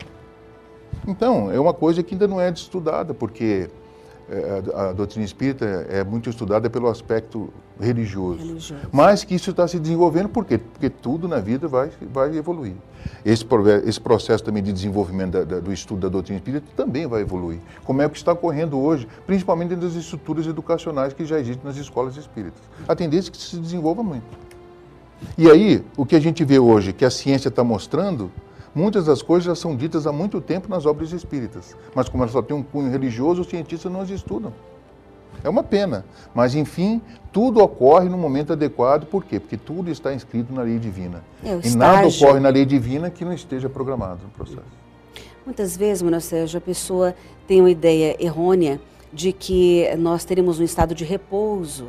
Então, 1.05 1.51
é 1.51 1.59
uma 1.59 1.73
coisa 1.73 2.01
que 2.01 2.15
ainda 2.15 2.27
não 2.27 2.39
é 2.39 2.49
estudada, 2.49 3.13
porque 3.13 3.69
é, 4.29 4.63
a 4.73 4.91
doutrina 4.91 5.23
espírita 5.23 5.65
é 5.89 6.03
muito 6.03 6.29
estudada 6.29 6.69
pelo 6.69 6.87
aspecto 6.87 7.53
religioso. 7.79 8.39
religioso. 8.39 8.75
Mas 8.91 9.23
que 9.23 9.35
isso 9.35 9.51
está 9.51 9.67
se 9.67 9.77
desenvolvendo, 9.79 10.29
por 10.29 10.45
quê? 10.45 10.57
Porque 10.57 10.89
tudo 10.89 11.27
na 11.27 11.39
vida 11.39 11.67
vai, 11.67 11.91
vai 12.11 12.35
evoluir. 12.35 12.73
Esse, 13.23 13.45
esse 13.85 14.01
processo 14.01 14.43
também 14.43 14.63
de 14.63 14.73
desenvolvimento 14.73 15.33
da, 15.33 15.43
da, 15.43 15.59
do 15.59 15.71
estudo 15.71 16.01
da 16.01 16.09
doutrina 16.09 16.39
espírita 16.39 16.65
também 16.75 17.05
vai 17.05 17.21
evoluir. 17.21 17.59
Como 17.83 18.01
é 18.01 18.09
que 18.09 18.17
está 18.17 18.31
ocorrendo 18.31 18.79
hoje, 18.79 19.07
principalmente 19.27 19.69
dentro 19.69 19.87
das 19.87 19.95
estruturas 19.95 20.47
educacionais 20.47 21.13
que 21.13 21.23
já 21.23 21.39
existem 21.39 21.63
nas 21.63 21.77
escolas 21.77 22.17
espíritas. 22.17 22.61
A 22.87 22.95
tendência 22.95 23.29
é 23.29 23.31
que 23.31 23.37
se 23.37 23.57
desenvolva 23.57 24.01
muito. 24.01 24.25
E 25.37 25.49
aí, 25.49 25.83
o 25.95 26.05
que 26.05 26.15
a 26.15 26.19
gente 26.19 26.43
vê 26.43 26.59
hoje, 26.59 26.93
que 26.93 27.05
a 27.05 27.09
ciência 27.09 27.49
está 27.49 27.63
mostrando, 27.63 28.31
Muitas 28.75 29.05
das 29.05 29.21
coisas 29.21 29.45
já 29.45 29.55
são 29.55 29.73
ditas 29.73 30.05
há 30.05 30.11
muito 30.11 30.41
tempo 30.41 30.69
nas 30.69 30.85
obras 30.85 31.13
espíritas, 31.13 31.77
mas 31.95 32.09
como 32.09 32.23
elas 32.23 32.33
só 32.33 32.41
têm 32.41 32.57
um 32.57 32.61
cunho 32.61 32.91
religioso, 32.91 33.41
os 33.41 33.47
cientistas 33.47 33.89
não 33.89 34.01
as 34.01 34.09
estudam. 34.09 34.51
É 35.41 35.49
uma 35.49 35.63
pena, 35.63 36.03
mas 36.33 36.55
enfim, 36.55 37.01
tudo 37.31 37.61
ocorre 37.61 38.09
no 38.09 38.17
momento 38.17 38.51
adequado, 38.51 39.05
por 39.05 39.23
quê? 39.23 39.39
Porque 39.39 39.55
tudo 39.55 39.89
está 39.89 40.13
inscrito 40.13 40.53
na 40.53 40.61
lei 40.61 40.77
divina. 40.77 41.23
É, 41.43 41.57
e 41.63 41.75
nada 41.75 42.07
ocorre 42.07 42.41
na 42.41 42.49
lei 42.49 42.65
divina 42.65 43.09
que 43.09 43.23
não 43.23 43.31
esteja 43.31 43.69
programado 43.69 44.23
no 44.23 44.29
processo. 44.29 44.85
Muitas 45.45 45.77
vezes, 45.77 46.01
Manoel 46.01 46.21
Sérgio, 46.21 46.57
a 46.57 46.61
pessoa 46.61 47.15
tem 47.47 47.61
uma 47.61 47.69
ideia 47.69 48.21
errônea 48.21 48.81
de 49.13 49.31
que 49.31 49.87
nós 49.97 50.25
teremos 50.25 50.59
um 50.59 50.63
estado 50.63 50.93
de 50.93 51.05
repouso 51.05 51.87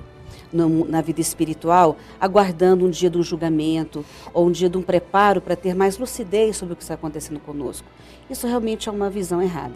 no, 0.52 0.86
na 0.86 1.00
vida 1.00 1.20
espiritual, 1.20 1.96
aguardando 2.20 2.86
um 2.86 2.90
dia 2.90 3.10
de 3.10 3.18
um 3.18 3.22
julgamento 3.22 4.04
ou 4.32 4.46
um 4.46 4.50
dia 4.50 4.68
de 4.68 4.76
um 4.76 4.82
preparo 4.82 5.40
para 5.40 5.56
ter 5.56 5.74
mais 5.74 5.98
lucidez 5.98 6.56
sobre 6.56 6.74
o 6.74 6.76
que 6.76 6.82
está 6.82 6.94
acontecendo 6.94 7.40
conosco. 7.40 7.86
Isso 8.28 8.46
realmente 8.46 8.88
é 8.88 8.92
uma 8.92 9.08
visão 9.10 9.40
errada. 9.40 9.74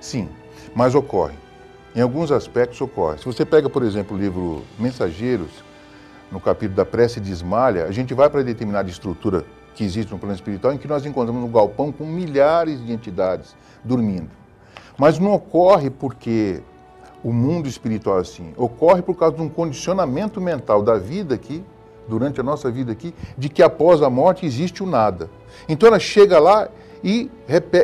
Sim, 0.00 0.28
mas 0.74 0.94
ocorre. 0.94 1.34
Em 1.94 2.00
alguns 2.00 2.32
aspectos 2.32 2.80
ocorre. 2.80 3.18
Se 3.18 3.24
você 3.24 3.44
pega, 3.44 3.68
por 3.68 3.82
exemplo, 3.82 4.16
o 4.16 4.20
livro 4.20 4.62
Mensageiros, 4.78 5.50
no 6.30 6.40
capítulo 6.40 6.76
da 6.76 6.84
prece 6.84 7.20
de 7.20 7.30
Esmalha, 7.30 7.84
a 7.84 7.92
gente 7.92 8.14
vai 8.14 8.30
para 8.30 8.42
determinada 8.42 8.88
estrutura 8.88 9.44
que 9.74 9.84
existe 9.84 10.10
no 10.10 10.18
plano 10.18 10.34
espiritual, 10.34 10.72
em 10.72 10.78
que 10.78 10.88
nós 10.88 11.04
encontramos 11.04 11.42
um 11.44 11.52
galpão 11.52 11.92
com 11.92 12.06
milhares 12.06 12.84
de 12.84 12.92
entidades 12.92 13.54
dormindo. 13.84 14.30
Mas 14.98 15.18
não 15.18 15.32
ocorre 15.32 15.90
porque 15.90 16.62
o 17.22 17.32
mundo 17.32 17.68
espiritual 17.68 18.18
assim. 18.18 18.52
Ocorre 18.56 19.02
por 19.02 19.16
causa 19.16 19.36
de 19.36 19.42
um 19.42 19.48
condicionamento 19.48 20.40
mental 20.40 20.82
da 20.82 20.98
vida 20.98 21.34
aqui, 21.34 21.64
durante 22.08 22.40
a 22.40 22.42
nossa 22.42 22.70
vida 22.70 22.92
aqui, 22.92 23.14
de 23.38 23.48
que 23.48 23.62
após 23.62 24.02
a 24.02 24.10
morte 24.10 24.44
existe 24.44 24.82
o 24.82 24.86
nada. 24.86 25.30
Então 25.68 25.88
ela 25.88 25.98
chega 25.98 26.38
lá 26.38 26.68
e, 27.02 27.30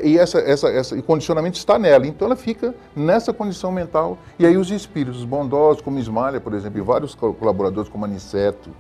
e 0.04 0.18
essa, 0.18 0.38
essa, 0.38 0.68
essa, 0.68 1.02
condicionamento 1.02 1.56
está 1.56 1.78
nela. 1.78 2.06
Então 2.06 2.26
ela 2.26 2.36
fica 2.36 2.74
nessa 2.94 3.32
condição 3.32 3.72
mental. 3.72 4.18
E 4.38 4.46
aí 4.46 4.56
os 4.56 4.70
espíritos 4.70 5.24
bondosos, 5.24 5.82
como 5.82 5.98
Ismalha, 5.98 6.40
por 6.40 6.54
exemplo, 6.54 6.78
e 6.78 6.82
vários 6.82 7.14
colaboradores 7.14 7.88
como 7.88 8.04
Aniceto, 8.04 8.70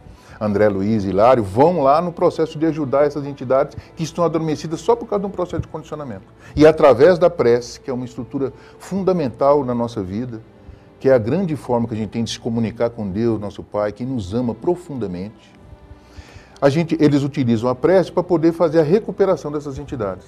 André 0.40 0.68
Luiz 0.68 1.04
e 1.04 1.08
Hilário, 1.08 1.42
vão 1.42 1.82
lá 1.82 2.00
no 2.00 2.12
processo 2.12 2.58
de 2.58 2.66
ajudar 2.66 3.04
essas 3.04 3.26
entidades 3.26 3.76
que 3.96 4.04
estão 4.04 4.24
adormecidas 4.24 4.80
só 4.80 4.94
por 4.94 5.06
causa 5.06 5.20
de 5.20 5.26
um 5.26 5.30
processo 5.30 5.62
de 5.62 5.68
condicionamento. 5.68 6.26
E 6.54 6.66
através 6.66 7.18
da 7.18 7.28
prece, 7.28 7.80
que 7.80 7.90
é 7.90 7.92
uma 7.92 8.04
estrutura 8.04 8.52
fundamental 8.78 9.64
na 9.64 9.74
nossa 9.74 10.02
vida, 10.02 10.40
que 11.00 11.08
é 11.08 11.14
a 11.14 11.18
grande 11.18 11.54
forma 11.56 11.86
que 11.86 11.94
a 11.94 11.96
gente 11.96 12.10
tem 12.10 12.24
de 12.24 12.30
se 12.30 12.40
comunicar 12.40 12.90
com 12.90 13.08
Deus, 13.08 13.40
nosso 13.40 13.62
Pai, 13.62 13.92
que 13.92 14.04
nos 14.04 14.34
ama 14.34 14.54
profundamente, 14.54 15.56
a 16.60 16.68
gente, 16.68 16.96
eles 17.00 17.22
utilizam 17.22 17.70
a 17.70 17.74
prece 17.74 18.10
para 18.10 18.22
poder 18.22 18.52
fazer 18.52 18.80
a 18.80 18.82
recuperação 18.82 19.52
dessas 19.52 19.78
entidades. 19.78 20.26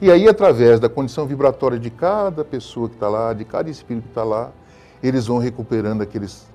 E 0.00 0.10
aí, 0.10 0.28
através 0.28 0.78
da 0.78 0.88
condição 0.88 1.26
vibratória 1.26 1.78
de 1.78 1.88
cada 1.88 2.44
pessoa 2.44 2.88
que 2.88 2.94
está 2.94 3.08
lá, 3.08 3.32
de 3.32 3.44
cada 3.44 3.70
espírito 3.70 4.04
que 4.04 4.10
está 4.10 4.24
lá, 4.24 4.50
eles 5.02 5.26
vão 5.26 5.38
recuperando 5.38 6.02
aqueles 6.02 6.46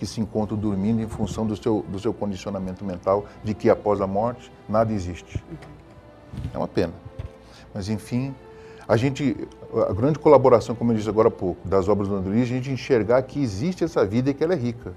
que 0.00 0.06
se 0.06 0.18
encontram 0.18 0.56
dormindo 0.56 1.02
em 1.02 1.06
função 1.06 1.46
do 1.46 1.54
seu, 1.54 1.84
do 1.86 2.00
seu 2.00 2.14
condicionamento 2.14 2.82
mental 2.86 3.26
de 3.44 3.52
que 3.52 3.68
após 3.68 4.00
a 4.00 4.06
morte 4.06 4.50
nada 4.66 4.94
existe. 4.94 5.44
É 6.54 6.56
uma 6.56 6.66
pena. 6.66 6.94
Mas 7.74 7.90
enfim, 7.90 8.34
a 8.88 8.96
gente, 8.96 9.36
a 9.90 9.92
grande 9.92 10.18
colaboração, 10.18 10.74
como 10.74 10.90
eu 10.90 10.96
disse 10.96 11.08
agora 11.10 11.28
há 11.28 11.30
pouco, 11.30 11.68
das 11.68 11.86
obras 11.86 12.08
do 12.08 12.16
André, 12.16 12.40
a 12.40 12.46
gente 12.46 12.70
enxergar 12.70 13.20
que 13.24 13.42
existe 13.42 13.84
essa 13.84 14.02
vida 14.02 14.30
e 14.30 14.34
que 14.34 14.42
ela 14.42 14.54
é 14.54 14.56
rica. 14.56 14.94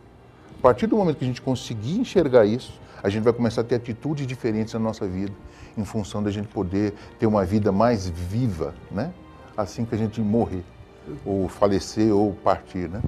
A 0.58 0.62
partir 0.62 0.88
do 0.88 0.96
momento 0.96 1.18
que 1.18 1.26
a 1.26 1.28
gente 1.28 1.42
conseguir 1.42 2.00
enxergar 2.00 2.46
isso, 2.46 2.80
a 3.04 3.10
gente 3.10 3.24
vai 3.24 3.34
começar 3.34 3.60
a 3.60 3.64
ter 3.66 3.76
atitudes 3.76 4.26
diferentes 4.26 4.74
na 4.74 4.80
nossa 4.80 5.06
vida, 5.06 5.34
em 5.78 5.84
função 5.84 6.24
da 6.24 6.32
gente 6.32 6.48
poder 6.48 6.94
ter 7.20 7.28
uma 7.28 7.44
vida 7.44 7.74
mais 7.74 8.08
viva, 8.08 8.74
né? 8.90 9.12
Assim 9.58 9.84
que 9.84 9.94
a 9.96 9.98
gente 9.98 10.22
morrer, 10.22 10.64
ou 11.26 11.50
falecer, 11.50 12.16
ou 12.16 12.32
partir, 12.32 12.88
né? 12.88 13.02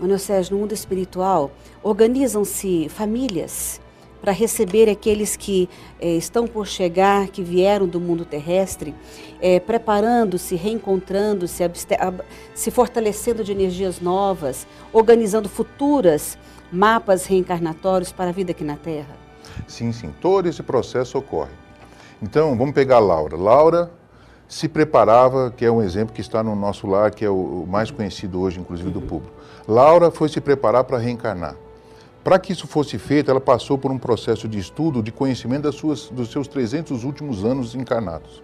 Manuel 0.00 0.18
Sérgio, 0.18 0.54
no 0.54 0.60
mundo 0.62 0.72
espiritual, 0.72 1.50
organizam-se 1.82 2.88
famílias 2.88 3.80
para 4.20 4.32
receber 4.32 4.88
aqueles 4.88 5.36
que 5.36 5.68
eh, 6.00 6.16
estão 6.16 6.46
por 6.46 6.66
chegar, 6.66 7.28
que 7.28 7.42
vieram 7.42 7.86
do 7.86 8.00
mundo 8.00 8.24
terrestre, 8.24 8.94
eh, 9.40 9.60
preparando-se, 9.60 10.56
reencontrando-se, 10.56 11.62
se 12.54 12.70
fortalecendo 12.70 13.42
de 13.44 13.52
energias 13.52 14.00
novas, 14.00 14.66
organizando 14.92 15.48
futuras 15.48 16.38
mapas 16.72 17.26
reencarnatórios 17.26 18.12
para 18.12 18.30
a 18.30 18.32
vida 18.32 18.52
aqui 18.52 18.64
na 18.64 18.76
Terra? 18.76 19.16
Sim, 19.66 19.92
sim. 19.92 20.14
Todo 20.20 20.48
esse 20.48 20.62
processo 20.62 21.18
ocorre. 21.18 21.52
Então, 22.22 22.56
vamos 22.56 22.74
pegar 22.74 22.96
a 22.96 23.00
Laura. 23.00 23.36
Laura 23.36 23.90
se 24.46 24.68
preparava, 24.68 25.50
que 25.56 25.64
é 25.64 25.70
um 25.70 25.80
exemplo 25.80 26.14
que 26.14 26.20
está 26.20 26.42
no 26.42 26.54
nosso 26.54 26.86
lar, 26.86 27.10
que 27.10 27.24
é 27.24 27.30
o 27.30 27.64
mais 27.68 27.90
conhecido 27.90 28.40
hoje, 28.40 28.60
inclusive, 28.60 28.90
do 28.90 29.00
público. 29.00 29.39
Laura 29.66 30.10
foi 30.10 30.28
se 30.28 30.40
preparar 30.40 30.84
para 30.84 30.98
reencarnar. 30.98 31.56
Para 32.22 32.38
que 32.38 32.52
isso 32.52 32.66
fosse 32.66 32.98
feito, 32.98 33.30
ela 33.30 33.40
passou 33.40 33.78
por 33.78 33.90
um 33.90 33.98
processo 33.98 34.46
de 34.46 34.58
estudo, 34.58 35.02
de 35.02 35.10
conhecimento 35.10 35.62
das 35.62 35.74
suas, 35.74 36.08
dos 36.08 36.30
seus 36.30 36.46
300 36.46 37.04
últimos 37.04 37.44
anos 37.44 37.74
encarnados. 37.74 38.42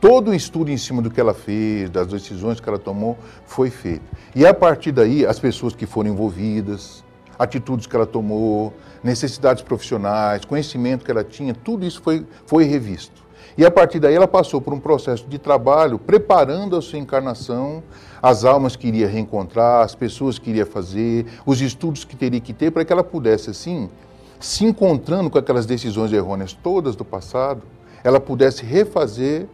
Todo 0.00 0.32
o 0.32 0.34
estudo 0.34 0.68
em 0.68 0.76
cima 0.76 1.00
do 1.00 1.08
que 1.08 1.20
ela 1.20 1.32
fez, 1.32 1.88
das 1.88 2.08
decisões 2.08 2.58
que 2.58 2.68
ela 2.68 2.78
tomou, 2.78 3.16
foi 3.46 3.70
feito. 3.70 4.02
E 4.34 4.44
a 4.44 4.52
partir 4.52 4.90
daí, 4.90 5.24
as 5.24 5.38
pessoas 5.38 5.76
que 5.76 5.86
foram 5.86 6.10
envolvidas, 6.10 7.04
atitudes 7.38 7.86
que 7.86 7.94
ela 7.94 8.06
tomou, 8.06 8.74
necessidades 9.04 9.62
profissionais, 9.62 10.44
conhecimento 10.44 11.04
que 11.04 11.10
ela 11.10 11.22
tinha, 11.22 11.54
tudo 11.54 11.86
isso 11.86 12.02
foi, 12.02 12.26
foi 12.44 12.64
revisto. 12.64 13.21
E 13.56 13.64
a 13.64 13.70
partir 13.70 13.98
daí 13.98 14.14
ela 14.14 14.28
passou 14.28 14.60
por 14.60 14.72
um 14.72 14.80
processo 14.80 15.26
de 15.26 15.38
trabalho 15.38 15.98
preparando 15.98 16.76
a 16.76 16.82
sua 16.82 16.98
encarnação, 16.98 17.82
as 18.22 18.44
almas 18.44 18.76
que 18.76 18.88
iria 18.88 19.06
reencontrar, 19.06 19.84
as 19.84 19.94
pessoas 19.94 20.38
que 20.38 20.50
iria 20.50 20.64
fazer, 20.64 21.26
os 21.44 21.60
estudos 21.60 22.04
que 22.04 22.16
teria 22.16 22.40
que 22.40 22.52
ter 22.52 22.70
para 22.70 22.84
que 22.84 22.92
ela 22.92 23.04
pudesse 23.04 23.50
assim, 23.50 23.90
se 24.40 24.64
encontrando 24.64 25.28
com 25.28 25.38
aquelas 25.38 25.66
decisões 25.66 26.12
errôneas 26.12 26.52
todas 26.52 26.96
do 26.96 27.04
passado, 27.04 27.62
ela 28.02 28.18
pudesse 28.18 28.64
refazer 28.64 29.46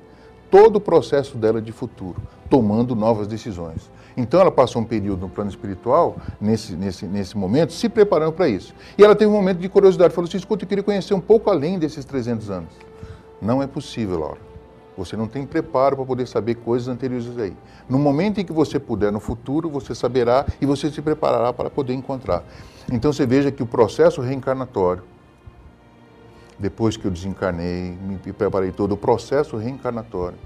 todo 0.51 0.77
o 0.77 0.81
processo 0.81 1.37
dela 1.37 1.61
de 1.61 1.73
futuro, 1.73 2.17
tomando 2.49 2.95
novas 2.95 3.27
decisões. 3.27 3.91
Então 4.17 4.41
ela 4.41 4.51
passou 4.51 4.83
um 4.83 4.85
período 4.85 5.21
no 5.21 5.29
plano 5.29 5.51
espiritual, 5.51 6.17
nesse, 6.41 6.75
nesse, 6.75 7.07
nesse 7.07 7.37
momento, 7.37 7.73
se 7.73 7.89
preparando 7.89 8.33
para 8.33 8.49
isso. 8.49 8.75
E 8.97 9.05
ela 9.05 9.15
teve 9.15 9.31
um 9.31 9.35
momento 9.35 9.59
de 9.59 9.69
curiosidade, 9.69 10.15
falou 10.15 10.27
assim, 10.27 10.39
escuta, 10.39 10.65
eu 10.65 10.69
queria 10.69 10.83
conhecer 10.83 11.15
um 11.15 11.21
pouco 11.21 11.51
além 11.51 11.79
desses 11.79 12.05
300 12.05 12.51
anos. 12.51 12.88
Não 13.41 13.63
é 13.63 13.67
possível, 13.67 14.19
Laura. 14.19 14.49
Você 14.97 15.17
não 15.17 15.29
tem 15.29 15.47
preparo 15.47 15.95
para 15.95 16.05
poder 16.05 16.27
saber 16.27 16.57
coisas 16.57 16.89
anteriores 16.89 17.39
aí. 17.39 17.57
No 17.89 17.99
momento 17.99 18.41
em 18.41 18.45
que 18.45 18.53
você 18.53 18.81
puder, 18.81 19.13
no 19.13 19.21
futuro, 19.21 19.71
você 19.71 19.95
saberá 19.95 20.45
e 20.61 20.67
você 20.67 20.91
se 20.91 21.01
preparará 21.01 21.53
para 21.53 21.71
poder 21.71 21.95
encontrar. 21.95 22.43
Então 22.91 23.13
você 23.13 23.25
veja 23.25 23.53
que 23.53 23.63
o 23.63 23.67
processo 23.67 24.21
reencarnatório, 24.21 25.05
depois 26.59 26.97
que 26.97 27.05
eu 27.05 27.13
desencarnei, 27.13 27.97
me 28.03 28.17
preparei 28.33 28.73
todo, 28.73 28.93
o 28.93 28.97
processo 28.97 29.57
reencarnatório, 29.57 30.37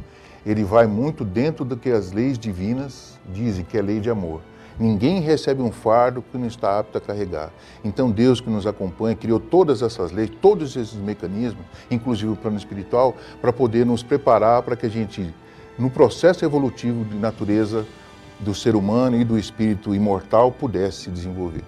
ele 0.45 0.65
vai 0.65 0.87
muito 0.87 1.25
dentro 1.25 1.65
do 1.65 1.77
que 1.77 1.91
as 1.91 2.13
leis 2.13 2.39
divinas 2.39 3.19
dizem, 3.33 3.65
que 3.65 3.79
é 3.79 3.81
lei 3.81 4.01
de 4.01 4.11
amor. 4.11 4.43
Ninguém 4.83 5.21
recebe 5.21 5.63
um 5.63 5.71
fardo 5.71 6.25
que 6.29 6.37
não 6.37 6.49
está 6.49 6.81
apto 6.81 6.99
a 6.99 7.01
carregar. 7.01 7.53
Então, 7.85 8.11
Deus 8.11 8.41
que 8.41 8.51
nos 8.51 8.67
acompanha 8.67 9.15
criou 9.15 9.39
todas 9.39 9.81
essas 9.81 10.11
leis, 10.11 10.29
todos 10.41 10.75
esses 10.75 10.95
mecanismos, 10.95 11.65
inclusive 11.89 12.33
o 12.33 12.35
plano 12.35 12.57
espiritual, 12.57 13.15
para 13.41 13.53
poder 13.53 13.87
nos 13.87 14.03
preparar 14.03 14.61
para 14.65 14.75
que 14.75 14.87
a 14.87 14.89
gente, 14.89 15.33
no 15.79 15.89
processo 15.89 16.45
evolutivo 16.45 17.05
de 17.05 17.17
natureza 17.17 17.87
do 18.41 18.53
ser 18.53 18.75
humano 18.75 19.17
e 19.21 19.25
do 19.25 19.39
espírito 19.39 19.95
imortal, 19.95 20.51
pudesse 20.51 21.03
se 21.03 21.11
desenvolver. 21.11 21.63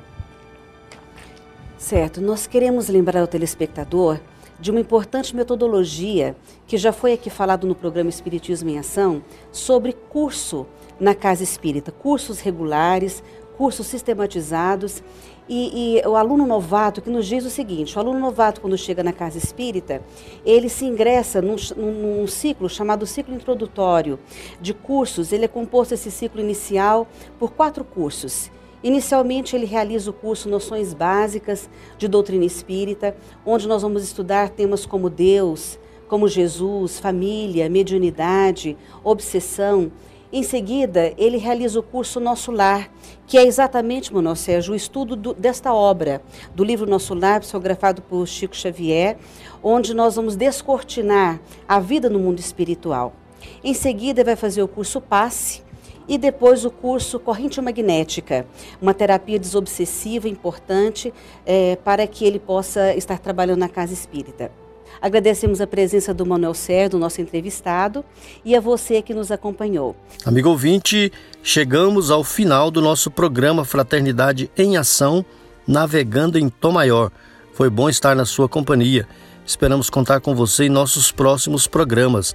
Certo, 1.79 2.21
nós 2.21 2.49
queremos 2.49 2.89
lembrar 2.89 3.21
ao 3.21 3.29
telespectador 3.29 4.19
de 4.59 4.73
uma 4.73 4.81
importante 4.81 5.37
metodologia 5.37 6.35
que 6.67 6.77
já 6.77 6.93
foi 6.93 7.13
aqui 7.13 7.31
falado 7.31 7.65
no 7.65 7.77
programa 7.77 8.11
Espiritismo 8.11 8.71
em 8.71 8.79
Ação 8.79 9.23
sobre 9.53 9.93
curso 9.93 10.67
na 10.99 11.15
Casa 11.15 11.43
Espírita, 11.43 11.93
cursos 11.93 12.41
regulares, 12.41 13.23
cursos 13.57 13.87
sistematizados. 13.87 15.03
E, 15.47 15.99
e, 15.99 16.09
o 16.09 16.17
aluno 16.17 16.47
novato 16.47 17.03
que 17.03 17.11
nos 17.11 17.27
diz 17.27 17.45
o 17.45 17.51
seguinte: 17.51 17.97
o 17.97 18.01
aluno 18.01 18.19
novato, 18.19 18.61
quando 18.61 18.79
chega 18.79 19.03
na 19.03 19.13
casa 19.13 19.37
espírita, 19.37 20.01
ele 20.45 20.71
se 20.71 20.87
ingressa 20.87 21.43
num, 21.43 21.57
num, 21.77 22.27
ciclo 22.27 22.67
chamado 22.67 23.07
ciclo 23.07 23.35
introdutório 23.35 24.19
de 24.59 24.73
cursos. 24.73 25.33
Ele 25.33 25.45
é 25.45 25.49
composto, 25.49 25.93
esse 25.93 26.11
ciclo 26.11 26.41
inicial, 26.41 27.07
por 27.39 27.53
quatro 27.53 27.85
cursos. 27.85 28.51
Inicialmente, 28.83 29.55
ele 29.55 29.67
realiza 29.67 30.11
o 30.11 30.15
curso 30.15 30.49
Noções 30.49 30.95
Básicas 30.95 31.69
de 31.99 32.09
Doutrina 32.09 32.45
Espírita, 32.45 33.15
onde 33.45 33.69
nós 33.69 33.83
vamos 33.83 34.03
estudar 34.03 34.51
temas 34.51 34.87
como 34.87 35.11
Deus, 35.11 35.79
como 36.09 36.29
Jesus, 36.29 37.01
família, 37.01 37.69
mediunidade, 37.69 38.77
obsessão. 39.03 39.91
Em 40.37 40.43
seguida, 40.43 41.15
ele 41.17 41.37
realiza 41.37 41.79
o 41.79 41.83
curso 41.83 42.19
Nosso 42.19 42.51
Lar, 42.51 42.91
que 43.25 43.39
é 43.39 43.47
exatamente, 43.47 44.13
Manuel 44.13 44.35
Sérgio, 44.35 44.73
o 44.73 44.77
estudo 44.77 45.15
do, 45.15 45.33
desta 45.33 45.73
obra, 45.73 46.21
do 46.53 46.65
livro 46.65 46.91
Nosso 46.91 47.15
Lar, 47.15 47.39
psicografado 47.39 48.03
por 48.03 48.27
Chico 48.27 48.57
Xavier, 48.57 49.17
onde 49.63 49.95
nós 49.95 50.17
vamos 50.17 50.35
descortinar 50.35 51.41
a 51.69 51.79
vida 51.79 52.11
no 52.11 52.19
mundo 52.19 52.41
espiritual. 52.41 53.13
Em 53.63 53.75
seguida, 53.75 54.25
vai 54.25 54.35
fazer 54.35 54.61
o 54.61 54.67
curso 54.67 55.01
Passe, 55.01 55.63
e 56.09 56.19
depois 56.19 56.65
o 56.65 56.71
curso 56.71 57.21
Corrente 57.21 57.61
Magnética, 57.61 58.45
uma 58.83 58.93
terapia 58.93 59.39
desobsessiva 59.39 60.29
importante 60.29 61.15
é, 61.47 61.77
para 61.77 62.09
que 62.09 62.25
ele 62.25 62.41
possa 62.41 62.93
estar 62.97 63.21
trabalhando 63.21 63.61
na 63.61 63.69
casa 63.69 63.93
espírita. 63.93 64.51
Agradecemos 65.01 65.61
a 65.61 65.67
presença 65.67 66.15
do 66.15 66.25
Manuel 66.25 66.55
Sérgio, 66.55 66.99
nosso 66.99 67.21
entrevistado, 67.21 68.05
e 68.45 68.57
a 68.57 68.61
você 68.61 69.03
que 69.03 69.15
nos 69.15 69.31
acompanhou. 69.31 69.97
Amigo 70.25 70.49
ouvinte, 70.49 71.13
chegamos 71.43 72.11
ao 72.11 72.25
final 72.25 72.71
do 72.71 72.81
nosso 72.81 73.11
programa 73.11 73.65
Fraternidade 73.65 74.51
em 74.57 74.77
Ação, 74.77 75.25
navegando 75.67 76.39
em 76.39 76.49
Tom 76.49 76.73
Maior. 76.73 77.11
Foi 77.53 77.71
bom 77.71 77.89
estar 77.89 78.15
na 78.17 78.25
sua 78.25 78.49
companhia. 78.49 79.07
Esperamos 79.47 79.91
contar 79.91 80.21
com 80.21 80.35
você 80.35 80.65
em 80.65 80.71
nossos 80.71 81.13
próximos 81.13 81.67
programas. 81.67 82.35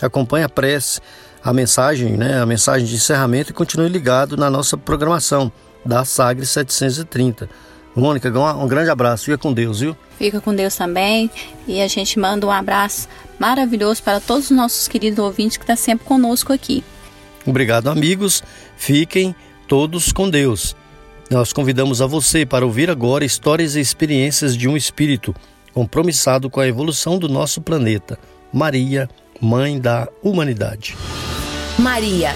Acompanhe 0.00 0.44
a 0.44 0.48
prece 0.48 1.00
a 1.42 1.52
mensagem, 1.52 2.16
né, 2.16 2.40
a 2.40 2.46
mensagem 2.46 2.86
de 2.86 2.94
encerramento 2.94 3.50
e 3.50 3.54
continue 3.54 3.88
ligado 3.88 4.36
na 4.36 4.50
nossa 4.50 4.76
programação 4.76 5.50
da 5.84 6.04
Sagre 6.04 6.44
730. 6.44 7.48
Mônica, 7.94 8.30
um 8.54 8.68
grande 8.68 8.90
abraço. 8.90 9.24
Fica 9.24 9.38
com 9.38 9.52
Deus, 9.52 9.80
viu? 9.80 9.96
Fica 10.18 10.40
com 10.40 10.54
Deus 10.54 10.76
também. 10.76 11.30
E 11.66 11.80
a 11.80 11.88
gente 11.88 12.18
manda 12.18 12.46
um 12.46 12.50
abraço 12.50 13.08
maravilhoso 13.38 14.02
para 14.02 14.20
todos 14.20 14.50
os 14.50 14.56
nossos 14.56 14.86
queridos 14.86 15.18
ouvintes 15.18 15.56
que 15.56 15.64
estão 15.64 15.76
tá 15.76 15.82
sempre 15.82 16.06
conosco 16.06 16.52
aqui. 16.52 16.84
Obrigado, 17.46 17.88
amigos. 17.88 18.42
Fiquem 18.76 19.34
todos 19.66 20.12
com 20.12 20.28
Deus. 20.28 20.76
Nós 21.30 21.52
convidamos 21.52 22.02
a 22.02 22.06
você 22.06 22.44
para 22.44 22.66
ouvir 22.66 22.90
agora 22.90 23.24
histórias 23.24 23.76
e 23.76 23.80
experiências 23.80 24.56
de 24.56 24.68
um 24.68 24.76
espírito 24.76 25.34
compromissado 25.72 26.50
com 26.50 26.60
a 26.60 26.66
evolução 26.66 27.18
do 27.18 27.28
nosso 27.28 27.60
planeta. 27.60 28.18
Maria, 28.52 29.08
Mãe 29.40 29.80
da 29.80 30.08
Humanidade. 30.22 30.96
Maria, 31.78 32.34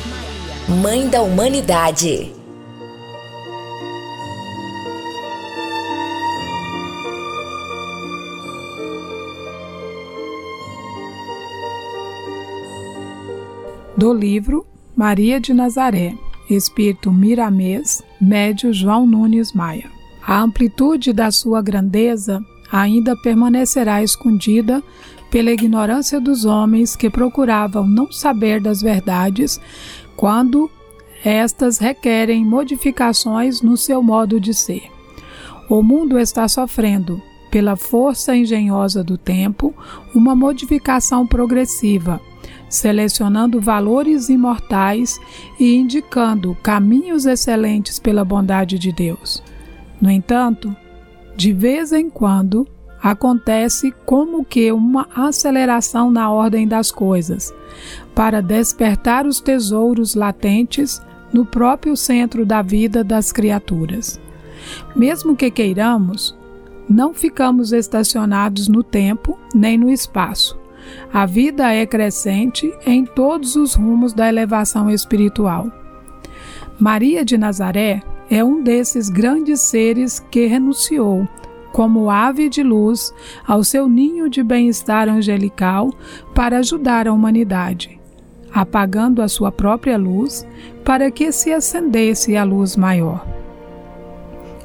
Mãe 0.69 1.09
da 1.09 1.21
Humanidade. 1.23 2.44
Do 13.97 14.13
livro 14.13 14.67
Maria 14.97 15.41
de 15.41 15.55
Nazaré, 15.55 16.15
Espírito 16.51 17.13
Miramês, 17.13 18.03
Médio 18.21 18.73
João 18.73 19.07
Nunes 19.07 19.53
Maia. 19.53 19.89
A 20.27 20.41
amplitude 20.41 21.13
da 21.13 21.31
sua 21.31 21.63
grandeza 21.63 22.45
ainda 22.73 23.17
permanecerá 23.17 24.03
escondida 24.03 24.83
pela 25.31 25.53
ignorância 25.53 26.21
dos 26.21 26.45
homens 26.45 26.97
que 26.97 27.09
procuravam 27.09 27.87
não 27.87 28.11
saber 28.11 28.61
das 28.61 28.83
verdades 28.83 29.61
quando 30.17 30.69
estas 31.25 31.79
requerem 31.79 32.45
modificações 32.45 33.63
no 33.63 33.77
seu 33.77 34.03
modo 34.03 34.41
de 34.41 34.53
ser. 34.53 34.91
O 35.69 35.85
mundo 35.85 36.19
está 36.19 36.49
sofrendo, 36.49 37.23
pela 37.49 37.77
força 37.77 38.37
engenhosa 38.37 39.05
do 39.05 39.17
tempo, 39.17 39.73
uma 40.13 40.35
modificação 40.35 41.25
progressiva, 41.25 42.21
selecionando 42.75 43.61
valores 43.61 44.29
imortais 44.29 45.21
e 45.61 45.77
indicando 45.77 46.57
caminhos 46.61 47.25
excelentes 47.25 48.01
pela 48.01 48.25
bondade 48.25 48.79
de 48.79 48.91
Deus. 48.91 49.43
No 50.01 50.11
entanto, 50.11 50.75
de 51.37 51.53
vez 51.53 51.93
em 51.93 52.11
quando, 52.11 52.67
acontece 53.01 53.95
como 54.05 54.45
que 54.45 54.73
uma 54.73 55.07
aceleração 55.15 56.11
na 56.11 56.31
ordem 56.31 56.67
das 56.67 56.91
coisas, 56.91 57.55
para 58.15 58.41
despertar 58.41 59.25
os 59.27 59.41
tesouros 59.41 60.15
latentes 60.15 61.01
no 61.33 61.45
próprio 61.45 61.97
centro 61.97 62.45
da 62.45 62.61
vida 62.61 63.05
das 63.05 63.31
criaturas. 63.31 64.21
Mesmo 64.97 65.37
que 65.37 65.51
queiramos, 65.51 66.37
não 66.89 67.15
ficamos 67.15 67.73
estacionados 67.73 68.67
no 68.69 68.83
tempo 68.83 69.39
nem 69.55 69.79
no 69.79 69.91
espaço. 69.91 70.64
A 71.13 71.27
vida 71.27 71.73
é 71.73 71.87
crescente 71.87 72.73
em 72.87 73.05
todos 73.05 73.57
os 73.57 73.75
rumos 73.75 74.13
da 74.13 74.29
elevação 74.29 74.91
espiritual. 74.91 75.71
Maria 76.79 77.25
de 77.25 77.39
Nazaré 77.39 78.03
é 78.31 78.43
um 78.43 78.63
desses 78.63 79.09
grandes 79.09 79.61
seres 79.61 80.19
que 80.31 80.47
renunciou 80.47 81.29
como 81.75 82.09
ave 82.09 82.49
de 82.49 82.63
luz, 82.63 83.13
ao 83.45 83.65
seu 83.65 83.89
ninho 83.89 84.31
de 84.31 84.45
bem-estar 84.45 85.09
angelical 85.09 85.93
para 86.33 86.59
ajudar 86.59 87.09
a 87.09 87.13
humanidade, 87.13 88.01
apagando 88.53 89.21
a 89.21 89.27
sua 89.27 89.51
própria 89.51 89.99
luz 89.99 90.47
para 90.85 91.11
que 91.11 91.33
se 91.33 91.53
acendesse 91.53 92.37
a 92.37 92.45
luz 92.45 92.77
maior. 92.77 93.27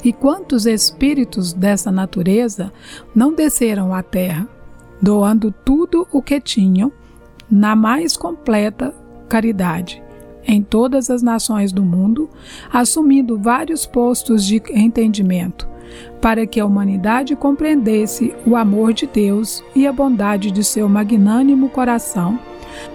E 0.03 0.13
quantos 0.13 0.67
espíritos 0.67 1.51
dessa 1.51 1.91
natureza 1.91 2.71
não 3.15 3.33
desceram 3.33 3.91
à 3.91 4.03
terra, 4.03 4.47
doando 5.01 5.53
tudo 5.65 6.07
o 6.11 6.21
que 6.21 6.39
tinham 6.39 6.91
na 7.49 7.75
mais 7.75 8.15
completa 8.15 8.93
caridade? 9.27 10.03
em 10.49 10.63
todas 10.63 11.11
as 11.11 11.21
nações 11.21 11.71
do 11.71 11.83
mundo, 11.83 12.27
assumindo 12.73 13.37
vários 13.37 13.85
postos 13.85 14.43
de 14.43 14.61
entendimento, 14.71 15.67
para 16.19 16.47
que 16.47 16.59
a 16.59 16.65
humanidade 16.65 17.35
compreendesse 17.35 18.33
o 18.47 18.55
amor 18.55 18.91
de 18.91 19.05
Deus 19.05 19.63
e 19.75 19.85
a 19.85 19.93
bondade 19.93 20.49
de 20.49 20.63
seu 20.63 20.89
magnânimo 20.89 21.69
coração, 21.69 22.39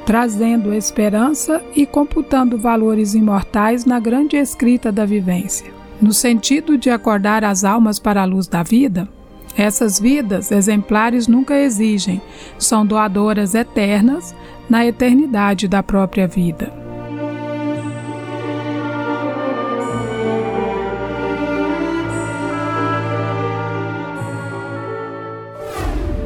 trazendo 0.04 0.74
esperança 0.74 1.62
e 1.76 1.86
computando 1.86 2.58
valores 2.58 3.14
imortais 3.14 3.84
na 3.84 4.00
grande 4.00 4.36
escrita 4.36 4.90
da 4.90 5.04
vivência. 5.04 5.72
No 6.02 6.12
sentido 6.12 6.76
de 6.76 6.90
acordar 6.90 7.44
as 7.44 7.62
almas 7.62 8.00
para 8.00 8.22
a 8.22 8.24
luz 8.24 8.48
da 8.48 8.64
vida, 8.64 9.08
essas 9.56 9.98
vidas 10.00 10.50
exemplares 10.50 11.28
nunca 11.28 11.54
exigem, 11.56 12.20
são 12.58 12.84
doadoras 12.84 13.54
eternas 13.54 14.34
na 14.68 14.86
eternidade 14.86 15.68
da 15.68 15.82
própria 15.82 16.26
vida. 16.26 16.72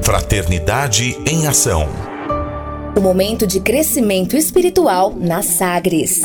Fraternidade 0.03 1.18
em 1.26 1.47
Ação. 1.47 1.87
O 2.97 3.01
momento 3.01 3.47
de 3.47 3.61
crescimento 3.61 4.37
espiritual 4.37 5.14
na 5.14 5.43
Sagres. 5.43 6.22